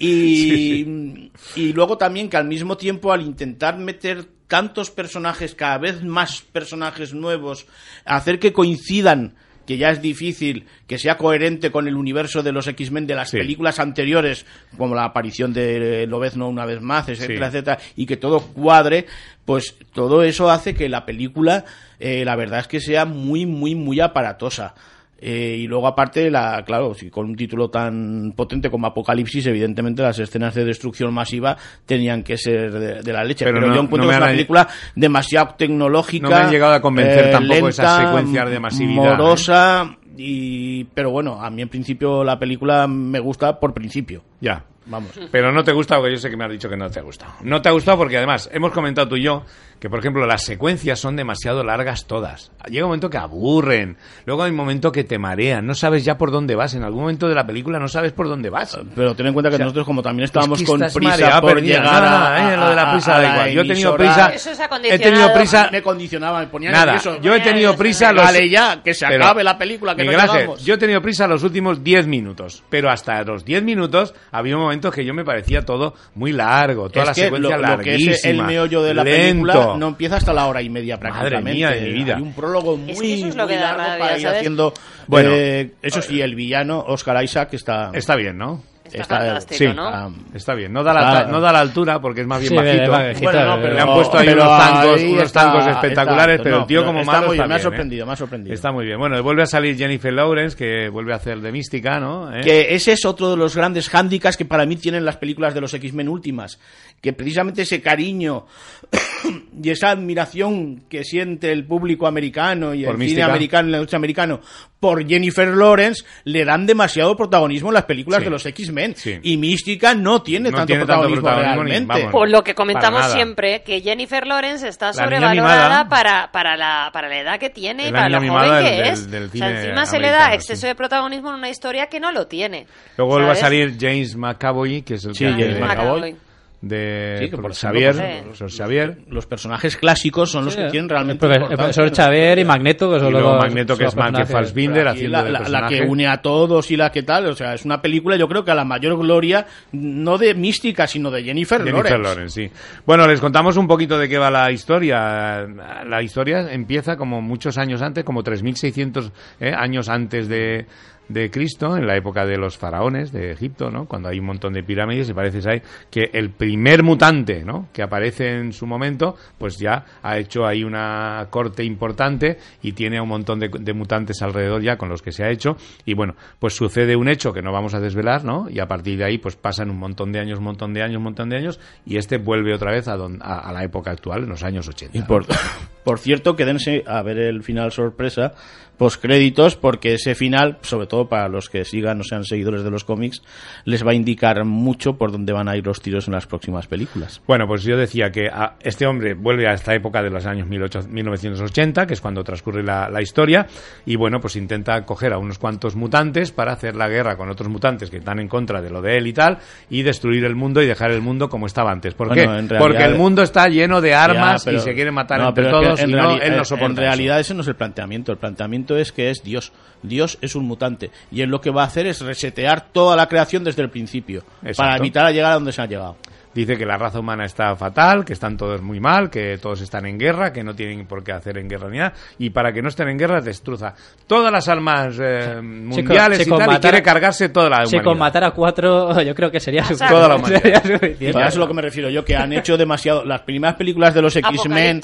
Y, 0.00 1.30
y 1.56 1.72
luego 1.72 1.98
también 1.98 2.28
que 2.28 2.36
al 2.36 2.46
mismo 2.46 2.76
tiempo, 2.76 3.12
al 3.12 3.22
intentar 3.22 3.76
meter 3.78 4.24
tantos 4.48 4.90
personajes, 4.90 5.54
cada 5.54 5.78
vez 5.78 6.02
más 6.02 6.42
personajes 6.42 7.14
nuevos, 7.14 7.66
hacer 8.04 8.38
que 8.38 8.52
coincidan 8.52 9.34
que 9.66 9.76
ya 9.76 9.90
es 9.90 10.00
difícil 10.00 10.64
que 10.86 10.96
sea 10.98 11.18
coherente 11.18 11.70
con 11.70 11.86
el 11.86 11.94
universo 11.94 12.42
de 12.42 12.52
los 12.52 12.66
X-Men 12.66 13.06
de 13.06 13.14
las 13.14 13.32
películas 13.32 13.78
anteriores, 13.78 14.46
como 14.78 14.94
la 14.94 15.04
aparición 15.04 15.52
de 15.52 16.06
Lobezno 16.06 16.48
una 16.48 16.64
vez 16.64 16.80
más, 16.80 17.06
etcétera, 17.10 17.50
Sí. 17.50 17.56
etcétera, 17.58 17.78
y 17.94 18.06
que 18.06 18.16
todo 18.16 18.40
cuadre, 18.40 19.04
pues 19.44 19.74
todo 19.92 20.22
eso 20.22 20.50
hace 20.50 20.74
que 20.74 20.88
la 20.88 21.04
película, 21.04 21.66
eh, 22.00 22.24
la 22.24 22.34
verdad 22.34 22.60
es 22.60 22.66
que 22.66 22.80
sea 22.80 23.04
muy, 23.04 23.44
muy, 23.44 23.74
muy 23.74 24.00
aparatosa. 24.00 24.74
Eh, 25.20 25.56
y 25.58 25.66
luego 25.66 25.88
aparte, 25.88 26.30
la, 26.30 26.62
claro, 26.64 26.94
si 26.94 27.10
con 27.10 27.26
un 27.26 27.34
título 27.34 27.68
tan 27.70 28.32
potente 28.36 28.70
como 28.70 28.86
Apocalipsis, 28.86 29.46
evidentemente 29.46 30.00
las 30.02 30.18
escenas 30.20 30.54
de 30.54 30.64
destrucción 30.64 31.12
masiva 31.12 31.56
tenían 31.84 32.22
que 32.22 32.36
ser 32.36 32.70
de, 32.72 33.02
de 33.02 33.12
la 33.12 33.24
leche. 33.24 33.44
Pero 33.44 33.56
Pero, 33.58 33.66
no- 33.68 33.74
yo 33.74 33.80
encuentro 33.82 34.06
no 34.06 34.06
me 34.06 34.10
que 34.12 34.14
es 34.14 34.22
una 34.22 34.30
película 34.30 34.68
demasiado 34.94 35.54
tecnológica. 35.56 36.28
No 36.28 36.34
me 36.36 36.42
han 36.42 36.50
llegado 36.50 36.74
a 36.74 36.80
convencer 36.80 37.26
eh, 37.26 37.32
tampoco 37.32 37.68
esas 37.68 37.98
lenta, 37.98 38.06
secuencias 38.06 38.50
de 38.50 38.60
masividad, 38.60 39.04
¿eh? 39.04 39.16
Morosa, 39.16 39.96
y, 40.16 40.84
pero 40.84 41.10
bueno, 41.10 41.42
a 41.42 41.50
mí 41.50 41.62
en 41.62 41.68
principio 41.68 42.22
la 42.22 42.38
película 42.38 42.86
me 42.86 43.18
gusta 43.18 43.58
por 43.58 43.74
principio. 43.74 44.22
Ya. 44.40 44.64
Vamos. 44.86 45.10
Pero 45.30 45.52
no 45.52 45.62
te 45.62 45.72
gusta 45.72 45.96
porque 45.96 46.12
yo 46.12 46.18
sé 46.18 46.30
que 46.30 46.36
me 46.38 46.44
has 46.46 46.50
dicho 46.50 46.66
que 46.68 46.76
no 46.76 46.88
te 46.88 46.98
ha 46.98 47.02
gustado. 47.02 47.34
No 47.42 47.60
te 47.60 47.68
ha 47.68 47.72
gustado 47.72 47.98
porque 47.98 48.16
además 48.16 48.48
hemos 48.52 48.72
comentado 48.72 49.06
tú 49.08 49.16
y 49.16 49.22
yo 49.24 49.42
que, 49.80 49.88
por 49.88 49.98
ejemplo, 50.00 50.26
las 50.26 50.42
secuencias 50.44 50.98
son 50.98 51.16
demasiado 51.16 51.62
largas 51.64 52.06
todas. 52.06 52.50
Llega 52.68 52.84
un 52.84 52.90
momento 52.90 53.08
que 53.10 53.16
aburren, 53.18 53.96
luego 54.26 54.42
hay 54.42 54.50
un 54.50 54.56
momento 54.56 54.90
que 54.92 55.04
te 55.04 55.18
marean, 55.18 55.66
no 55.66 55.74
sabes 55.74 56.04
ya 56.04 56.18
por 56.18 56.30
dónde 56.30 56.54
vas. 56.54 56.74
En 56.74 56.82
algún 56.82 57.02
momento 57.02 57.28
de 57.28 57.34
la 57.34 57.46
película 57.46 57.78
no 57.78 57.88
sabes 57.88 58.12
por 58.12 58.28
dónde 58.28 58.50
vas. 58.50 58.78
Pero 58.94 59.14
ten 59.14 59.26
en 59.26 59.32
cuenta 59.32 59.48
que 59.50 59.54
O 59.54 59.58
sea, 59.58 59.64
nosotros, 59.66 59.86
como 59.86 60.02
también 60.02 60.24
estábamos 60.24 60.58
es 60.60 60.64
que 60.66 60.70
con 60.70 60.80
prisa 60.80 61.00
mareado, 61.10 61.40
por 61.40 61.54
perdida. 61.54 61.76
llegar 61.78 62.02
No, 62.02 62.10
no, 62.10 62.24
a, 62.26 62.52
eh, 62.52 62.56
lo 62.56 62.68
de 62.70 62.74
la 62.74 62.82
a- 62.82 62.92
prisa 62.92 63.10
a 63.16 63.20
da 63.20 63.22
la 63.22 63.28
igual. 63.34 63.50
Yo 63.52 63.60
he 63.62 63.68
tenido 63.68 63.96
prisa- 63.96 64.28
Eso 64.34 64.50
es 64.50 64.60
he 64.84 64.98
tenido 64.98 65.32
prisa. 65.32 65.68
Me 65.72 65.82
condicionaba, 65.82 66.40
me 66.40 66.46
ponían 66.48 66.72
Nada, 66.72 66.84
nervioso. 66.92 67.20
yo 67.20 67.34
he 67.34 67.40
tenido 67.40 67.76
prisa 67.76 68.12
los... 68.12 68.24
Vale 68.24 68.48
ya, 68.48 68.82
que 68.82 68.94
se 68.94 69.06
Pero, 69.06 69.24
acabe 69.24 69.44
la 69.44 69.56
película, 69.56 69.94
que 69.94 70.04
no 70.04 70.10
llegamos. 70.12 70.64
yo 70.64 70.74
he 70.74 70.78
tenido 70.78 71.00
prisa 71.00 71.26
los 71.26 71.42
últimos 71.42 71.82
10 71.84 72.06
minutos, 72.06 72.62
pero 72.68 72.90
hasta 72.90 73.22
los 73.22 73.44
10 73.44 73.62
minutos 73.62 74.14
había 74.32 74.56
momentos 74.56 74.92
que 74.92 75.04
yo 75.04 75.14
me 75.14 75.24
parecía 75.24 75.64
todo 75.64 75.94
muy 76.14 76.32
largo, 76.32 76.90
toda 76.90 77.02
es 77.04 77.08
la 77.08 77.14
que 77.14 77.20
secuencia 77.22 77.56
lo, 77.56 77.76
lo 77.76 77.78
que 77.82 77.94
es 77.94 78.24
el 78.24 78.36
larguísima, 78.38 78.44
meollo 78.46 78.82
de 78.82 78.94
la 78.94 79.04
lento. 79.04 79.20
película 79.46 79.67
no 79.76 79.88
empieza 79.88 80.16
hasta 80.16 80.32
la 80.32 80.46
hora 80.46 80.62
y 80.62 80.70
media 80.70 80.98
prácticamente. 80.98 81.52
mía 81.52 81.70
de 81.70 81.80
mi 81.80 81.92
vida. 81.92 82.16
Hay 82.16 82.22
un 82.22 82.32
prólogo 82.32 82.76
muy, 82.76 82.92
Es 82.92 83.00
que 83.00 83.14
eso 83.14 83.26
es 83.28 83.36
lo 83.36 83.44
muy 83.44 83.52
que 83.54 83.60
da 83.60 83.66
largo 83.72 83.82
rabia, 83.82 83.98
para 83.98 84.16
ir 84.16 84.22
¿sabes? 84.22 84.38
haciendo... 84.38 84.72
Bueno. 85.06 85.30
eh, 85.32 85.70
eso 85.82 86.02
sí, 86.02 86.20
el 86.20 86.34
villano, 86.34 86.84
Oscar 86.86 87.22
Isaac, 87.22 87.54
está... 87.54 87.90
Está 87.92 88.14
bien, 88.16 88.38
¿no? 88.38 88.62
Está 88.92 89.04
fantástico, 89.18 89.58
sí, 89.58 89.76
¿no? 89.76 89.86
ah, 89.88 90.10
está 90.34 90.54
bien. 90.54 90.72
No 90.72 90.82
da, 90.82 90.92
la, 90.94 91.00
Está- 91.20 91.30
no 91.32 91.40
da 91.40 91.52
la 91.52 91.60
altura 91.60 92.00
porque 92.00 92.22
es 92.22 92.26
más 92.26 92.40
bien 92.40 92.50
Sí, 92.50 92.56
bajito. 92.56 93.22
Bueno, 93.22 93.44
no, 93.56 93.62
pero- 93.62 93.74
Le 93.74 93.80
han 93.80 93.88
puesto 93.94 94.18
ahí 94.18 94.28
unos 94.28 94.44
ahí 94.48 95.12
unos 95.12 95.22
está- 95.24 95.70
espectaculares, 95.70 96.34
está- 96.36 96.42
pero 96.44 96.56
no, 96.56 96.62
el 96.62 96.66
tío 96.68 96.84
como 96.84 97.00
está 97.00 97.12
malo 97.12 97.26
muy 97.28 97.36
está 97.36 97.42
bien, 97.44 97.48
me 97.48 97.54
ha 97.54 97.58
¿eh? 97.58 97.62
sorprendido, 97.62 98.06
me 98.06 98.12
ha 98.12 98.16
sorprendido. 98.16 98.54
Está 98.54 98.72
muy 98.72 98.84
bien. 98.86 98.98
Bueno, 98.98 99.22
vuelve 99.22 99.42
a 99.42 99.46
salir 99.46 99.76
Jennifer 99.76 100.12
Lawrence, 100.12 100.56
que 100.56 100.88
vuelve 100.88 101.12
a 101.12 101.16
hacer 101.16 101.40
de 101.40 101.52
mística, 101.52 102.00
¿no? 102.00 102.34
¿Eh? 102.34 102.40
Que 102.42 102.74
ese 102.74 102.92
es 102.92 103.04
otro 103.04 103.30
de 103.30 103.36
los 103.36 103.54
grandes 103.56 103.88
hándicaps 103.88 104.36
que 104.36 104.44
para 104.44 104.64
mí 104.66 104.76
tienen 104.76 105.04
las 105.04 105.16
películas 105.16 105.54
de 105.54 105.60
los 105.60 105.72
X-Men 105.74 106.08
últimas. 106.08 106.58
Que 107.00 107.12
precisamente 107.12 107.62
ese 107.62 107.80
cariño 107.80 108.46
y 109.62 109.70
esa 109.70 109.90
admiración 109.90 110.82
que 110.88 111.04
siente 111.04 111.52
el 111.52 111.64
público 111.64 112.06
americano 112.06 112.74
y 112.74 112.84
Por 112.84 112.92
el 112.94 112.98
Mística. 112.98 113.22
cine 113.22 113.30
americano 113.30 113.68
y 113.68 113.72
la 113.72 113.78
lucha 113.78 113.96
americano 113.96 114.40
por 114.80 115.06
Jennifer 115.08 115.48
Lawrence 115.48 116.04
le 116.24 116.44
dan 116.44 116.64
demasiado 116.66 117.16
protagonismo 117.16 117.70
en 117.70 117.74
las 117.74 117.84
películas 117.84 118.18
Sí. 118.20 118.24
de 118.24 118.30
los 118.30 118.46
X-Men. 118.46 118.94
Sí. 118.96 119.18
Y 119.22 119.36
Mística 119.36 119.94
no 119.94 120.22
tiene, 120.22 120.50
No 120.50 120.56
tanto, 120.58 120.66
tiene 120.68 120.80
tanto 120.86 120.92
protagonismo 121.02 121.22
protagonismo 121.22 121.64
ni- 121.64 121.70
realmente. 121.70 121.98
vamos. 121.98 122.12
Por 122.12 122.30
lo 122.30 122.44
que 122.44 122.54
comentamos 122.54 123.06
siempre, 123.12 123.62
que 123.62 123.80
Jennifer 123.80 124.26
Lawrence 124.26 124.68
está 124.68 124.92
sobrevalorada 124.92 125.88
para, 125.88 126.30
para, 126.32 126.56
la, 126.56 126.90
para 126.92 127.08
la 127.08 127.18
edad 127.18 127.38
que 127.40 127.50
tiene 127.50 127.88
y 127.88 127.92
para 127.92 128.08
lo 128.08 128.20
joven 128.20 128.64
que 128.64 128.70
del- 128.70 128.86
es. 128.86 129.10
del 129.10 129.24
o 129.24 129.28
sea, 129.28 129.32
cine 129.48 129.60
encima 129.62 129.86
se 129.86 129.98
le 129.98 130.10
da 130.10 130.34
exceso 130.34 130.60
sí. 130.62 130.66
de 130.68 130.74
protagonismo 130.74 131.30
en 131.30 131.34
una 131.36 131.48
historia 131.50 131.86
que 131.86 131.98
no 132.00 132.12
lo 132.12 132.26
tiene. 132.26 132.66
Luego 132.96 133.12
vuelve 133.14 133.30
a 133.30 133.34
¿sabes? 133.34 133.40
salir 133.40 133.76
James 133.80 134.16
McAvoy, 134.16 134.82
que 134.82 134.94
es 134.94 135.04
el 135.04 135.14
Sí, 135.14 135.24
que 135.24 135.30
James 135.32 135.60
McAvoy. 135.60 136.16
De 136.60 137.18
Sí, 137.20 137.30
que 137.30 137.36
por 137.36 137.52
ejemplo, 137.52 138.32
pues, 138.38 138.56
Xavier. 138.56 138.98
Los 139.08 139.26
personajes 139.26 139.76
clásicos 139.76 140.30
son 140.30 140.44
los 140.46 140.54
Sí, 140.54 140.60
que 140.60 140.70
tienen 140.70 140.84
el 140.86 140.90
realmente 140.90 141.24
profe- 141.24 141.36
el 141.36 141.42
importancia. 141.42 141.82
profesor 141.84 141.94
Xavier 142.04 142.38
y 142.40 142.44
Magneto, 142.44 142.90
que 142.92 142.98
son 142.98 143.08
Y 143.08 143.12
los 143.12 143.20
luego 143.20 143.34
dos- 143.36 143.44
Magneto, 143.44 143.76
que 143.76 143.84
es. 143.84 143.94
Fassbinder, 143.94 144.88
haciendo 144.88 145.18
la, 145.18 145.24
de 145.24 145.30
la- 145.30 145.48
la 145.48 145.68
que 145.68 145.82
une 145.82 146.08
a 146.08 146.16
todos 146.20 146.70
y 146.72 146.76
la 146.76 146.90
que 146.90 147.04
tal, 147.04 147.26
o 147.26 147.34
sea, 147.34 147.54
es 147.54 147.64
una 147.64 147.80
película 147.80 148.16
yo 148.16 148.26
creo 148.28 148.44
que 148.44 148.50
a 148.50 148.54
la 148.56 148.64
mayor 148.64 148.98
gloria 148.98 149.46
no 149.72 150.18
de 150.18 150.34
Mística, 150.34 150.86
sino 150.88 151.10
de 151.12 151.22
Jennifer, 151.22 151.58
Jennifer 151.62 151.92
Lawrence. 152.00 152.08
Lawrence, 152.08 152.48
sí. 152.48 152.80
Bueno, 152.84 153.06
les 153.06 153.20
contamos 153.20 153.56
un 153.56 153.68
poquito 153.68 153.96
de 153.98 154.08
qué 154.08 154.18
va 154.18 154.30
la 154.30 154.50
historia. 154.50 155.46
La 155.86 156.02
historia 156.02 156.52
empieza 156.52 156.96
como 156.96 157.22
muchos 157.22 157.56
años 157.58 157.82
antes, 157.82 158.02
como 158.04 158.22
3.600 158.24 159.12
eh, 159.40 159.52
años 159.56 159.88
antes 159.88 160.28
de, 160.28 160.66
de 161.08 161.30
Cristo, 161.30 161.76
en 161.76 161.86
la 161.86 161.96
época 161.96 162.26
de 162.26 162.36
los 162.36 162.58
faraones 162.58 163.12
de 163.12 163.32
Egipto, 163.32 163.70
¿no? 163.70 163.86
Cuando 163.86 164.08
hay 164.08 164.18
un 164.18 164.26
montón 164.26 164.52
de 164.52 164.62
pirámides 164.62 165.08
y 165.08 165.14
parece 165.14 165.48
ahí 165.48 165.62
que 165.90 166.10
el 166.12 166.30
primer 166.30 166.82
mutante, 166.82 167.44
¿no? 167.44 167.68
Que 167.72 167.82
aparece 167.82 168.38
en 168.38 168.52
su 168.52 168.66
momento, 168.66 169.16
pues 169.38 169.56
ya 169.58 169.84
ha 170.02 170.18
hecho 170.18 170.46
ahí 170.46 170.64
una 170.64 171.26
corte 171.30 171.64
importante 171.64 172.38
y 172.62 172.72
tiene 172.72 173.00
un 173.00 173.08
montón 173.08 173.38
de, 173.40 173.48
de 173.48 173.72
mutantes 173.72 174.20
alrededor 174.22 174.62
ya 174.62 174.76
con 174.76 174.88
los 174.88 175.00
que 175.02 175.12
se 175.12 175.24
ha 175.24 175.30
hecho. 175.30 175.56
Y 175.84 175.94
bueno, 175.94 176.14
pues 176.38 176.54
sucede 176.54 176.94
un 176.96 177.08
hecho 177.08 177.32
que 177.32 177.42
no 177.42 177.52
vamos 177.52 177.74
a 177.74 177.80
desvelar, 177.80 178.24
¿no? 178.24 178.46
Y 178.50 178.60
a 178.60 178.66
partir 178.66 178.98
de 178.98 179.04
ahí, 179.04 179.18
pues 179.18 179.36
pasan 179.36 179.70
un 179.70 179.78
montón 179.78 180.12
de 180.12 180.20
años, 180.20 180.38
un 180.38 180.44
montón 180.44 180.74
de 180.74 180.82
años, 180.82 180.98
un 180.98 181.04
montón 181.04 181.28
de 181.30 181.36
años, 181.36 181.58
y 181.86 181.96
este 181.96 182.18
vuelve 182.18 182.54
otra 182.54 182.72
vez 182.72 182.86
a, 182.88 182.96
don- 182.96 183.18
a, 183.22 183.38
a 183.48 183.52
la 183.52 183.64
época 183.64 183.90
actual, 183.90 184.24
en 184.24 184.28
los 184.28 184.42
años 184.42 184.68
80. 184.68 184.98
Y 184.98 185.02
por, 185.02 185.24
Por 185.84 185.98
cierto, 185.98 186.36
quédense 186.36 186.84
a 186.86 187.00
ver 187.02 187.16
el 187.18 187.42
final 187.42 187.72
sorpresa 187.72 188.34
postcréditos 188.76 189.56
porque 189.56 189.94
ese 189.94 190.14
final, 190.14 190.58
sobre 190.62 190.86
todo 190.86 190.97
para 191.06 191.28
los 191.28 191.48
que 191.50 191.64
sigan 191.64 192.00
o 192.00 192.02
sean 192.02 192.24
seguidores 192.24 192.64
de 192.64 192.70
los 192.70 192.82
cómics, 192.84 193.22
les 193.64 193.86
va 193.86 193.90
a 193.92 193.94
indicar 193.94 194.44
mucho 194.44 194.96
por 194.96 195.12
dónde 195.12 195.32
van 195.32 195.48
a 195.48 195.56
ir 195.56 195.66
los 195.66 195.80
tiros 195.82 196.08
en 196.08 196.14
las 196.14 196.26
próximas 196.26 196.66
películas. 196.66 197.20
Bueno, 197.26 197.46
pues 197.46 197.62
yo 197.62 197.76
decía 197.76 198.10
que 198.10 198.28
a- 198.28 198.54
este 198.60 198.86
hombre 198.86 199.14
vuelve 199.14 199.46
a 199.48 199.52
esta 199.52 199.74
época 199.74 200.02
de 200.02 200.10
los 200.10 200.26
años 200.26 200.48
18 200.48 200.88
1980, 200.88 201.86
que 201.86 201.94
es 201.94 202.00
cuando 202.00 202.24
transcurre 202.24 202.62
la, 202.62 202.88
la 202.90 203.02
historia, 203.02 203.46
y 203.86 203.96
bueno, 203.96 204.18
pues 204.20 204.36
intenta 204.36 204.84
coger 204.84 205.12
a 205.12 205.18
unos 205.18 205.38
cuantos 205.38 205.76
mutantes 205.76 206.32
para 206.32 206.52
hacer 206.52 206.74
la 206.74 206.88
guerra 206.88 207.16
con 207.16 207.28
otros 207.30 207.48
mutantes 207.48 207.90
que 207.90 207.98
están 207.98 208.18
en 208.18 208.28
contra 208.28 208.60
de 208.62 208.70
lo 208.70 208.80
de 208.82 208.96
él 208.96 209.06
y 209.06 209.12
tal, 209.12 209.38
y 209.68 209.82
destruir 209.82 210.24
el 210.24 210.34
mundo 210.34 210.62
y 210.62 210.66
dejar 210.66 210.90
el 210.90 211.02
mundo 211.02 211.28
como 211.28 211.46
estaba 211.46 211.70
antes. 211.70 211.94
¿Por 211.94 212.08
Bueno, 212.08 212.22
qué? 212.22 212.26
realidad- 212.28 212.58
Porque 212.58 212.84
el 212.84 212.94
mundo 212.96 213.22
está 213.22 213.46
lleno 213.48 213.80
de 213.80 213.94
armas 213.94 214.44
Ya, 214.44 214.50
pero- 214.50 214.58
y 214.58 214.60
se 214.62 214.74
quieren 214.74 214.94
matar 214.94 215.20
no, 215.20 215.28
entre 215.28 215.44
pero 215.44 215.56
es 215.56 215.60
que 215.62 215.66
todos 215.66 215.80
en 215.80 215.90
y 215.90 215.92
no, 215.92 216.12
él 216.16 216.36
no 216.36 216.44
soporta 216.44 216.66
En 216.66 216.72
eso. 216.72 216.80
realidad 216.80 217.20
ese 217.20 217.34
no 217.34 217.42
es 217.42 217.48
el 217.48 217.56
planteamiento. 217.56 218.12
El 218.12 218.18
planteamiento 218.18 218.76
es 218.76 218.92
que 218.92 219.10
es 219.10 219.22
Dios. 219.22 219.52
Dios 219.82 220.18
es 220.22 220.34
un 220.34 220.44
mutante. 220.44 220.87
Y 221.10 221.22
él 221.22 221.30
lo 221.30 221.40
que 221.40 221.50
va 221.50 221.62
a 221.62 221.66
hacer 221.66 221.86
es 221.86 222.00
resetear 222.00 222.72
toda 222.72 222.96
la 222.96 223.06
creación 223.06 223.44
desde 223.44 223.62
el 223.62 223.70
principio. 223.70 224.22
Exacto. 224.42 224.56
Para 224.56 224.76
evitar 224.76 225.06
a 225.06 225.10
llegar 225.10 225.32
a 225.32 225.34
donde 225.34 225.52
se 225.52 225.62
ha 225.62 225.66
llegado. 225.66 225.96
Dice 226.38 226.56
que 226.56 226.64
la 226.64 226.76
raza 226.76 227.00
humana 227.00 227.24
está 227.24 227.56
fatal, 227.56 228.04
que 228.04 228.12
están 228.12 228.36
todos 228.36 228.62
muy 228.62 228.78
mal, 228.80 229.10
que 229.10 229.38
todos 229.38 229.60
están 229.60 229.86
en 229.86 229.98
guerra, 229.98 230.32
que 230.32 230.44
no 230.44 230.54
tienen 230.54 230.86
por 230.86 231.02
qué 231.02 231.12
hacer 231.12 231.36
en 231.38 231.48
guerra 231.48 231.68
ni 231.68 231.78
nada, 231.78 231.92
y 232.18 232.30
para 232.30 232.52
que 232.52 232.62
no 232.62 232.68
estén 232.68 232.88
en 232.88 232.96
guerra 232.98 233.20
destruza 233.20 233.74
todas 234.06 234.30
las 234.32 234.48
almas 234.48 234.96
eh, 235.02 235.40
mundiales 235.42 236.18
si 236.18 236.24
y 236.24 236.28
con 236.28 236.38
quiere 236.60 236.82
cargarse 236.82 237.28
toda 237.30 237.50
la 237.50 237.56
Si 237.66 237.74
humanidad. 237.76 237.84
con 237.84 237.98
matar 237.98 238.24
a 238.24 238.30
cuatro, 238.30 239.00
yo 239.02 239.14
creo 239.14 239.30
que 239.30 239.40
sería 239.40 239.62
suficiente. 239.64 239.92
Toda 239.94 240.08
la 240.08 240.14
humanidad. 240.16 240.40
Sería 240.42 240.60
suficiente. 240.62 241.04
Y 241.04 241.06
a 241.06 241.10
eso 241.10 241.28
es 241.28 241.36
lo 241.36 241.48
que 241.48 241.54
me 241.54 241.62
refiero 241.62 241.90
yo, 241.90 242.04
que 242.04 242.14
han 242.16 242.32
hecho 242.32 242.56
demasiado. 242.56 243.04
Las 243.04 243.22
primeras 243.22 243.56
películas 243.56 243.92
de 243.94 244.02
los 244.02 244.14
X-Men 244.14 244.80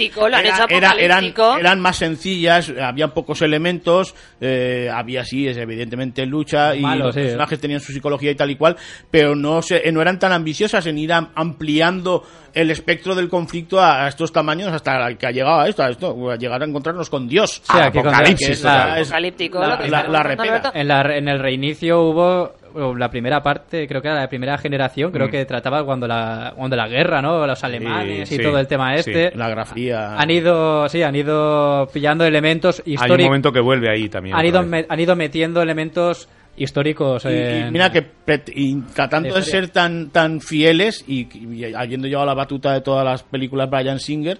era- 0.68 0.94
era- 0.98 1.20
eran, 1.59 1.80
más 1.80 1.96
sencillas, 1.96 2.72
había 2.82 3.09
pocos 3.09 3.42
elementos, 3.42 4.14
eh, 4.40 4.90
había 4.92 5.24
sí, 5.24 5.46
es 5.46 5.57
evidentemente 5.57 6.26
lucha 6.26 6.74
y 6.74 6.80
los 6.82 7.14
sí, 7.14 7.20
¿eh? 7.20 7.24
personajes 7.24 7.61
tenían 7.61 7.80
su 7.80 7.92
psicología 7.92 8.30
y 8.30 8.34
tal 8.34 8.50
y 8.50 8.57
cual, 8.57 8.76
pero 9.11 9.34
no, 9.36 9.62
se, 9.62 9.90
no 9.92 10.00
eran 10.02 10.18
tan 10.18 10.32
ambiciosas 10.32 10.86
en 10.86 10.98
ir 10.98 11.12
am- 11.12 11.28
ampliando 11.45 12.24
el 12.53 12.70
espectro 12.70 13.14
del 13.14 13.28
conflicto 13.28 13.80
a, 13.80 14.05
a 14.05 14.09
estos 14.09 14.32
tamaños 14.32 14.68
hasta 14.72 15.14
que 15.14 15.26
ha 15.26 15.30
llegado 15.30 15.61
a 15.61 15.68
esto, 15.68 15.82
a 15.82 15.90
esto, 15.90 16.30
a 16.30 16.36
llegar 16.36 16.62
a 16.62 16.64
encontrarnos 16.64 17.11
con 17.11 17.28
Dios. 17.28 17.62
Aquí 17.68 17.99
con- 17.99 18.09
Apocalipsis, 18.09 18.59
que 18.61 18.64
la- 18.66 19.01
es 19.01 19.09
Apocalíptico, 19.09 19.59
la- 19.61 19.68
lo 19.68 19.78
que 19.78 19.90
la- 19.90 20.03
la. 20.09 20.72
En, 20.74 20.88
la, 20.88 21.01
en 21.16 21.28
el 21.28 21.38
reinicio 21.40 22.01
hubo 22.03 22.53
o 22.76 22.92
la 22.92 23.09
primera 23.09 23.40
parte, 23.40 23.86
creo 23.86 24.03
que 24.03 24.09
era 24.09 24.20
la 24.20 24.28
primera 24.28 24.59
generación, 24.59 25.12
creo 25.12 25.28
Mm. 25.28 25.30
que 25.30 25.45
trataba 25.45 25.84
cuando 25.84 26.09
la, 26.09 26.53
cuando 26.57 26.74
la 26.74 26.88
guerra, 26.88 27.22
¿no? 27.22 27.47
Los 27.47 27.62
alemanes 27.62 28.30
y 28.32 28.36
sí, 28.36 28.42
todo 28.42 28.59
el 28.59 28.66
tema 28.66 28.92
sí. 28.95 29.11
este. 29.12 29.36
La 29.36 29.49
grafía. 29.49 30.16
Han 30.16 30.28
ido, 30.30 30.88
sí, 30.88 31.01
han 31.03 31.14
ido 31.14 31.86
pillando 31.92 32.24
elementos 32.24 32.80
Hay 32.84 32.84
un 32.86 32.95
históricos. 32.95 33.26
momento 33.26 33.53
que 33.53 33.61
vuelve 33.61 33.88
ahí 33.90 34.09
también. 34.09 34.34
Han 34.36 34.45
ido, 34.47 34.62
me- 34.64 34.86
han 34.88 34.99
ido 35.01 35.14
metiendo 35.14 35.62
elementos 35.62 36.28
históricos. 36.57 37.24
Y, 37.24 37.70
mira 37.70 37.90
que 37.90 38.07
y 38.55 38.80
tratando 38.94 39.34
de 39.34 39.42
ser 39.42 39.68
tan 39.68 40.11
tan 40.11 40.40
fieles 40.40 41.05
y, 41.07 41.28
y 41.36 41.74
habiendo 41.74 42.07
llevado 42.07 42.26
la 42.26 42.34
batuta 42.34 42.72
de 42.72 42.80
todas 42.80 43.05
las 43.05 43.22
películas 43.22 43.68
Brian 43.68 43.98
Singer 43.98 44.38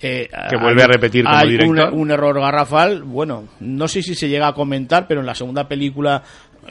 eh, 0.00 0.28
Que 0.48 0.56
vuelve 0.56 0.82
a 0.82 0.86
repetir 0.86 1.24
como 1.24 1.36
hay 1.36 1.50
director. 1.50 1.92
Un, 1.92 2.00
un 2.00 2.10
error 2.10 2.40
garrafal 2.40 3.02
bueno 3.02 3.48
no 3.60 3.86
sé 3.88 4.02
si 4.02 4.14
se 4.14 4.28
llega 4.28 4.48
a 4.48 4.54
comentar 4.54 5.06
pero 5.06 5.20
en 5.20 5.26
la 5.26 5.34
segunda 5.34 5.68
película 5.68 6.22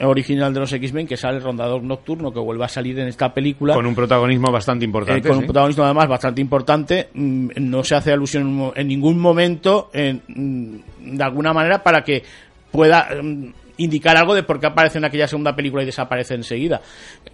original 0.02 0.52
de 0.54 0.60
los 0.60 0.72
X-Men 0.72 1.06
que 1.06 1.16
sale 1.16 1.38
el 1.38 1.42
rondador 1.42 1.82
nocturno 1.82 2.32
que 2.32 2.40
vuelve 2.40 2.64
a 2.64 2.68
salir 2.68 2.98
en 2.98 3.08
esta 3.08 3.32
película 3.32 3.74
Con 3.74 3.86
un 3.86 3.94
protagonismo 3.94 4.50
bastante 4.50 4.84
eh, 4.84 4.86
importante. 4.86 5.28
con 5.28 5.36
sí. 5.36 5.40
un 5.40 5.46
protagonismo 5.46 5.84
además 5.84 6.08
bastante 6.08 6.40
importante, 6.40 7.08
mm, 7.12 7.48
no 7.58 7.84
se 7.84 7.94
hace 7.96 8.12
alusión 8.12 8.72
en 8.74 8.88
ningún 8.88 9.18
momento, 9.18 9.90
en, 9.92 10.22
mm, 10.28 11.16
de 11.16 11.24
alguna 11.24 11.52
manera, 11.52 11.82
para 11.82 12.02
que 12.02 12.22
pueda 12.70 13.08
mm, 13.22 13.52
indicar 13.80 14.16
algo 14.16 14.34
de 14.34 14.42
por 14.42 14.60
qué 14.60 14.66
aparece 14.66 14.98
en 14.98 15.04
aquella 15.04 15.26
segunda 15.26 15.56
película 15.56 15.82
y 15.82 15.86
desaparece 15.86 16.34
enseguida. 16.34 16.80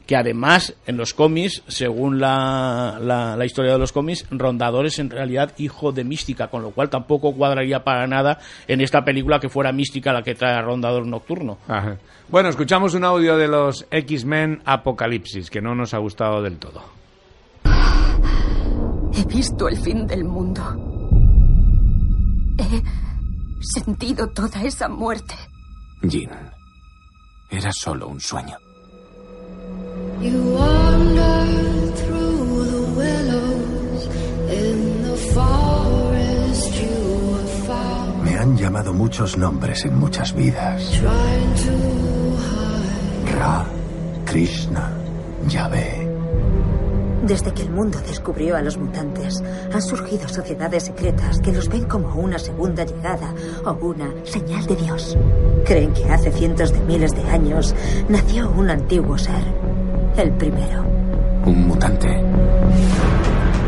Que 0.07 0.17
además, 0.17 0.75
en 0.87 0.97
los 0.97 1.13
cómics, 1.13 1.63
según 1.67 2.21
la, 2.21 2.99
la, 3.01 3.37
la 3.37 3.45
historia 3.45 3.73
de 3.73 3.79
los 3.79 3.93
cómics, 3.93 4.27
Rondador 4.31 4.87
es 4.87 4.99
en 4.99 5.11
realidad 5.11 5.53
hijo 5.59 5.93
de 5.93 6.05
Mística, 6.05 6.49
con 6.49 6.63
lo 6.63 6.71
cual 6.71 6.89
tampoco 6.89 7.35
cuadraría 7.35 7.83
para 7.83 8.07
nada 8.07 8.39
en 8.69 8.81
esta 8.81 9.05
película 9.05 9.41
que 9.41 9.49
fuera 9.49 9.73
Mística 9.73 10.13
la 10.13 10.23
que 10.23 10.35
trae 10.35 10.55
a 10.55 10.63
Rondador 10.63 11.07
Nocturno. 11.07 11.59
Ajá. 11.69 11.97
Bueno, 12.29 12.49
escuchamos 12.49 12.95
un 12.95 13.05
audio 13.05 13.37
de 13.37 13.49
los 13.49 13.87
X-Men 13.91 14.63
Apocalipsis, 14.65 15.51
que 15.51 15.61
no 15.61 15.75
nos 15.75 15.95
ha 15.95 15.99
gustado 15.99 16.43
del 16.43 16.59
todo. 16.59 16.83
He 19.15 19.25
visto 19.27 19.69
el 19.69 19.77
fin 19.77 20.07
del 20.07 20.25
mundo. 20.25 20.63
He 22.59 23.81
sentido 23.81 24.29
toda 24.29 24.63
esa 24.63 24.89
muerte. 24.89 25.35
Jean, 26.09 26.53
era 27.51 27.73
solo 27.73 28.09
un 28.09 28.21
sueño. 28.21 28.57
Me 38.25 38.39
han 38.39 38.57
llamado 38.57 38.93
muchos 38.93 39.37
nombres 39.37 39.85
en 39.85 39.99
muchas 39.99 40.35
vidas. 40.35 41.01
Ra, 43.39 43.67
Krishna, 44.25 44.93
Yahvé. 45.49 46.06
Desde 47.23 47.53
que 47.53 47.63
el 47.63 47.71
mundo 47.71 47.99
descubrió 48.07 48.57
a 48.57 48.63
los 48.63 48.77
mutantes, 48.77 49.43
han 49.73 49.83
surgido 49.83 50.29
sociedades 50.29 50.85
secretas 50.85 51.41
que 51.41 51.53
los 51.53 51.69
ven 51.69 51.85
como 51.85 52.15
una 52.15 52.39
segunda 52.39 52.85
llegada 52.85 53.35
o 53.65 53.73
una 53.85 54.13
señal 54.25 54.65
de 54.67 54.77
Dios. 54.77 55.17
Creen 55.65 55.93
que 55.93 56.05
hace 56.05 56.31
cientos 56.31 56.73
de 56.73 56.81
miles 56.81 57.13
de 57.15 57.23
años 57.31 57.75
nació 58.09 58.51
un 58.51 58.71
antiguo 58.71 59.19
ser, 59.19 59.43
el 60.17 60.33
primero. 60.33 60.85
Un 61.47 61.69
mutante. 61.69 62.09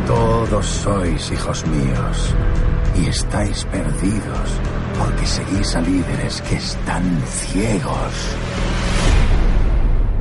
Todos 0.06 0.66
sois 0.66 1.30
hijos 1.32 1.66
míos 1.66 2.34
y 2.96 3.08
estáis 3.08 3.64
perdidos 3.66 4.60
porque 4.98 5.26
seguís 5.26 5.76
a 5.76 5.80
líderes 5.80 6.42
que 6.42 6.56
están 6.56 7.22
ciegos. 7.26 8.36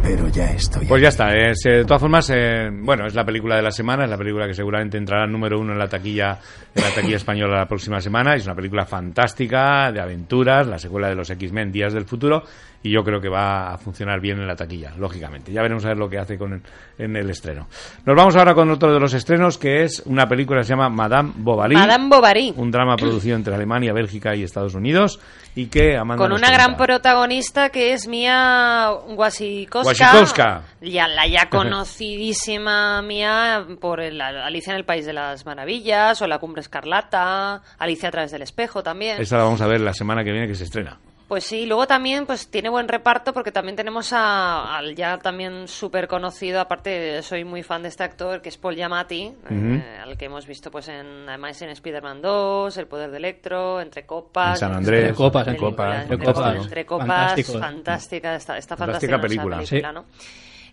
Pero 0.07 0.29
ya 0.29 0.45
estoy. 0.51 0.85
Pues 0.85 1.01
ya 1.01 1.09
está. 1.09 1.33
es, 1.35 1.65
eh, 1.65 1.69
de 1.79 1.83
todas 1.85 1.99
formas, 1.99 2.29
eh, 2.33 2.69
bueno, 2.71 3.05
es 3.05 3.13
la 3.13 3.25
película 3.25 3.57
de 3.57 3.61
la 3.61 3.71
semana, 3.71 4.05
es 4.05 4.09
la 4.09 4.17
película 4.17 4.47
que 4.47 4.53
seguramente 4.53 4.97
entrará 4.97 5.27
número 5.27 5.59
uno 5.59 5.73
en 5.73 5.79
la 5.79 5.89
taquilla, 5.89 6.39
en 6.73 6.81
la 6.83 6.91
taquilla 6.91 7.17
española 7.17 7.57
la 7.57 7.67
próxima 7.67 7.99
semana. 7.99 8.33
Es 8.35 8.45
una 8.45 8.55
película 8.55 8.85
fantástica 8.85 9.91
de 9.91 9.99
aventuras, 9.99 10.65
la 10.65 10.79
secuela 10.79 11.09
de 11.09 11.15
los 11.15 11.29
X-Men 11.29 11.73
Días 11.73 11.91
del 11.93 12.05
Futuro, 12.05 12.43
y 12.83 12.91
yo 12.91 13.03
creo 13.03 13.19
que 13.19 13.27
va 13.27 13.73
a 13.73 13.77
funcionar 13.77 14.21
bien 14.21 14.39
en 14.39 14.47
la 14.47 14.55
taquilla, 14.55 14.93
lógicamente. 14.97 15.51
Ya 15.51 15.61
veremos 15.61 15.83
a 15.83 15.89
ver 15.89 15.97
lo 15.97 16.07
que 16.09 16.19
hace 16.19 16.37
con 16.37 16.53
el- 16.53 16.61
en 16.97 17.15
el 17.17 17.29
estreno. 17.29 17.67
Nos 18.05 18.15
vamos 18.15 18.35
ahora 18.37 18.53
con 18.53 18.69
otro 18.71 18.93
de 18.93 18.99
los 18.99 19.13
estrenos, 19.13 19.57
que 19.57 19.83
es 19.83 20.01
una 20.05 20.25
película 20.27 20.61
que 20.61 20.65
se 20.65 20.69
llama 20.73 20.87
Madame 20.89 21.33
Bovary. 21.35 21.75
Madame 21.75 22.07
Bovary. 22.07 22.53
Un 22.55 22.71
drama 22.71 22.95
producido 22.95 23.35
entre 23.35 23.53
Alemania, 23.53 23.91
Bélgica 23.93 24.35
y 24.35 24.43
Estados 24.43 24.73
Unidos, 24.73 25.19
y 25.55 25.65
que 25.67 25.97
Amanda 25.97 26.23
Con 26.23 26.33
una 26.33 26.51
gran 26.51 26.77
protagonista 26.77 27.69
que 27.69 27.93
es 27.93 28.07
Mia 28.07 28.91
Wasikowska. 28.91 29.89
Wasikowska. 30.05 30.61
Ya, 30.81 31.07
la 31.07 31.27
ya 31.27 31.49
conocidísima 31.49 33.01
Mia 33.01 33.65
por 33.79 33.99
el- 33.99 34.21
Alicia 34.21 34.71
en 34.71 34.77
el 34.77 34.85
País 34.85 35.05
de 35.05 35.13
las 35.13 35.45
Maravillas 35.45 36.21
o 36.21 36.27
La 36.27 36.39
Cumbre 36.39 36.61
Escarlata, 36.61 37.61
Alicia 37.79 38.09
a 38.09 38.11
través 38.11 38.31
del 38.31 38.41
espejo 38.41 38.83
también. 38.83 39.21
Esta 39.21 39.37
la 39.37 39.43
vamos 39.43 39.61
a 39.61 39.67
ver 39.67 39.81
la 39.81 39.93
semana 39.93 40.23
que 40.23 40.31
viene 40.31 40.47
que 40.47 40.55
se 40.55 40.63
estrena. 40.65 40.97
Pues 41.27 41.43
sí, 41.43 41.65
luego 41.65 41.87
también 41.87 42.25
pues 42.25 42.47
tiene 42.47 42.69
buen 42.69 42.87
reparto 42.87 43.33
porque 43.33 43.51
también 43.51 43.75
tenemos 43.75 44.13
a- 44.13 44.77
al 44.77 44.95
ya 44.95 45.17
también 45.17 45.67
súper 45.67 46.07
conocido, 46.07 46.61
aparte 46.61 47.21
soy 47.21 47.43
muy 47.43 47.63
fan 47.63 47.81
de 47.83 47.89
este 47.89 48.03
actor 48.03 48.41
que 48.41 48.47
es 48.47 48.57
Paul 48.57 48.75
Giamatti, 48.75 49.33
eh, 49.49 49.99
al 50.01 50.17
que 50.17 50.25
hemos 50.25 50.47
visto 50.47 50.71
pues 50.71 50.87
en 50.87 51.27
además 51.27 51.61
en 51.61 51.69
Spider-Man 51.71 52.21
2, 52.21 52.77
El 52.77 52.87
Poder 52.87 53.11
de 53.11 53.17
Electro, 53.17 53.81
Entre 53.81 54.05
Copas, 54.05 54.51
En 54.51 54.57
San 54.69 54.73
Andrés. 54.75 55.01
Entre 55.01 55.15
copas, 55.15 55.47
en 55.49 55.57
copas, 55.57 56.01
Entre, 56.03 56.17
copas. 56.17 56.55
Entre 56.55 56.85
Copas, 56.85 57.07
Fantástico. 57.07 57.59
fantástica, 57.59 58.35
está, 58.35 58.57
está 58.57 58.77
Fantástica 58.77 59.15
fantástica 59.15 59.21
película. 59.21 59.57
película 59.57 59.89
Sí. 59.89 59.93
¿no? 59.93 60.05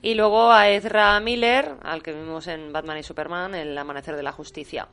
Y 0.05 0.12
luego 0.12 0.52
a 0.52 0.68
Ezra 0.68 1.18
Miller, 1.20 1.76
al 1.82 2.02
que 2.02 2.12
vimos 2.12 2.46
en 2.46 2.74
Batman 2.74 2.98
y 2.98 3.02
Superman, 3.02 3.55
El 3.55 3.76
Amanecer 3.78 4.14
de 4.16 4.22
la 4.22 4.32
Justicia. 4.32 4.86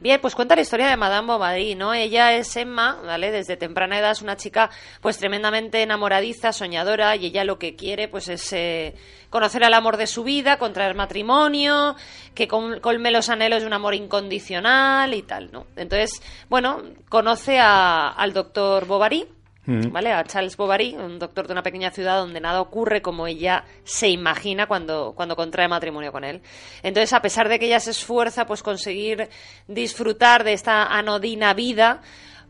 Bien, 0.00 0.20
pues 0.20 0.34
cuenta 0.34 0.56
la 0.56 0.62
historia 0.62 0.88
de 0.88 0.96
Madame 0.96 1.28
Bovary, 1.28 1.76
¿no? 1.76 1.94
Ella 1.94 2.32
es 2.32 2.56
Emma, 2.56 2.98
¿vale? 3.04 3.30
Desde 3.30 3.56
temprana 3.56 3.96
edad 4.00 4.10
es 4.10 4.22
una 4.22 4.36
chica, 4.36 4.68
pues 5.00 5.18
tremendamente 5.18 5.82
enamoradiza, 5.82 6.52
soñadora, 6.52 7.14
y 7.14 7.26
ella 7.26 7.44
lo 7.44 7.60
que 7.60 7.76
quiere, 7.76 8.08
pues 8.08 8.26
es 8.26 8.52
eh, 8.54 8.96
conocer 9.30 9.62
al 9.62 9.72
amor 9.72 9.98
de 9.98 10.08
su 10.08 10.24
vida, 10.24 10.58
contraer 10.58 10.96
matrimonio, 10.96 11.94
que 12.34 12.48
col- 12.48 12.80
colme 12.80 13.12
los 13.12 13.28
anhelos 13.28 13.60
de 13.60 13.68
un 13.68 13.72
amor 13.72 13.94
incondicional 13.94 15.14
y 15.14 15.22
tal, 15.22 15.52
¿no? 15.52 15.66
Entonces, 15.76 16.20
bueno, 16.48 16.82
conoce 17.08 17.60
a- 17.60 18.08
al 18.08 18.32
doctor 18.32 18.84
Bovary, 18.86 19.28
Mm. 19.66 19.90
¿vale? 19.90 20.12
A 20.12 20.24
Charles 20.24 20.56
Bovary, 20.56 20.94
un 20.94 21.18
doctor 21.18 21.46
de 21.46 21.52
una 21.52 21.62
pequeña 21.62 21.90
ciudad 21.90 22.18
donde 22.18 22.40
nada 22.40 22.60
ocurre 22.60 23.02
como 23.02 23.26
ella 23.26 23.64
se 23.84 24.08
imagina 24.08 24.66
cuando, 24.66 25.12
cuando 25.16 25.36
contrae 25.36 25.68
matrimonio 25.68 26.12
con 26.12 26.24
él. 26.24 26.40
Entonces, 26.82 27.12
a 27.12 27.20
pesar 27.20 27.48
de 27.48 27.58
que 27.58 27.66
ella 27.66 27.80
se 27.80 27.90
esfuerza, 27.90 28.46
pues 28.46 28.62
conseguir 28.62 29.28
disfrutar 29.66 30.44
de 30.44 30.52
esta 30.52 30.84
anodina 30.84 31.52
vida, 31.54 32.00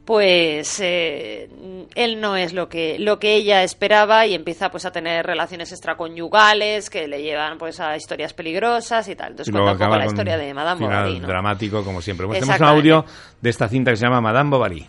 pues 0.04 0.78
eh, 0.80 1.48
él 1.96 2.20
no 2.20 2.36
es 2.36 2.52
lo 2.52 2.68
que 2.68 2.96
lo 3.00 3.18
que 3.18 3.34
ella 3.34 3.64
esperaba 3.64 4.24
y 4.24 4.34
empieza 4.34 4.70
pues 4.70 4.86
a 4.86 4.92
tener 4.92 5.26
relaciones 5.26 5.72
extraconyugales 5.72 6.90
que 6.90 7.08
le 7.08 7.22
llevan 7.22 7.58
pues 7.58 7.80
a 7.80 7.96
historias 7.96 8.32
peligrosas 8.32 9.08
y 9.08 9.16
tal. 9.16 9.32
Entonces 9.32 9.48
Y 9.48 9.52
cuenta 9.52 9.72
un 9.72 9.78
poco 9.78 9.96
la 9.96 10.06
historia 10.06 10.38
de 10.38 10.54
Madame 10.54 10.86
Bovary, 10.86 11.18
¿no? 11.18 11.26
dramático, 11.26 11.82
como 11.82 12.00
siempre. 12.00 12.24
Pues 12.26 12.38
tenemos 12.38 12.60
un 12.60 12.66
audio 12.66 13.04
de 13.40 13.50
esta 13.50 13.68
cinta 13.68 13.90
que 13.90 13.96
se 13.96 14.04
llama 14.04 14.20
Madame 14.20 14.50
Bovary. 14.50 14.86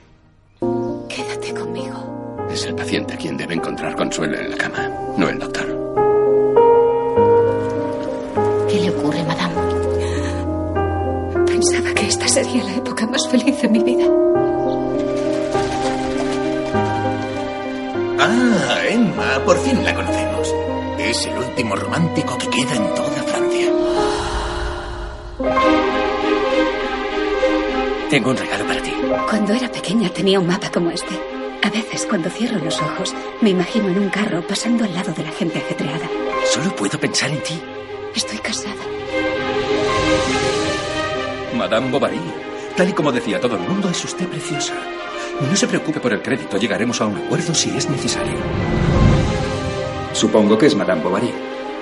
Es 2.58 2.66
el 2.66 2.74
paciente 2.74 3.16
quien 3.16 3.38
debe 3.38 3.53
encontrar 3.53 3.95
consuelo 3.95 4.36
en 4.36 4.49
la 4.49 4.58
cama, 4.58 4.89
no 5.16 5.30
el 5.30 5.38
doctor. 5.38 5.68
¿Qué 8.68 8.80
le 8.80 8.89
ocurre, 8.89 9.24
madame? 9.26 9.53
Pensaba 11.45 11.93
que 11.93 12.08
esta 12.08 12.28
sería 12.28 12.64
la 12.64 12.74
época 12.78 13.05
más 13.05 13.30
feliz 13.30 13.62
de 13.62 13.68
mi 13.68 13.84
vida. 13.84 14.05
Ah, 18.18 18.80
Emma, 18.89 19.39
por 19.45 19.60
fin 19.60 19.84
la 19.86 19.93
conocemos. 19.93 20.51
Es 20.97 21.28
el 21.28 21.38
último 21.38 21.76
romántico 21.76 22.39
que 22.39 22.49
queda 22.49 22.76
en 22.76 22.95
toda 22.95 23.22
Francia. 23.22 23.72
Tengo 28.10 28.32
un 28.32 28.38
regalo 28.38 28.66
para 28.66 28.82
ti. 28.82 28.93
Cuando 29.30 29.53
era 29.53 29.72
pequeña 29.72 30.10
tenía 30.10 30.39
un 30.39 30.47
mapa 30.47 30.72
como 30.72 30.89
este. 30.89 31.37
A 31.68 31.70
veces, 31.70 32.05
cuando 32.07 32.30
cierro 32.30 32.63
los 32.63 32.82
ojos, 32.82 33.13
me 33.41 33.49
imagino 33.49 33.89
en 33.89 33.99
un 33.99 34.09
carro 34.09 34.41
pasando 34.47 34.86
al 34.86 34.93
lado 34.93 35.11
de 35.11 35.24
la 35.24 35.32
gente 35.32 35.57
ajetreada. 35.59 36.07
Solo 36.49 36.74
puedo 36.74 36.97
pensar 36.97 37.30
en 37.30 37.43
ti. 37.43 37.59
Estoy 38.15 38.38
casada. 38.38 38.76
Madame 41.57 41.91
Bovary, 41.91 42.22
tal 42.78 42.88
y 42.89 42.93
como 42.93 43.11
decía 43.11 43.41
todo 43.41 43.55
el 43.57 43.63
mundo, 43.63 43.89
es 43.89 44.03
usted 44.05 44.28
preciosa. 44.28 44.74
No 45.49 45.55
se 45.57 45.68
preocupe 45.68 45.99
por 45.99 46.13
el 46.13 46.22
crédito, 46.22 46.57
llegaremos 46.57 47.01
a 47.01 47.05
un 47.07 47.18
acuerdo 47.18 47.53
si 47.53 47.76
es 47.76 47.89
necesario. 47.89 48.38
Supongo 50.13 50.57
que 50.57 50.68
es 50.68 50.76
Madame 50.76 51.01
Bovary. 51.03 51.34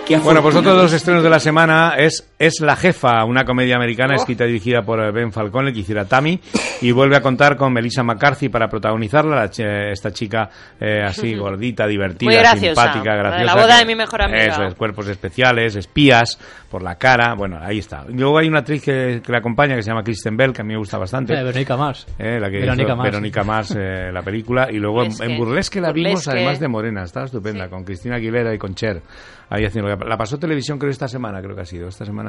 Qué 0.06 0.18
Bueno, 0.18 0.42
pues 0.42 0.56
otro 0.56 0.76
de 0.76 0.82
los 0.84 0.92
es- 0.92 0.98
estrenos 0.98 1.24
de 1.24 1.30
la 1.30 1.40
semana 1.40 1.96
es 1.98 2.24
Es 2.38 2.60
la 2.60 2.76
jefa, 2.76 3.24
una 3.24 3.46
comedia 3.46 3.78
americana 3.78 4.16
escrita 4.16 4.44
y 4.44 4.48
dirigida 4.48 4.82
por 4.82 5.00
Ben 5.14 5.32
Falcone, 5.32 5.72
que 5.72 5.80
hiciera 5.80 6.04
Tammy, 6.04 6.38
y 6.82 6.92
vuelve 6.92 7.16
a 7.16 7.22
contar 7.22 7.56
con 7.56 7.72
Melissa 7.72 8.04
McCarthy 8.04 8.50
para 8.50 8.68
protagonizarla, 8.68 9.38
la 9.38 9.46
ch- 9.50 9.92
esta 9.92 10.12
chica 10.12 10.50
eh, 10.78 11.00
así 11.02 11.34
gordita, 11.38 11.88
divertida, 11.88 12.30
Muy 12.30 12.38
graciosa, 12.38 12.82
simpática, 12.84 13.12
de 13.16 13.24
la 13.24 13.30
graciosa. 13.30 13.54
boda 13.56 13.74
que- 13.76 13.80
de 13.80 13.86
mi 13.86 13.96
mejor 13.96 14.22
amiga. 14.22 14.44
Eso 14.48 14.64
es, 14.64 14.76
cuerpos 14.76 15.08
especiales, 15.08 15.78
espías 15.78 16.38
por 16.70 16.84
la 16.84 16.96
cara, 16.96 17.36
bueno, 17.38 17.58
ahí 17.62 17.78
está. 17.80 18.04
Luego 18.10 18.38
hay 18.38 18.50
una 18.50 18.60
actriz 18.60 18.84
que, 18.84 19.22
que 19.26 19.32
la 19.32 19.38
acompaña 19.38 19.78
que 19.78 19.82
se 19.82 19.92
llama 19.92 20.04
Kristen 20.04 20.36
Bell, 20.36 20.52
que 20.52 20.60
a 20.62 20.66
mí 20.66 20.74
me 20.74 20.78
gusta 20.80 20.98
bastante. 20.98 21.34
Eh, 21.34 21.42
Verónica 21.42 21.78
Mars. 21.78 22.06
Eh, 22.20 22.38
la 22.38 22.50
que 22.50 22.60
Verónica 22.60 22.84
hizo 22.90 22.96
Mars. 22.98 23.12
Verónica 23.12 23.44
Mars, 23.46 23.76
eh, 23.80 24.12
la 24.12 24.22
película. 24.24 24.68
Y 24.70 24.78
luego 24.78 25.04
en, 25.04 25.10
Burlesque. 25.12 25.26
en 25.32 25.38
Burlesque 25.38 25.80
la 25.82 25.94
vimos, 25.94 26.28
además 26.28 26.60
de 26.60 26.68
Morena. 26.68 27.04
Estaba 27.04 27.28
estupenda, 27.28 27.70
con 27.70 27.86
Cristina 27.86 28.18
Aguilera 28.18 28.54
y 28.54 28.58
con 28.58 28.76
Cher. 28.76 29.02
Ahí 29.50 29.64
haciendo. 29.64 29.96
La 29.96 30.18
pasó 30.18 30.38
televisión, 30.40 30.80
creo, 30.80 30.90
esta 30.92 31.08
semana, 31.08 31.40
creo 31.40 31.56
que 31.56 31.62
ha 31.62 31.66
sido. 31.66 31.88
Esta 31.88 32.04
semana. 32.04 32.25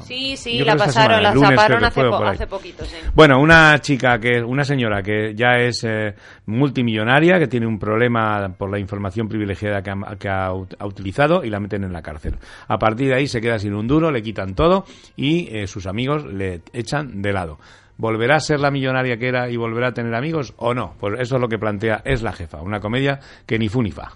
Sí, 0.00 0.36
sí, 0.36 0.58
la 0.64 0.76
pasaron, 0.76 0.92
semana, 0.92 1.20
la 1.20 1.34
lunes 1.34 1.50
zaparon 1.50 1.84
hace, 1.84 2.00
po- 2.46 2.56
poquito, 2.56 2.84
sí. 2.84 2.96
Bueno, 3.14 3.40
una 3.40 3.78
chica 3.80 4.18
que, 4.18 4.42
una 4.42 4.64
señora 4.64 5.02
que 5.02 5.34
ya 5.34 5.56
es 5.58 5.84
eh, 5.84 6.14
multimillonaria, 6.46 7.38
que 7.38 7.46
tiene 7.46 7.66
un 7.66 7.78
problema 7.78 8.48
por 8.56 8.70
la 8.70 8.78
información 8.78 9.28
privilegiada 9.28 9.82
que 9.82 9.90
ha, 9.90 10.16
que 10.18 10.28
ha 10.28 10.52
utilizado 10.86 11.44
y 11.44 11.50
la 11.50 11.60
meten 11.60 11.84
en 11.84 11.92
la 11.92 12.02
cárcel. 12.02 12.36
A 12.66 12.78
partir 12.78 13.08
de 13.08 13.14
ahí 13.16 13.26
se 13.26 13.40
queda 13.40 13.58
sin 13.58 13.74
un 13.74 13.86
duro, 13.86 14.10
le 14.10 14.22
quitan 14.22 14.54
todo 14.54 14.84
y 15.16 15.48
eh, 15.56 15.66
sus 15.66 15.86
amigos 15.86 16.24
le 16.26 16.62
echan 16.72 17.22
de 17.22 17.32
lado. 17.32 17.58
¿Volverá 17.96 18.36
a 18.36 18.40
ser 18.40 18.60
la 18.60 18.70
millonaria 18.70 19.16
que 19.16 19.26
era 19.28 19.50
y 19.50 19.56
volverá 19.56 19.88
a 19.88 19.92
tener 19.92 20.14
amigos 20.14 20.54
o 20.58 20.72
no? 20.72 20.94
Pues 21.00 21.18
eso 21.20 21.34
es 21.34 21.40
lo 21.40 21.48
que 21.48 21.58
plantea 21.58 22.00
Es 22.04 22.22
la 22.22 22.32
jefa, 22.32 22.60
una 22.62 22.78
comedia 22.78 23.18
que 23.44 23.58
ni 23.58 23.68
fu 23.68 23.82
ni 23.82 23.90
fa. 23.90 24.12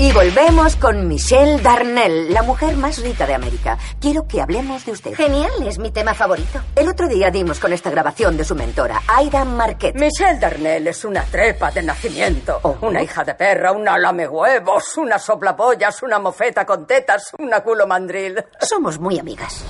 Y 0.00 0.12
volvemos 0.12 0.76
con 0.76 1.08
Michelle 1.08 1.60
Darnell, 1.60 2.32
la 2.32 2.42
mujer 2.42 2.74
más 2.74 3.02
rica 3.02 3.26
de 3.26 3.34
América. 3.34 3.76
Quiero 4.00 4.26
que 4.26 4.40
hablemos 4.40 4.86
de 4.86 4.92
usted. 4.92 5.12
Genial, 5.12 5.50
es 5.66 5.78
mi 5.78 5.90
tema 5.90 6.14
favorito. 6.14 6.58
El 6.74 6.88
otro 6.88 7.06
día 7.06 7.30
dimos 7.30 7.60
con 7.60 7.70
esta 7.74 7.90
grabación 7.90 8.34
de 8.38 8.46
su 8.46 8.54
mentora, 8.54 9.02
Aida 9.06 9.44
Marquette. 9.44 9.96
Michelle 9.96 10.38
Darnell 10.40 10.86
es 10.86 11.04
una 11.04 11.22
trepa 11.24 11.70
de 11.70 11.82
nacimiento. 11.82 12.78
Una 12.80 13.02
hija 13.02 13.24
de 13.24 13.34
perra, 13.34 13.72
una 13.72 13.98
lame 13.98 14.26
huevos, 14.26 14.96
una 14.96 15.18
soplapollas, 15.18 16.02
una 16.02 16.18
mofeta 16.18 16.64
con 16.64 16.86
tetas, 16.86 17.32
una 17.38 17.60
culo 17.60 17.86
mandril. 17.86 18.42
Somos 18.58 18.98
muy 18.98 19.18
amigas. 19.18 19.62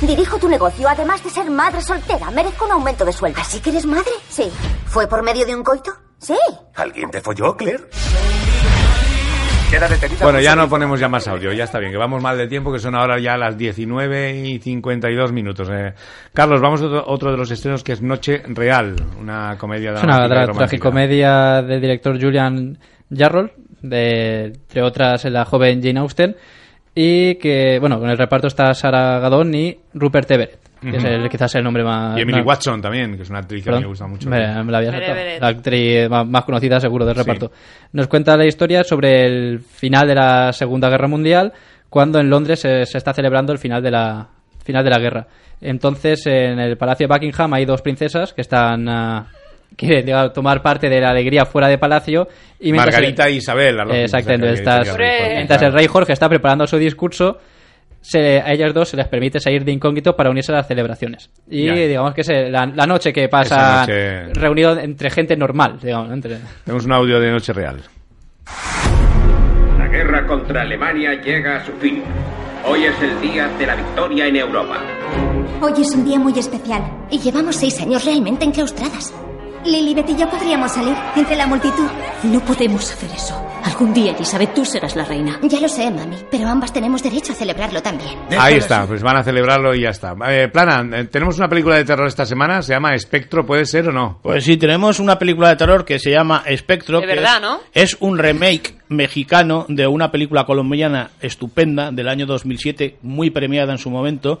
Dirijo 0.00 0.38
tu 0.38 0.48
negocio, 0.48 0.88
además 0.88 1.22
de 1.22 1.30
ser 1.30 1.48
madre 1.48 1.82
soltera. 1.82 2.32
Merezco 2.32 2.64
un 2.64 2.72
aumento 2.72 3.04
de 3.04 3.12
sueldo. 3.12 3.40
¿Así 3.42 3.60
que 3.60 3.70
eres 3.70 3.86
madre? 3.86 4.10
Sí. 4.28 4.50
¿Fue 4.86 5.06
por 5.06 5.22
medio 5.22 5.46
de 5.46 5.54
un 5.54 5.62
coito? 5.62 5.92
Sí. 6.18 6.36
¿Alguien 6.74 7.12
te 7.12 7.20
folló, 7.20 7.56
Claire? 7.56 7.88
Queda 9.72 9.88
detenida 9.88 10.22
Bueno, 10.22 10.38
ya 10.40 10.54
no 10.54 10.68
ponemos 10.68 11.00
ya 11.00 11.08
más 11.08 11.26
audio, 11.28 11.50
ya 11.52 11.64
está 11.64 11.78
bien, 11.78 11.90
que 11.92 11.96
vamos 11.98 12.22
mal 12.22 12.36
de 12.36 12.46
tiempo, 12.46 12.70
que 12.70 12.78
son 12.78 12.94
ahora 12.94 13.18
ya 13.18 13.38
las 13.38 13.56
19 13.56 14.40
y 14.46 14.58
52 14.58 15.32
minutos. 15.32 15.68
Eh, 15.72 15.94
Carlos, 16.34 16.60
vamos 16.60 16.82
a 16.82 16.86
otro, 16.86 17.04
otro 17.06 17.30
de 17.32 17.38
los 17.38 17.50
estrenos 17.50 17.82
que 17.82 17.92
es 17.92 18.02
Noche 18.02 18.42
Real, 18.48 18.94
una 19.18 19.56
comedia 19.56 19.94
Es 19.94 20.02
una 20.02 20.28
tra- 20.28 20.52
tragicomedia 20.54 21.62
del 21.62 21.80
director 21.80 22.20
Julian 22.20 22.76
Jarrell, 23.10 23.50
de, 23.80 24.44
entre 24.44 24.82
otras 24.82 25.24
la 25.24 25.46
joven 25.46 25.82
Jane 25.82 26.00
Austen, 26.00 26.36
y 26.94 27.36
que, 27.36 27.78
bueno, 27.80 27.98
con 27.98 28.10
el 28.10 28.18
reparto 28.18 28.48
está 28.48 28.74
Sarah 28.74 29.18
Gadon 29.20 29.54
y 29.54 29.78
Rupert 29.94 30.30
Everett, 30.30 30.58
que 30.82 30.96
es 30.96 31.04
el, 31.04 31.28
quizás 31.28 31.54
el 31.54 31.64
nombre 31.64 31.84
más... 31.84 32.18
Y 32.18 32.22
Emily 32.22 32.38
no- 32.40 32.44
Watson 32.44 32.80
también, 32.82 33.16
que 33.16 33.22
es 33.22 33.30
una 33.30 33.38
actriz 33.38 33.64
que 33.64 33.70
a 33.70 33.72
mí 33.72 33.76
me 33.78 33.80
Perdón. 33.82 33.90
gusta 33.92 34.06
mucho. 34.06 34.28
Me, 34.28 34.64
me 34.64 34.72
la 34.72 34.78
había 34.78 35.38
actriz 35.40 36.08
más, 36.10 36.26
más 36.26 36.44
conocida 36.44 36.80
seguro 36.80 37.04
del 37.06 37.14
Sí. 37.14 37.20
reparto. 37.22 37.52
Nos 37.92 38.08
cuenta 38.08 38.36
la 38.36 38.46
historia 38.46 38.84
sobre 38.84 39.24
el 39.24 39.60
final 39.60 40.06
de 40.08 40.14
la 40.14 40.52
Segunda 40.52 40.88
Guerra 40.90 41.08
Mundial, 41.08 41.52
cuando 41.88 42.18
en 42.20 42.28
Londres 42.30 42.60
se, 42.60 42.84
se 42.86 42.98
está 42.98 43.12
celebrando 43.12 43.52
el 43.52 43.58
final 43.58 43.82
de 43.82 43.90
la 43.90 44.28
final 44.64 44.84
de 44.84 44.90
la 44.90 44.98
guerra. 44.98 45.26
Entonces, 45.60 46.26
en 46.26 46.58
el 46.58 46.76
Palacio 46.76 47.06
de 47.06 47.14
Buckingham 47.14 47.52
hay 47.54 47.64
dos 47.64 47.82
princesas 47.82 48.32
que 48.32 48.40
están 48.42 48.88
ah, 48.88 49.26
quieren 49.76 50.04
digamos, 50.04 50.32
tomar 50.32 50.62
parte 50.62 50.88
de 50.88 51.00
la 51.00 51.10
alegría 51.10 51.44
fuera 51.46 51.68
de 51.68 51.78
palacio 51.78 52.28
y 52.60 52.72
Margarita 52.72 53.26
e 53.28 53.32
Isabel, 53.32 53.76
que 53.76 53.92
mientras, 55.36 55.62
el 55.62 55.72
rey 55.72 55.86
Jorge 55.86 56.12
está 56.12 56.28
preparando 56.28 56.66
su 56.66 56.76
discurso 56.78 57.38
se, 58.02 58.40
a 58.40 58.52
ellas 58.52 58.74
dos 58.74 58.88
se 58.90 58.96
les 58.98 59.08
permite 59.08 59.40
salir 59.40 59.64
de 59.64 59.72
incógnito 59.72 60.14
para 60.14 60.28
unirse 60.28 60.52
a 60.52 60.56
las 60.56 60.66
celebraciones. 60.68 61.30
Y 61.48 61.64
Ya. 61.66 61.72
digamos 61.74 62.12
que 62.14 62.20
es 62.20 62.28
eh, 62.28 62.50
la, 62.50 62.66
la 62.66 62.86
noche 62.86 63.12
que 63.12 63.28
pasa 63.28 63.80
noche- 63.86 64.34
reunido 64.34 64.78
entre 64.78 65.08
gente 65.08 65.36
normal, 65.36 65.78
digamos, 65.82 66.12
entre... 66.12 66.38
Tenemos 66.64 66.84
un 66.84 66.92
audio 66.92 67.18
de 67.20 67.30
Noche 67.30 67.52
Real. 67.54 67.80
La 69.78 69.88
guerra 69.88 70.26
contra 70.26 70.62
Alemania 70.62 71.14
llega 71.22 71.56
a 71.56 71.64
su 71.64 71.72
fin. 71.74 72.02
Hoy 72.66 72.84
es 72.84 72.94
el 73.02 73.20
día 73.20 73.48
de 73.58 73.66
la 73.66 73.74
victoria 73.76 74.26
en 74.26 74.36
Europa. 74.36 74.78
Hoy 75.60 75.72
es 75.80 75.94
un 75.94 76.04
día 76.04 76.18
muy 76.18 76.36
especial 76.38 76.82
y 77.10 77.18
llevamos 77.18 77.56
seis 77.56 77.80
años 77.80 78.04
realmente 78.04 78.44
enclaustradas. 78.44 79.12
Lilibet 79.64 80.08
y 80.10 80.16
yo 80.16 80.28
podríamos 80.28 80.72
salir 80.72 80.96
entre 81.16 81.36
la 81.36 81.46
multitud. 81.46 81.88
No 82.24 82.40
podemos 82.40 82.90
hacer 82.92 83.10
eso. 83.10 83.40
Algún 83.64 83.94
día, 83.94 84.12
Elizabeth, 84.12 84.54
tú 84.54 84.64
serás 84.64 84.96
la 84.96 85.04
reina. 85.04 85.38
Ya 85.42 85.60
lo 85.60 85.68
sé, 85.68 85.90
mami, 85.90 86.16
pero 86.30 86.48
ambas 86.48 86.72
tenemos 86.72 87.02
derecho 87.02 87.32
a 87.32 87.36
celebrarlo 87.36 87.80
también. 87.80 88.18
Ahí 88.38 88.54
está, 88.54 88.86
pues 88.86 89.02
van 89.02 89.16
a 89.16 89.22
celebrarlo 89.22 89.74
y 89.74 89.82
ya 89.82 89.90
está. 89.90 90.14
Eh, 90.28 90.48
Plana, 90.48 90.98
eh, 90.98 91.04
tenemos 91.04 91.38
una 91.38 91.48
película 91.48 91.76
de 91.76 91.84
terror 91.84 92.06
esta 92.08 92.26
semana, 92.26 92.62
se 92.62 92.72
llama 92.72 92.94
Espectro, 92.94 93.46
¿puede 93.46 93.64
ser 93.64 93.88
o 93.88 93.92
no? 93.92 94.18
Pues 94.22 94.44
sí, 94.44 94.56
tenemos 94.56 94.98
una 94.98 95.18
película 95.18 95.50
de 95.50 95.56
terror 95.56 95.84
que 95.84 95.98
se 95.98 96.10
llama 96.10 96.42
Espectro. 96.46 97.00
De 97.00 97.06
que 97.06 97.14
verdad, 97.14 97.36
es, 97.36 97.42
¿no? 97.42 97.60
Es 97.72 97.96
un 98.00 98.18
remake 98.18 98.74
mexicano 98.88 99.64
de 99.68 99.86
una 99.86 100.10
película 100.10 100.44
colombiana 100.44 101.10
estupenda 101.20 101.92
del 101.92 102.08
año 102.08 102.26
2007, 102.26 102.96
muy 103.02 103.30
premiada 103.30 103.72
en 103.72 103.78
su 103.78 103.90
momento, 103.90 104.40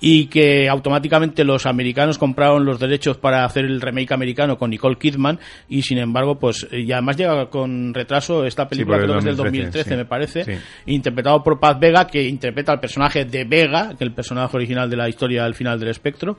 y 0.00 0.26
que 0.26 0.68
automáticamente 0.68 1.44
los 1.44 1.66
americanos 1.66 2.18
compraron 2.18 2.64
los 2.64 2.78
derechos 2.78 3.16
para 3.16 3.44
hacer 3.44 3.64
el 3.64 3.80
remake 3.80 4.12
americano 4.12 4.58
con 4.58 4.70
Nicole 4.70 4.96
Kidman, 4.96 5.38
y 5.68 5.82
sin 5.82 5.98
embargo, 5.98 6.38
pues, 6.38 6.66
y 6.70 6.90
además 6.92 7.16
llega 7.16 7.48
con 7.50 7.94
retraso 7.94 8.44
esta 8.44 8.68
película, 8.68 8.96
el 8.96 9.04
creo 9.04 9.14
que 9.14 9.18
es 9.20 9.24
del 9.24 9.36
2013, 9.36 9.78
2013, 9.78 9.90
sí. 9.90 9.96
me 9.96 10.04
parece, 10.04 10.44
Sí. 10.44 10.52
interpretado 10.92 11.42
por 11.42 11.58
Paz 11.58 11.78
Vega, 11.80 12.06
que 12.06 12.22
interpreta 12.24 12.72
al 12.72 12.80
personaje 12.80 13.24
de 13.24 13.44
Vega, 13.44 13.88
que 13.90 13.94
es 13.94 14.00
el 14.02 14.12
personaje 14.12 14.56
original 14.56 14.90
de 14.90 14.96
la 14.96 15.08
historia 15.08 15.44
al 15.44 15.54
final 15.54 15.78
del 15.80 15.88
espectro, 15.88 16.38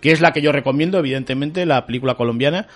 que 0.00 0.12
es 0.12 0.20
la 0.20 0.30
que 0.32 0.40
yo 0.42 0.52
recomiendo, 0.52 0.98
evidentemente, 0.98 1.66
la 1.66 1.86
película 1.86 2.14
colombiana. 2.14 2.66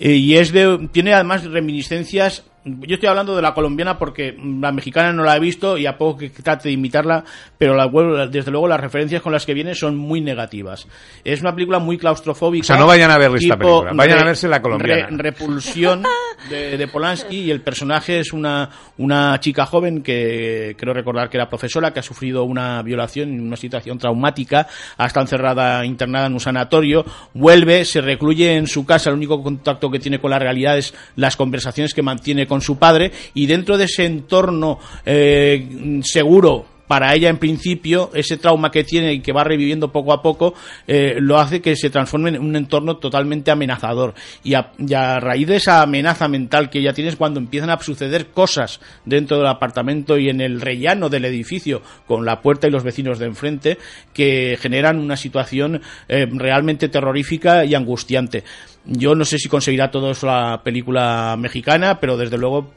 Eh, 0.00 0.12
y 0.12 0.36
es 0.36 0.52
de, 0.52 0.88
tiene 0.92 1.12
además 1.12 1.44
reminiscencias 1.44 2.46
yo 2.80 2.94
estoy 2.94 3.08
hablando 3.08 3.34
de 3.36 3.42
la 3.42 3.54
colombiana 3.54 3.98
porque 3.98 4.36
la 4.60 4.72
mexicana 4.72 5.12
no 5.12 5.24
la 5.24 5.36
he 5.36 5.40
visto 5.40 5.76
y 5.78 5.86
a 5.86 5.96
poco 5.96 6.18
que 6.18 6.30
trate 6.30 6.68
de 6.68 6.74
imitarla, 6.74 7.24
pero 7.56 7.74
la, 7.74 7.88
desde 8.26 8.50
luego 8.50 8.68
las 8.68 8.80
referencias 8.80 9.22
con 9.22 9.32
las 9.32 9.44
que 9.46 9.54
viene 9.54 9.74
son 9.74 9.96
muy 9.96 10.20
negativas. 10.20 10.86
Es 11.24 11.40
una 11.40 11.54
película 11.54 11.78
muy 11.78 11.98
claustrofóbica. 11.98 12.62
O 12.64 12.66
sea, 12.66 12.76
no 12.76 12.86
vayan 12.86 13.10
a 13.10 13.18
ver 13.18 13.30
esta 13.34 13.56
película, 13.56 13.92
vayan 13.94 14.18
a 14.20 14.24
verse 14.24 14.48
la 14.48 14.60
colombiana. 14.62 15.08
re- 15.10 15.16
repulsión 15.16 16.02
de, 16.48 16.76
de 16.76 16.88
Polanski 16.88 17.36
y 17.44 17.50
el 17.50 17.60
personaje 17.62 18.20
es 18.20 18.32
una, 18.32 18.68
una 18.98 19.38
chica 19.40 19.66
joven 19.66 20.02
que 20.02 20.74
creo 20.78 20.94
recordar 20.94 21.28
que 21.30 21.36
era 21.36 21.48
profesora, 21.48 21.92
que 21.92 22.00
ha 22.00 22.02
sufrido 22.02 22.44
una 22.44 22.82
violación 22.82 23.30
en 23.30 23.40
una 23.46 23.56
situación 23.56 23.98
traumática, 23.98 24.66
ha 24.96 25.06
estado 25.06 25.24
encerrada, 25.24 25.84
internada 25.84 26.26
en 26.26 26.34
un 26.34 26.40
sanatorio, 26.40 27.04
vuelve, 27.34 27.84
se 27.84 28.00
recluye 28.00 28.54
en 28.56 28.66
su 28.66 28.84
casa, 28.86 29.10
el 29.10 29.16
único 29.16 29.42
contacto 29.42 29.90
que 29.90 29.98
tiene 29.98 30.18
con 30.20 30.30
la 30.30 30.38
realidad 30.38 30.78
es 30.78 30.94
las 31.16 31.36
conversaciones 31.36 31.94
que 31.94 32.02
mantiene 32.02 32.46
con 32.46 32.57
su 32.60 32.78
padre 32.78 33.12
y 33.34 33.46
dentro 33.46 33.78
de 33.78 33.84
ese 33.84 34.04
entorno 34.04 34.78
eh, 35.04 36.00
seguro 36.02 36.78
para 36.88 37.14
ella 37.14 37.28
en 37.28 37.36
principio 37.36 38.10
ese 38.14 38.38
trauma 38.38 38.72
que 38.72 38.82
tiene 38.82 39.12
y 39.12 39.20
que 39.20 39.32
va 39.32 39.44
reviviendo 39.44 39.92
poco 39.92 40.12
a 40.12 40.22
poco 40.22 40.54
eh, 40.88 41.16
lo 41.20 41.38
hace 41.38 41.60
que 41.60 41.76
se 41.76 41.90
transforme 41.90 42.30
en 42.30 42.40
un 42.40 42.56
entorno 42.56 42.96
totalmente 42.96 43.50
amenazador. 43.50 44.14
Y 44.42 44.54
a, 44.54 44.72
a 44.96 45.20
raíz 45.20 45.46
de 45.46 45.56
esa 45.56 45.82
amenaza 45.82 46.26
mental 46.26 46.70
que 46.70 46.80
ella 46.80 46.94
tiene 46.94 47.10
es 47.10 47.16
cuando 47.16 47.38
empiezan 47.38 47.70
a 47.70 47.78
suceder 47.78 48.28
cosas 48.28 48.80
dentro 49.04 49.36
del 49.36 49.46
apartamento 49.46 50.18
y 50.18 50.30
en 50.30 50.40
el 50.40 50.60
rellano 50.60 51.10
del 51.10 51.26
edificio 51.26 51.82
con 52.06 52.24
la 52.24 52.40
puerta 52.40 52.66
y 52.66 52.70
los 52.70 52.82
vecinos 52.82 53.18
de 53.18 53.26
enfrente 53.26 53.78
que 54.14 54.58
generan 54.58 54.98
una 54.98 55.16
situación 55.16 55.82
eh, 56.08 56.26
realmente 56.30 56.88
terrorífica 56.88 57.66
y 57.66 57.74
angustiante 57.74 58.44
yo 58.84 59.14
no 59.14 59.24
sé 59.24 59.38
si 59.38 59.48
conseguirá 59.48 59.90
todo 59.90 60.10
eso 60.10 60.26
la 60.26 60.60
película 60.62 61.36
mexicana 61.38 61.98
pero 62.00 62.16
desde 62.16 62.38
luego 62.38 62.70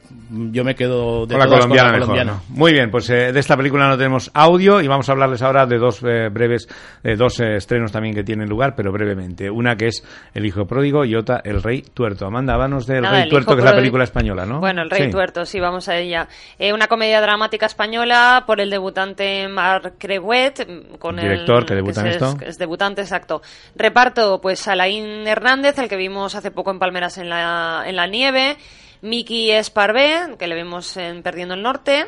yo 0.50 0.64
me 0.64 0.74
quedo 0.74 1.26
de 1.26 1.34
Con 1.34 1.38
la 1.38 1.46
colombiana 1.46 1.90
con 1.90 2.00
la 2.00 2.06
mejor, 2.06 2.16
colombiana. 2.16 2.32
¿no? 2.48 2.56
Muy 2.56 2.72
bien, 2.72 2.90
pues 2.90 3.08
eh, 3.10 3.32
de 3.32 3.40
esta 3.40 3.56
película 3.56 3.88
no 3.88 3.96
tenemos 3.96 4.30
audio 4.34 4.80
y 4.80 4.88
vamos 4.88 5.08
a 5.08 5.12
hablarles 5.12 5.42
ahora 5.42 5.66
de 5.66 5.78
dos 5.78 6.02
eh, 6.02 6.28
breves, 6.30 6.68
eh, 7.04 7.16
dos 7.16 7.40
eh, 7.40 7.56
estrenos 7.56 7.92
también 7.92 8.14
que 8.14 8.24
tienen 8.24 8.48
lugar, 8.48 8.74
pero 8.74 8.92
brevemente. 8.92 9.50
Una 9.50 9.76
que 9.76 9.88
es 9.88 10.02
El 10.34 10.46
Hijo 10.46 10.66
Pródigo 10.66 11.04
y 11.04 11.14
otra 11.14 11.40
El 11.44 11.62
Rey 11.62 11.82
Tuerto. 11.82 12.26
Amanda, 12.26 12.54
háblanos 12.54 12.86
del 12.86 13.02
Nada, 13.02 13.14
Rey 13.14 13.22
El 13.24 13.28
Tuerto, 13.30 13.50
Hijo 13.50 13.56
que 13.56 13.64
es 13.66 13.70
la 13.70 13.76
película 13.76 14.04
española, 14.04 14.46
¿no? 14.46 14.60
Bueno, 14.60 14.82
El 14.82 14.90
Rey 14.90 15.02
Sí. 15.04 15.10
Tuerto, 15.10 15.44
sí, 15.44 15.58
vamos 15.58 15.88
a 15.88 15.96
ella. 15.96 16.28
Eh, 16.58 16.72
una 16.72 16.86
comedia 16.86 17.20
dramática 17.20 17.66
española 17.66 18.44
por 18.46 18.60
el 18.60 18.70
debutante 18.70 19.48
Marc 19.48 19.94
Creuet, 19.98 20.66
mm, 20.66 20.96
con 20.98 21.16
Director 21.16 21.60
el, 21.60 21.66
que 21.66 21.74
debuta 21.74 22.00
en 22.02 22.06
es, 22.06 22.14
esto. 22.14 22.36
Es 22.40 22.58
debutante, 22.58 23.02
exacto. 23.02 23.42
Reparto, 23.74 24.40
pues 24.40 24.66
Alain 24.68 25.26
Hernández, 25.26 25.78
el 25.78 25.88
que 25.88 25.96
vimos 26.02 26.34
hace 26.34 26.50
poco 26.50 26.70
en 26.70 26.78
Palmeras 26.78 27.16
en 27.18 27.28
la, 27.28 27.84
en 27.86 27.96
la 27.96 28.06
nieve. 28.06 28.56
Miki 29.02 29.50
Esparvé, 29.50 30.36
que 30.38 30.46
le 30.46 30.54
vimos 30.54 30.96
en 30.96 31.22
Perdiendo 31.22 31.54
el 31.54 31.62
Norte. 31.62 32.06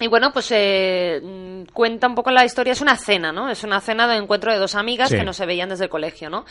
Y 0.00 0.08
bueno, 0.08 0.32
pues 0.32 0.48
eh, 0.50 1.20
mm, 1.22 1.72
cuenta 1.72 2.08
un 2.08 2.14
poco 2.14 2.30
la 2.30 2.44
historia. 2.44 2.72
Es 2.72 2.80
una 2.80 2.96
cena, 2.96 3.30
¿no? 3.32 3.50
Es 3.50 3.62
una 3.62 3.80
cena 3.80 4.08
de 4.08 4.16
encuentro 4.16 4.52
de 4.52 4.58
dos 4.58 4.74
amigas 4.74 5.10
Sí. 5.10 5.16
que 5.16 5.24
no 5.24 5.32
se 5.32 5.46
veían 5.46 5.68
desde 5.68 5.84
el 5.84 5.90
colegio, 5.90 6.28
¿no? 6.30 6.44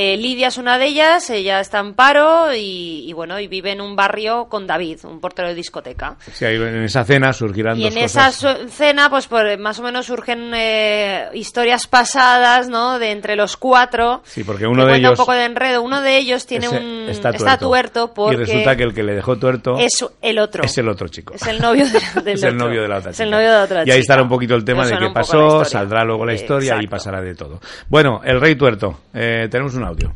Eh, 0.00 0.16
Lidia 0.16 0.46
es 0.46 0.58
una 0.58 0.78
de 0.78 0.86
ellas, 0.86 1.28
ella 1.28 1.58
está 1.58 1.80
en 1.80 1.94
paro 1.94 2.54
y, 2.54 3.02
y 3.04 3.12
bueno, 3.14 3.40
y 3.40 3.48
vive 3.48 3.72
en 3.72 3.80
un 3.80 3.96
barrio 3.96 4.44
con 4.48 4.64
David, 4.64 5.00
un 5.02 5.18
portero 5.20 5.48
de 5.48 5.56
discoteca. 5.56 6.14
Sí, 6.32 6.44
ahí 6.44 6.54
en 6.54 6.84
esa 6.84 7.02
cena 7.04 7.32
surgirán 7.32 7.76
Y 7.80 7.82
dos 7.82 7.96
en 7.96 7.98
esa 8.04 8.26
cosas. 8.26 8.60
su- 8.60 8.68
cena, 8.68 9.10
pues 9.10 9.26
por- 9.26 9.58
más 9.58 9.76
o 9.80 9.82
menos 9.82 10.06
surgen 10.06 10.52
eh, 10.54 11.26
historias 11.34 11.88
pasadas, 11.88 12.68
¿no? 12.68 13.00
De 13.00 13.10
entre 13.10 13.34
los 13.34 13.56
cuatro. 13.56 14.22
Sí, 14.24 14.44
porque 14.44 14.60
que 14.62 14.66
uno 14.68 14.86
de 14.86 14.98
ellos 14.98 15.10
un 15.10 15.16
poco 15.16 15.32
de 15.32 15.44
enredo. 15.46 15.82
Uno 15.82 16.00
de 16.00 16.16
ellos 16.16 16.46
tiene 16.46 16.68
un 16.68 17.08
está 17.08 17.30
está 17.30 17.58
tuerto 17.58 18.14
porque 18.14 18.36
y 18.36 18.38
resulta 18.44 18.76
que 18.76 18.84
el 18.84 18.94
que 18.94 19.02
le 19.02 19.14
dejó 19.16 19.36
tuerto 19.36 19.78
es 19.78 20.04
el 20.22 20.38
otro. 20.38 20.62
es 20.62 20.78
el 20.78 20.88
otro 20.88 21.08
chico. 21.08 21.34
Es 21.34 21.44
el 21.48 21.60
novio 21.60 21.84
de- 21.86 22.00
del 22.22 22.34
es 22.34 22.42
el 22.44 22.54
otro. 22.54 22.66
novio 22.68 22.82
de 22.82 22.88
la 22.88 22.98
otra 22.98 23.10
Es 23.10 23.18
el 23.18 23.26
chica. 23.26 23.36
novio 23.36 23.50
de 23.50 23.56
la 23.58 23.64
otra 23.64 23.78
Y 23.78 23.80
ahí 23.80 23.86
chica. 23.86 23.98
estará 23.98 24.22
un 24.22 24.28
poquito 24.28 24.54
el 24.54 24.64
tema 24.64 24.86
de 24.86 24.96
qué 24.96 25.10
pasó, 25.12 25.64
saldrá 25.64 26.04
luego 26.04 26.24
la 26.24 26.34
historia 26.34 26.76
y 26.80 26.86
pasará 26.86 27.20
de 27.20 27.34
todo. 27.34 27.60
Bueno, 27.88 28.20
El 28.24 28.40
Rey 28.40 28.54
Tuerto. 28.54 29.00
Eh, 29.12 29.48
tenemos 29.50 29.74
un 29.74 29.87
audio. 29.88 30.12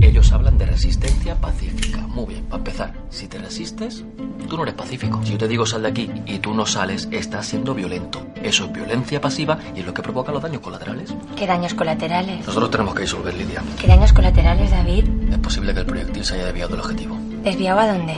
Ellos 0.00 0.32
hablan 0.32 0.56
de 0.56 0.64
resistencia 0.64 1.34
pacífica. 1.34 1.98
Muy 1.98 2.26
bien, 2.26 2.44
para 2.44 2.58
empezar, 2.58 2.94
si 3.10 3.28
te 3.28 3.38
resistes, 3.38 4.04
tú 4.48 4.56
no 4.56 4.62
eres 4.62 4.74
pacífico. 4.74 5.20
Si 5.22 5.32
yo 5.32 5.38
te 5.38 5.46
digo 5.46 5.66
sal 5.66 5.82
de 5.82 5.88
aquí 5.88 6.10
y 6.24 6.38
tú 6.38 6.54
no 6.54 6.64
sales, 6.64 7.06
estás 7.10 7.46
siendo 7.46 7.74
violento. 7.74 8.26
Eso 8.42 8.64
es 8.64 8.72
violencia 8.72 9.20
pasiva 9.20 9.58
y 9.76 9.80
es 9.80 9.86
lo 9.86 9.92
que 9.92 10.00
provoca 10.02 10.32
los 10.32 10.42
daños 10.42 10.62
colaterales. 10.62 11.14
¿Qué 11.36 11.46
daños 11.46 11.74
colaterales? 11.74 12.46
Nosotros 12.46 12.70
tenemos 12.70 12.94
que 12.94 13.02
disolver, 13.02 13.34
Lidia. 13.34 13.62
¿Qué 13.78 13.86
daños 13.86 14.12
colaterales, 14.12 14.70
David? 14.70 15.04
Es 15.30 15.38
posible 15.38 15.74
que 15.74 15.80
el 15.80 15.86
proyectil 15.86 16.24
se 16.24 16.34
haya 16.34 16.46
desviado 16.46 16.70
del 16.70 16.80
objetivo. 16.80 17.18
¿Desviado 17.42 17.80
a 17.80 17.92
dónde? 17.92 18.14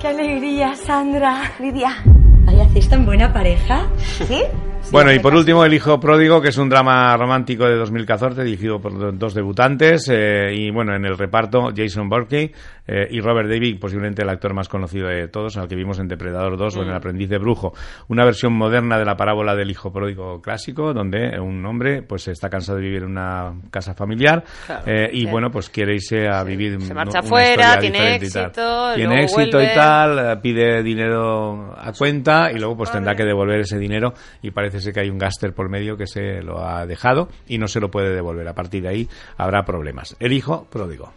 ¡Qué 0.00 0.08
alegría, 0.08 0.74
Sandra! 0.74 1.52
Lidia. 1.60 2.02
Ay, 2.46 2.60
¿hacéis 2.60 2.88
tan 2.88 3.04
buena 3.06 3.32
pareja? 3.32 3.86
¿Sí? 4.26 4.42
Bueno, 4.90 5.12
y 5.12 5.18
por 5.18 5.34
último, 5.34 5.66
El 5.66 5.74
Hijo 5.74 6.00
Pródigo, 6.00 6.40
que 6.40 6.48
es 6.48 6.56
un 6.56 6.70
drama 6.70 7.14
romántico 7.14 7.66
de 7.66 7.76
2014 7.76 8.42
dirigido 8.42 8.80
por 8.80 8.98
do- 8.98 9.12
dos 9.12 9.34
debutantes. 9.34 10.08
eh, 10.10 10.50
y 10.54 10.70
bueno, 10.70 10.96
en 10.96 11.04
el 11.04 11.18
reparto, 11.18 11.68
Jason 11.76 12.08
Burkey 12.08 12.50
eh, 12.90 13.06
y 13.10 13.20
Robert 13.20 13.50
David, 13.50 13.78
posiblemente 13.78 14.22
el 14.22 14.30
actor 14.30 14.54
más 14.54 14.66
conocido 14.66 15.08
de 15.08 15.28
todos, 15.28 15.58
al 15.58 15.68
que 15.68 15.76
vimos 15.76 15.98
en 15.98 16.08
Depredador 16.08 16.56
2 16.56 16.76
o 16.78 16.80
en 16.80 16.86
El 16.88 16.94
Mm. 16.94 16.96
Aprendiz 16.96 17.28
de 17.28 17.36
Brujo. 17.36 17.74
Una 18.08 18.24
versión 18.24 18.54
moderna 18.54 18.98
de 18.98 19.04
la 19.04 19.14
parábola 19.14 19.54
del 19.54 19.70
Hijo 19.70 19.92
Pródigo 19.92 20.40
clásico, 20.40 20.94
donde 20.94 21.38
un 21.38 21.66
hombre 21.66 22.02
pues 22.02 22.26
está 22.28 22.48
cansado 22.48 22.78
de 22.78 22.84
vivir 22.84 23.02
en 23.02 23.10
una 23.10 23.52
casa 23.70 23.92
familiar 23.92 24.42
Claro, 24.66 24.84
eh, 24.86 25.10
y 25.12 25.20
sí. 25.20 25.30
bueno, 25.30 25.50
pues 25.50 25.68
quiere 25.68 25.96
irse 25.96 26.26
a 26.28 26.42
vivir 26.44 26.80
Se 26.80 26.94
marcha 26.94 27.20
una 27.20 27.28
fuera, 27.28 27.50
historia 27.74 27.78
tiene 27.78 27.98
diferente 28.18 28.26
y 28.26 28.30
tal. 28.30 28.44
éxito, 28.46 28.94
Tiene 28.94 29.22
éxito 29.22 29.58
vuelve. 29.58 29.64
y 29.72 29.74
tal, 29.74 30.40
pide 30.40 30.82
dinero 30.82 31.74
a 31.78 31.92
cuenta 31.92 32.50
y 32.50 32.58
luego 32.58 32.74
pues 32.78 32.90
tendrá 32.90 33.14
que 33.14 33.24
devolver 33.24 33.60
ese 33.60 33.78
dinero 33.78 34.14
y 34.40 34.50
parece 34.50 34.67
ser 34.70 34.92
que 34.92 35.00
hay 35.00 35.10
un 35.10 35.18
gáster 35.18 35.54
por 35.54 35.68
medio 35.68 35.96
que 35.96 36.06
se 36.06 36.42
lo 36.42 36.66
ha 36.66 36.86
dejado 36.86 37.28
y 37.46 37.58
no 37.58 37.68
se 37.68 37.80
lo 37.80 37.90
puede 37.90 38.14
devolver. 38.14 38.48
A 38.48 38.54
partir 38.54 38.82
de 38.82 38.88
ahí 38.88 39.08
habrá 39.36 39.64
problemas. 39.64 40.16
El 40.20 40.32
hijo 40.32 40.66
pródigo. 40.70 41.12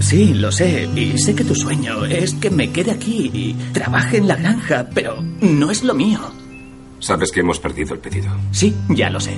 Sí, 0.00 0.34
lo 0.34 0.52
sé, 0.52 0.88
y 0.94 1.18
sé 1.18 1.34
que 1.34 1.44
tu 1.44 1.54
sueño 1.54 2.04
es 2.04 2.34
que 2.34 2.50
me 2.50 2.70
quede 2.70 2.92
aquí 2.92 3.30
y 3.32 3.54
trabaje 3.72 4.18
en 4.18 4.28
la 4.28 4.36
granja, 4.36 4.86
pero 4.94 5.16
no 5.40 5.70
es 5.70 5.82
lo 5.82 5.94
mío. 5.94 6.20
Sabes 6.98 7.32
que 7.32 7.40
hemos 7.40 7.58
perdido 7.58 7.94
el 7.94 8.00
pedido. 8.00 8.30
Sí, 8.52 8.74
ya 8.88 9.10
lo 9.10 9.20
sé. 9.20 9.36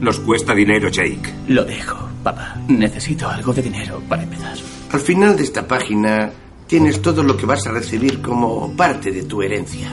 Nos 0.00 0.20
cuesta 0.20 0.54
dinero, 0.54 0.88
Jake. 0.88 1.32
Lo 1.48 1.64
dejo, 1.64 2.08
papá. 2.22 2.56
Necesito 2.68 3.28
algo 3.28 3.52
de 3.52 3.62
dinero 3.62 4.02
para 4.08 4.22
empezar. 4.22 4.56
Al 4.92 5.00
final 5.00 5.36
de 5.36 5.42
esta 5.42 5.66
página 5.66 6.30
tienes 6.66 7.00
todo 7.00 7.22
lo 7.22 7.36
que 7.36 7.46
vas 7.46 7.66
a 7.66 7.72
recibir 7.72 8.20
como 8.20 8.74
parte 8.76 9.10
de 9.10 9.24
tu 9.24 9.42
herencia. 9.42 9.88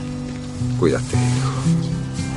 Cuídate, 0.80 1.18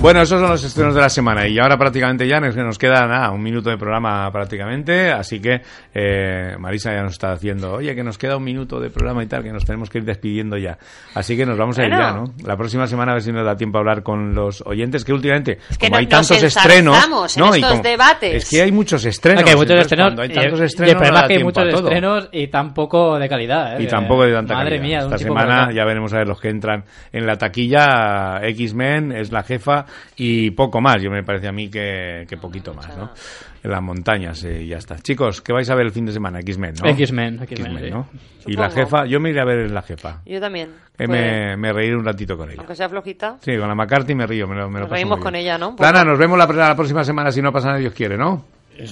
Bueno, 0.00 0.22
esos 0.22 0.40
son 0.40 0.48
los 0.48 0.62
estrenos 0.62 0.94
de 0.94 1.00
la 1.00 1.08
semana 1.10 1.48
y 1.48 1.58
ahora 1.58 1.76
prácticamente 1.76 2.26
ya 2.26 2.38
nos, 2.40 2.54
nos 2.56 2.78
queda 2.78 3.06
nada, 3.08 3.30
un 3.32 3.42
minuto 3.42 3.68
de 3.68 3.76
programa 3.76 4.30
prácticamente, 4.30 5.10
así 5.10 5.40
que 5.40 5.60
eh, 5.92 6.54
Marisa 6.58 6.92
ya 6.94 7.02
nos 7.02 7.12
está 7.14 7.32
haciendo, 7.32 7.72
oye, 7.72 7.96
que 7.96 8.04
nos 8.04 8.16
queda 8.16 8.36
un 8.36 8.44
minuto 8.44 8.78
de 8.78 8.90
programa 8.90 9.24
y 9.24 9.26
tal, 9.26 9.42
que 9.42 9.52
nos 9.52 9.64
tenemos 9.64 9.90
que 9.90 9.98
ir 9.98 10.04
despidiendo 10.04 10.56
ya. 10.56 10.78
Así 11.14 11.36
que 11.36 11.44
nos 11.44 11.58
vamos 11.58 11.78
a 11.80 11.82
ir 11.84 11.88
Bueno. 11.90 12.04
ya, 12.04 12.12
¿no? 12.12 12.24
La 12.46 12.56
próxima 12.56 12.86
semana 12.86 13.10
a 13.10 13.14
ver 13.16 13.22
si 13.24 13.32
nos 13.32 13.44
da 13.44 13.56
tiempo 13.56 13.78
a 13.78 13.80
hablar 13.80 14.04
con 14.04 14.34
los 14.36 14.62
oyentes, 14.64 15.04
que 15.04 15.12
últimamente, 15.12 15.56
que 15.56 15.76
como 15.88 15.90
no- 15.90 15.96
hay 15.98 16.06
tantos 16.06 16.42
estrenos... 16.44 17.04
en 17.04 17.10
no, 17.10 17.56
y 17.56 17.58
estos 17.58 17.70
como- 17.72 17.82
debates. 17.82 18.34
Es 18.44 18.50
que 18.50 18.62
hay 18.62 18.70
muchos 18.72 19.04
estrenos. 19.04 19.42
Que 19.42 19.50
hay 19.50 19.56
muchos 19.56 19.70
entonces, 19.72 19.92
estrenos. 19.92 20.06
cuando 20.14 20.22
hay 20.22 20.30
y- 20.30 20.34
tantos 20.34 20.60
y 20.60 20.64
estrenos 20.64 20.90
el 20.92 20.96
problema 20.96 21.18
no 21.18 21.22
es 21.24 21.28
que 21.28 21.34
hay 21.36 21.44
muchos 21.44 21.74
estrenos 21.74 22.28
y 22.32 22.46
tampoco 22.46 23.18
de 23.18 23.28
calidad. 23.28 23.80
¿eh? 23.80 23.82
Y 23.82 23.86
tampoco 23.88 24.22
de 24.24 24.32
tanta 24.32 24.54
Madre 24.54 24.78
calidad. 24.78 24.84
mía, 24.86 24.98
Esta 25.00 25.18
semana 25.18 25.72
ya 25.74 25.84
veremos 25.84 26.12
a 26.14 26.18
ver 26.18 26.28
los 26.28 26.40
que 26.40 26.48
entran 26.50 26.84
en 27.12 27.26
la 27.26 27.36
taquilla. 27.36 28.40
X-Men 28.44 29.10
es 29.12 29.32
la 29.32 29.42
jefa 29.42 29.86
y 30.16 30.50
poco 30.52 30.80
más. 30.80 31.02
Yo 31.02 31.10
me 31.10 31.22
parece 31.22 31.48
a 31.48 31.52
mí 31.52 31.68
que, 31.68 32.24
que 32.28 32.36
poquito 32.36 32.74
más, 32.74 32.96
¿no? 32.96 33.10
En 33.62 33.70
las 33.70 33.82
montañas 33.82 34.42
eh, 34.44 34.62
y 34.62 34.68
ya 34.68 34.76
está. 34.78 34.96
Chicos, 34.98 35.40
¿qué 35.40 35.52
vais 35.52 35.68
a 35.70 35.74
ver 35.74 35.86
el 35.86 35.92
fin 35.92 36.06
de 36.06 36.12
semana? 36.12 36.40
X-Men, 36.40 36.74
¿no? 36.82 36.88
X-Men, 36.90 37.42
X-Men, 37.42 37.78
sí. 37.78 37.90
¿no? 37.90 38.08
Y 38.46 38.54
la 38.56 38.70
jefa, 38.70 39.04
yo 39.06 39.20
me 39.20 39.30
iré 39.30 39.40
a 39.40 39.44
ver 39.44 39.70
la 39.70 39.82
jefa. 39.82 40.22
Yo 40.24 40.40
también. 40.40 40.70
Que 40.96 41.06
Pues, 41.06 41.08
me, 41.08 41.56
me 41.56 41.72
reiré 41.72 41.96
un 41.96 42.04
ratito 42.04 42.36
con 42.36 42.48
ella. 42.50 42.58
Aunque 42.60 42.74
sea 42.74 42.88
flojita. 42.88 43.36
Sí, 43.40 43.56
con 43.58 43.68
la 43.68 43.74
McCarthy 43.74 44.14
me 44.14 44.26
río, 44.26 44.46
me 44.46 44.54
lo, 44.56 44.68
me 44.68 44.74
lo 44.74 44.80
Nos 44.80 44.88
paso 44.88 44.94
reímos 44.94 45.18
con 45.20 45.34
ella, 45.34 45.58
¿no? 45.58 45.76
Poco. 45.76 46.04
nos 46.04 46.18
vemos 46.18 46.38
la, 46.38 46.46
la 46.46 46.74
próxima 46.74 47.04
semana 47.04 47.30
si 47.30 47.42
no 47.42 47.52
pasa 47.52 47.68
nada, 47.68 47.78
Dios 47.78 47.92
quiere, 47.94 48.16
¿no? 48.16 48.44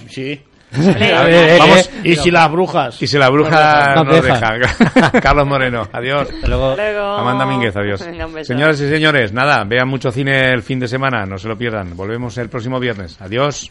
Sí. 0.09 0.41
A 0.73 1.23
ver, 1.25 1.59
Vamos, 1.59 1.79
eh, 1.89 2.01
y 2.05 2.17
si 2.17 2.31
las 2.31 2.51
brujas. 2.51 3.01
Y 3.01 3.07
si 3.07 3.17
la 3.19 3.29
bruja 3.31 3.95
No 3.95 4.05
nos 4.05 4.23
dejan. 4.23 4.61
deja. 4.61 5.11
Carlos 5.21 5.47
Moreno, 5.47 5.89
adiós. 5.93 6.29
luego. 6.47 6.75
Amanda 7.17 7.47
Mínguez, 7.47 7.75
adiós. 7.77 8.05
Señoras 8.43 8.81
y 8.81 8.89
señores, 8.89 9.33
nada, 9.33 9.65
vean 9.65 9.89
mucho 9.89 10.11
cine 10.11 10.51
el 10.53 10.63
fin 10.63 10.81
de 10.81 10.89
semana, 10.89 11.25
no 11.25 11.39
se 11.39 11.49
lo 11.49 11.57
pierdan. 11.57 11.97
Volvemos 11.97 12.37
el 12.39 12.49
próximo 12.49 12.81
viernes. 12.81 13.17
Adiós. 13.21 13.71